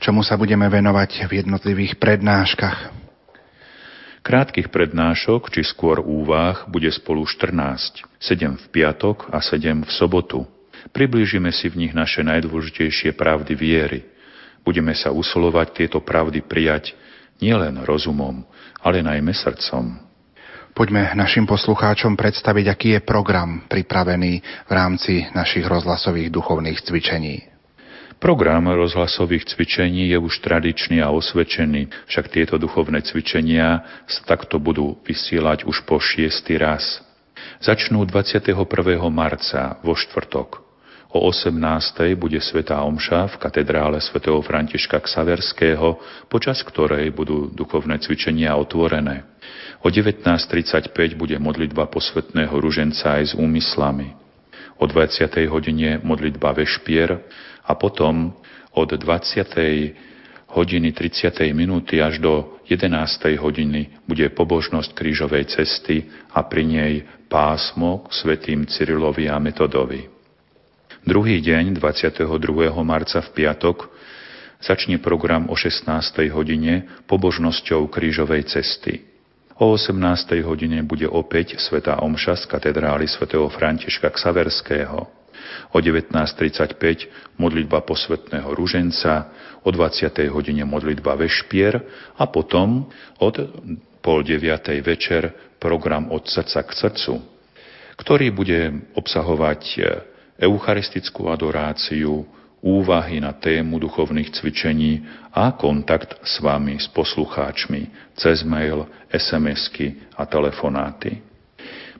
[0.00, 2.78] Čomu sa budeme venovať v jednotlivých prednáškach?
[4.24, 10.42] Krátkych prednášok, či skôr úvah, bude spolu 14, 7 v piatok a 7 v sobotu.
[10.90, 14.00] Priblížime si v nich naše najdôležitejšie pravdy viery.
[14.66, 16.96] Budeme sa usilovať tieto pravdy prijať
[17.38, 18.42] nielen rozumom,
[18.82, 20.05] ale najmä srdcom.
[20.76, 24.32] Poďme našim poslucháčom predstaviť, aký je program pripravený
[24.68, 27.48] v rámci našich rozhlasových duchovných cvičení.
[28.20, 35.00] Program rozhlasových cvičení je už tradičný a osvedčený, však tieto duchovné cvičenia sa takto budú
[35.00, 37.00] vysielať už po šiestý raz.
[37.64, 38.52] Začnú 21.
[39.08, 40.60] marca vo štvrtok.
[41.16, 41.56] O 18.
[42.20, 45.96] bude Svetá Omša v katedrále svätého Františka Ksaverského,
[46.28, 49.24] počas ktorej budú duchovné cvičenia otvorené.
[49.86, 54.18] O 19.35 bude modlitba posvetného ruženca aj s úmyslami.
[54.82, 55.30] O 20.
[55.46, 57.22] hodine modlitba vešpier
[57.62, 58.34] a potom
[58.74, 59.46] od 20.
[60.58, 61.38] hodiny 30.
[61.54, 63.38] minúty až do 11.
[63.38, 66.92] hodiny bude pobožnosť krížovej cesty a pri nej
[67.30, 70.10] pásmo k svetým Cyrilovi a Metodovi.
[71.06, 72.26] Druhý deň, 22.
[72.82, 73.86] marca v piatok,
[74.58, 75.86] začne program o 16.
[76.34, 79.14] hodine pobožnosťou krížovej cesty.
[79.56, 80.44] O 18.
[80.44, 85.08] hodine bude opäť Sveta Omša z katedrály svätého Františka Ksaverského.
[85.72, 86.76] O 19.35
[87.40, 89.32] modlitba posvetného ruženca,
[89.64, 90.28] o 20.
[90.28, 91.72] hodine modlitba vešpier
[92.20, 92.84] a potom
[93.16, 93.34] od
[94.04, 97.14] pol deviatej večer program od srdca k srdcu,
[97.96, 99.80] ktorý bude obsahovať
[100.36, 102.28] eucharistickú adoráciu,
[102.66, 110.26] úvahy na tému duchovných cvičení a kontakt s vami, s poslucháčmi, cez mail, SMS-ky a
[110.26, 111.22] telefonáty.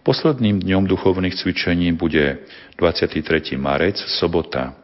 [0.03, 2.43] Posledným dňom duchovných cvičení bude
[2.79, 3.55] 23.
[3.55, 4.75] marec, sobota.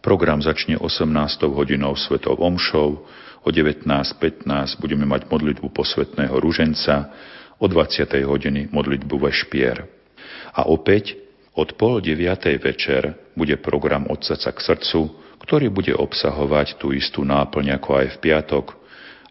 [0.00, 1.04] Program začne 18.
[1.52, 2.88] hodinou svetov omšov,
[3.44, 7.12] o 19.15 budeme mať modlitbu posvetného ruženca,
[7.60, 8.08] o 20.
[8.24, 9.84] hodiny modlitbu vešpier.
[10.56, 11.20] A opäť
[11.52, 15.00] od pol deviatej večer bude program od srdca k srdcu,
[15.40, 18.76] ktorý bude obsahovať tú istú náplň ako aj v piatok,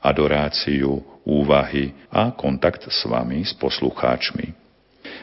[0.02, 4.58] adoráciu, úvahy a kontakt s vami, s poslucháčmi.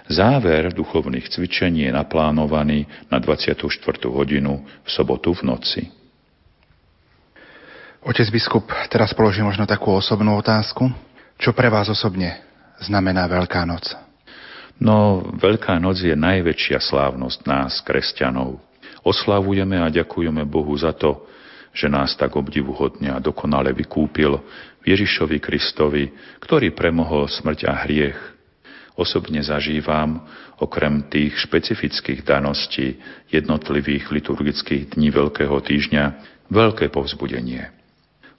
[0.07, 3.67] Záver duchovných cvičení je naplánovaný na 24.
[4.07, 5.83] hodinu v sobotu v noci.
[8.07, 10.87] Otec biskup, teraz položím možno takú osobnú otázku.
[11.43, 12.39] Čo pre vás osobne
[12.79, 13.99] znamená Veľká noc?
[14.79, 18.63] No, Veľká noc je najväčšia slávnosť nás, kresťanov.
[19.07, 21.23] Oslavujeme a ďakujeme Bohu za to,
[21.71, 24.35] že nás tak obdivuhodne a dokonale vykúpil
[24.83, 26.11] Ježišovi Kristovi,
[26.43, 28.19] ktorý premohol smrť a hriech.
[28.99, 30.27] Osobne zažívam,
[30.59, 32.99] okrem tých špecifických daností
[33.31, 36.05] jednotlivých liturgických dní Veľkého týždňa,
[36.51, 37.71] veľké povzbudenie.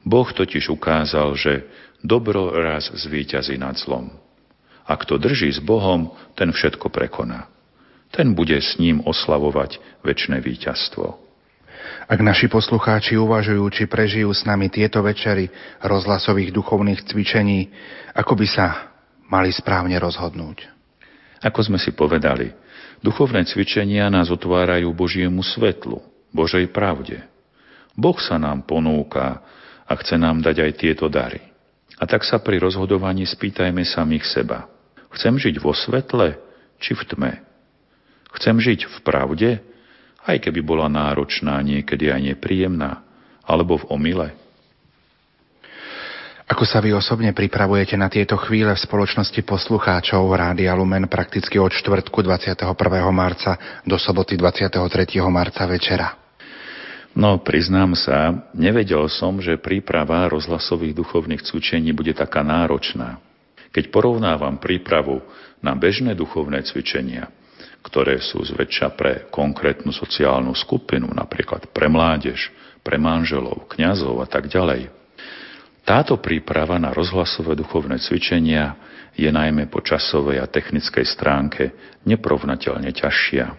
[0.03, 1.63] Boh totiž ukázal, že
[2.03, 4.11] dobro raz zvíťazí nad zlom.
[4.87, 7.47] A kto drží s Bohom, ten všetko prekoná.
[8.11, 11.05] Ten bude s ním oslavovať väčšie víťazstvo.
[12.07, 15.51] Ak naši poslucháči uvažujú, či prežijú s nami tieto večery
[15.83, 17.67] rozhlasových duchovných cvičení,
[18.15, 18.67] ako by sa
[19.27, 20.67] mali správne rozhodnúť?
[21.43, 22.49] Ako sme si povedali,
[23.03, 25.99] duchovné cvičenia nás otvárajú Božiemu svetlu,
[26.31, 27.19] Božej pravde.
[27.93, 29.43] Boh sa nám ponúka
[29.83, 31.43] a chce nám dať aj tieto dary.
[31.99, 34.63] A tak sa pri rozhodovaní spýtajme samých seba–
[35.17, 36.37] Chcem žiť vo svetle
[36.77, 37.31] či v tme?
[38.37, 39.49] Chcem žiť v pravde,
[40.29, 43.01] aj keby bola náročná, niekedy aj nepríjemná,
[43.41, 44.29] alebo v omyle.
[46.47, 51.75] Ako sa vy osobne pripravujete na tieto chvíle v spoločnosti poslucháčov Rádia Lumen prakticky od
[51.75, 52.71] čtvrtku 21.
[53.11, 54.79] marca do soboty 23.
[55.27, 56.15] marca večera?
[57.17, 63.19] No, priznám sa, nevedel som, že príprava rozhlasových duchovných cvičení bude taká náročná.
[63.73, 65.25] Keď porovnávam prípravu
[65.59, 67.27] na bežné duchovné cvičenia,
[67.87, 72.51] ktoré sú zväčša pre konkrétnu sociálnu skupinu, napríklad pre mládež,
[72.83, 74.91] pre manželov, kňazov a tak ďalej,
[75.87, 78.75] táto príprava na rozhlasové duchovné cvičenia
[79.15, 81.71] je najmä po časovej a technickej stránke
[82.03, 83.55] neprovnateľne ťažšia.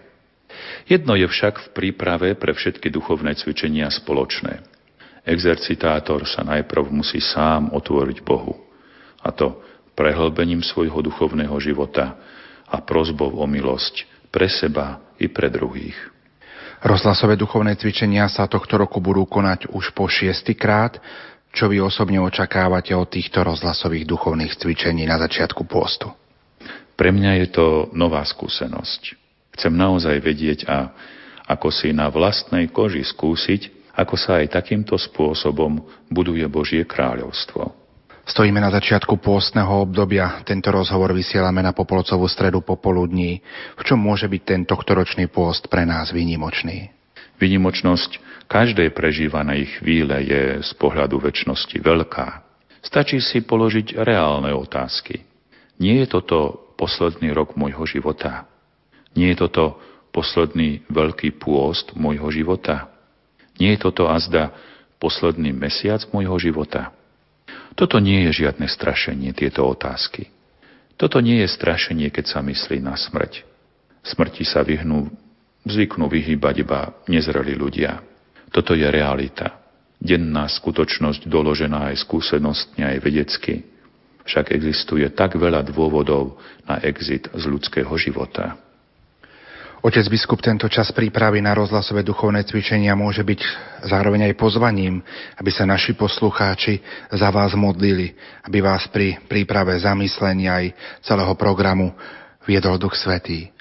[0.85, 4.61] Jedno je však v príprave pre všetky duchovné cvičenia spoločné.
[5.25, 8.61] Exercitátor sa najprv musí sám otvoriť Bohu.
[9.25, 9.65] A to
[9.97, 12.13] prehlbením svojho duchovného života
[12.69, 15.97] a prozbou o milosť pre seba i pre druhých.
[16.79, 20.95] Rozhlasové duchovné cvičenia sa tohto roku budú konať už po šiestýkrát.
[21.51, 26.07] Čo vy osobne očakávate od týchto rozhlasových duchovných cvičení na začiatku pôstu?
[26.95, 29.01] Pre mňa je to nová skúsenosť.
[29.59, 30.93] Chcem naozaj vedieť a
[31.49, 37.78] ako si na vlastnej koži skúsiť, ako sa aj takýmto spôsobom buduje Božie kráľovstvo.
[38.29, 40.45] Stojíme na začiatku pôstneho obdobia.
[40.45, 43.41] Tento rozhovor vysielame na Popolcovú stredu popoludní.
[43.73, 46.93] V čom môže byť tento ročný pôst pre nás výnimočný?
[47.41, 52.45] Vynimočnosť každej prežívanej chvíle je z pohľadu väčšnosti veľká.
[52.85, 55.25] Stačí si položiť reálne otázky.
[55.81, 58.45] Nie je toto posledný rok môjho života?
[59.17, 59.81] Nie je toto
[60.13, 62.93] posledný veľký pôst môjho života?
[63.57, 64.53] Nie je toto azda
[65.01, 66.93] posledný mesiac môjho života?
[67.79, 70.27] Toto nie je žiadne strašenie, tieto otázky.
[70.99, 73.47] Toto nie je strašenie, keď sa myslí na smrť.
[74.03, 75.07] Smrti sa vyhnú
[75.63, 78.03] zvyknú vyhýbať iba nezreli ľudia.
[78.51, 79.63] Toto je realita.
[79.95, 83.63] Denná skutočnosť doložená aj skúsenostne, aj vedecky.
[84.27, 86.35] Však existuje tak veľa dôvodov
[86.67, 88.59] na exit z ľudského života.
[89.79, 93.39] Otec biskup, tento čas prípravy na rozhlasové duchovné cvičenia môže byť
[93.87, 94.99] zároveň aj pozvaním,
[95.39, 96.83] aby sa naši poslucháči
[97.15, 98.11] za vás modlili,
[98.43, 100.65] aby vás pri príprave zamyslenia aj
[100.99, 101.95] celého programu
[102.43, 103.55] viedol Duch Svetý.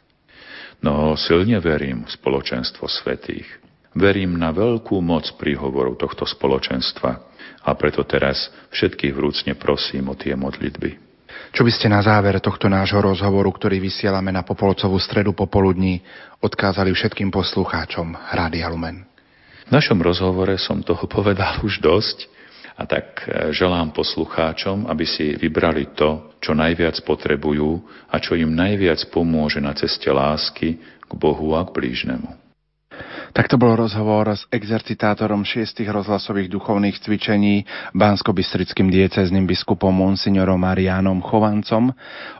[0.82, 3.46] No silne verím v spoločenstvo svetých.
[3.94, 7.10] Verím na veľkú moc príhovorov tohto spoločenstva
[7.62, 11.07] a preto teraz všetkých vrúcne prosím o tie modlitby.
[11.48, 16.04] Čo by ste na záver tohto nášho rozhovoru, ktorý vysielame na Popolcovú stredu popoludní,
[16.44, 19.08] odkázali všetkým poslucháčom Rádia Lumen?
[19.68, 22.28] V našom rozhovore som toho povedal už dosť
[22.78, 28.54] a tak e, želám poslucháčom, aby si vybrali to, čo najviac potrebujú a čo im
[28.54, 32.47] najviac pomôže na ceste lásky k Bohu a k blížnemu.
[33.36, 37.62] Tak to bol rozhovor s exercitátorom šiestich rozhlasových duchovných cvičení
[37.94, 41.92] bansko-bystrickým diecezným biskupom Monsignorom Marianom Chovancom.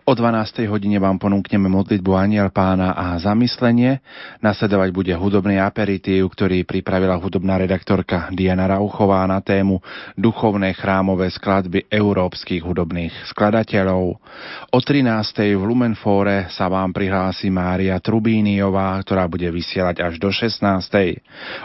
[0.09, 0.65] O 12.
[0.67, 4.01] hodine vám ponúkneme modlitbu Aniel pána a zamyslenie.
[4.41, 9.85] Nasledovať bude hudobný aperitív, ktorý pripravila hudobná redaktorka Diana Rauchová na tému
[10.17, 14.17] duchovné chrámové skladby európskych hudobných skladateľov.
[14.73, 15.05] O 13.
[15.53, 20.48] v Lumenfóre sa vám prihlási Mária Trubíniová, ktorá bude vysielať až do 16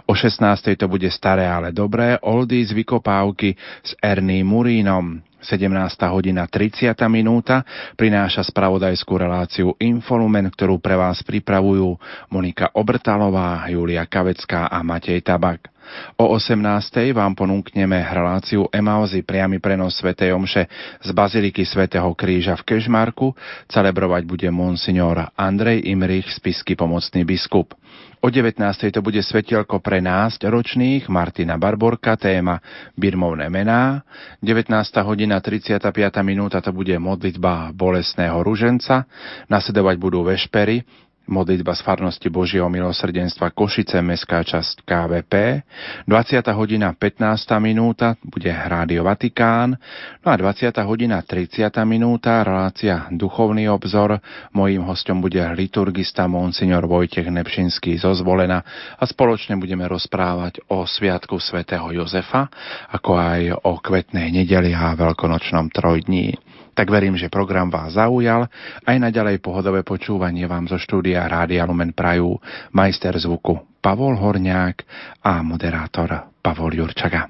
[0.06, 0.76] O 16.
[0.76, 5.24] to bude staré, ale dobré, oldies vykopávky s Ernie Murínom.
[5.44, 5.68] 17.
[6.08, 6.96] hodina 30.
[7.12, 7.68] minúta
[8.00, 12.00] prináša spravodajskú reláciu Infolumen, ktorú pre vás pripravujú
[12.32, 15.73] Monika Obrtalová, Julia Kavecká a Matej Tabak.
[16.18, 17.14] O 18.
[17.14, 20.14] vám ponúkneme reláciu Emauzy priamy prenos Sv.
[20.14, 20.70] Omše
[21.02, 23.34] z Baziliky svätého Kríža v Kežmarku.
[23.68, 27.74] Celebrovať bude monsignor Andrej Imrich, spisky pomocný biskup.
[28.24, 28.56] O 19.
[28.88, 32.64] to bude svetielko pre nás ročných Martina Barborka, téma
[32.96, 34.00] Birmovné mená.
[34.40, 34.72] 19.
[35.04, 35.92] hodina 35.
[36.24, 39.04] minúta to bude modlitba bolesného ruženca.
[39.52, 40.88] Nasledovať budú vešpery,
[41.28, 45.34] modlitba z farnosti Božieho milosrdenstva Košice, mestská časť KVP.
[46.08, 46.44] 20.
[46.52, 47.64] hodina 15.
[47.64, 49.80] minúta bude Rádio Vatikán.
[50.24, 50.76] No a 20.
[50.84, 51.72] hodina 30.
[51.88, 54.20] minúta relácia Duchovný obzor.
[54.52, 58.60] Mojím hostom bude liturgista Monsignor Vojtech Nepšinský zo Zvolena
[59.00, 62.52] a spoločne budeme rozprávať o Sviatku svätého Jozefa,
[62.92, 66.53] ako aj o kvetnej nedeli a veľkonočnom trojdní.
[66.74, 68.50] Tak verím, že program vás zaujal.
[68.82, 72.42] Aj naďalej pohodové počúvanie vám zo štúdia Rádia Lumen Prajú
[72.74, 74.78] majster zvuku Pavol Horňák
[75.22, 77.30] a moderátor Pavol Jurčaga.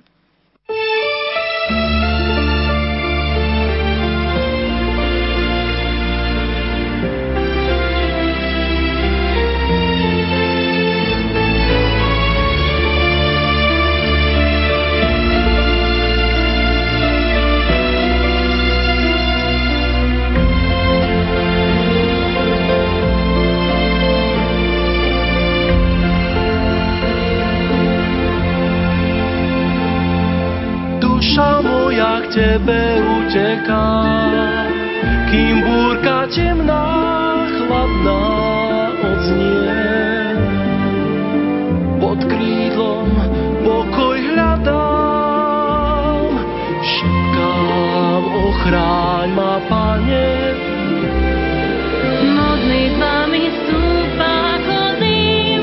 [32.34, 33.94] Tebe uteká,
[35.30, 36.90] kým búrka temná,
[37.46, 38.26] chladná
[39.06, 39.94] odznie.
[42.02, 43.14] Pod krídlom
[43.62, 46.42] pokoj hľadám,
[46.82, 50.34] šepkám, ochráň ma, Pane,
[52.34, 55.62] modlitbami stúpa chodím.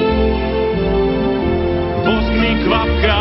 [2.06, 3.19] Bosk mi kvapká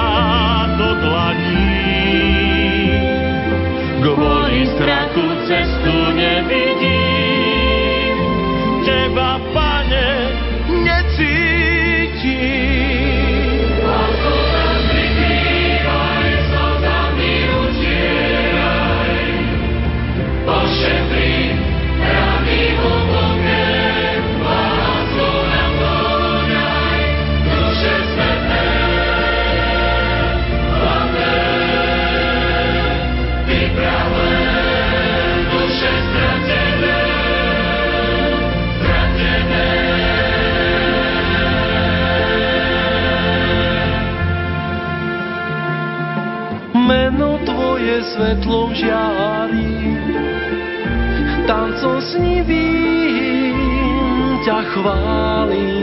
[54.69, 55.78] chválim.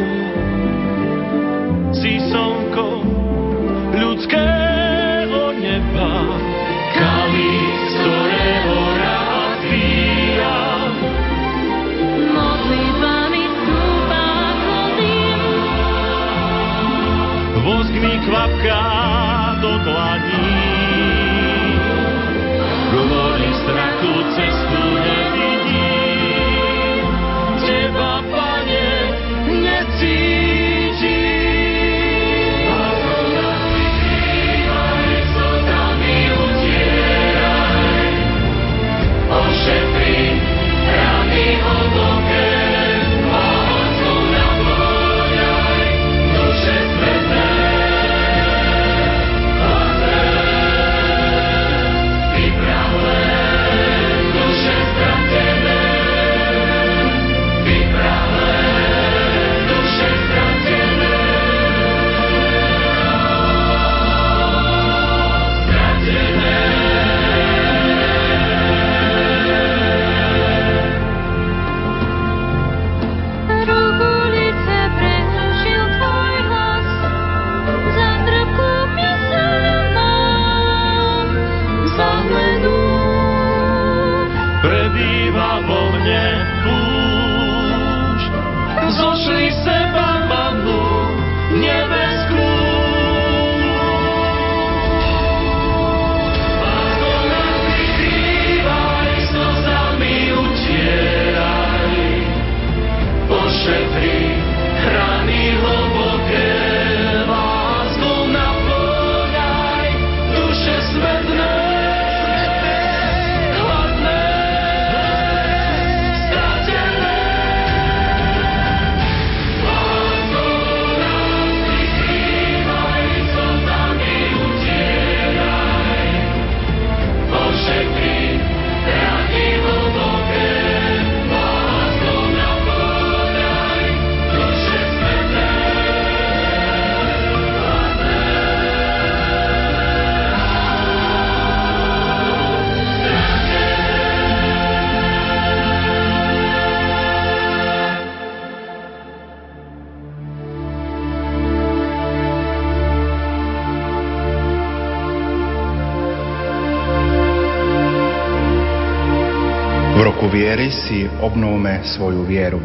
[161.77, 162.61] Obnovme svoju vieru.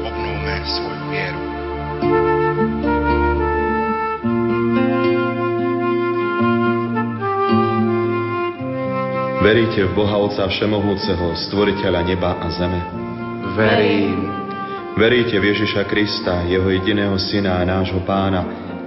[0.00, 1.40] Obnovme svoju vieru.
[9.44, 12.80] Veríte v Boha Otca Všemohúceho, Stvoriteľa neba a zeme?
[13.54, 14.18] Verím.
[14.96, 18.42] Veríte v Ježiša Krista, Jeho jediného Syna a nášho Pána,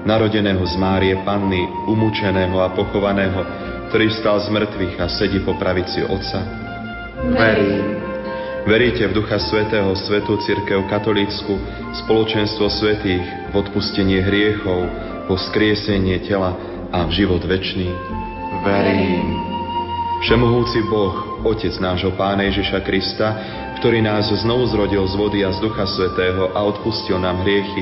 [0.10, 3.46] narodeného z Márie Panny, umúčeného a pochovaného,
[3.94, 6.42] ktorý stal z mŕtvych a sedí po pravici Otca?
[7.30, 8.09] Verím.
[8.70, 11.58] Veríte v Ducha Svetého, Svetú Cirkev Katolícku,
[12.06, 14.86] spoločenstvo svetých, v odpustenie hriechov,
[15.26, 16.54] po skriesenie tela
[16.94, 17.90] a v život večný?
[18.62, 19.42] Verím.
[20.22, 23.28] Všemohúci Boh, Otec nášho Pána Ježiša Krista,
[23.82, 27.82] ktorý nás znovu zrodil z vody a z Ducha Svetého a odpustil nám hriechy,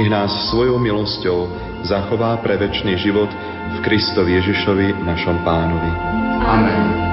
[0.00, 1.44] nech nás svojou milosťou
[1.84, 3.28] zachová pre večný život
[3.68, 5.92] v Kristovi Ježišovi, našom Pánovi.
[6.40, 7.05] Amen.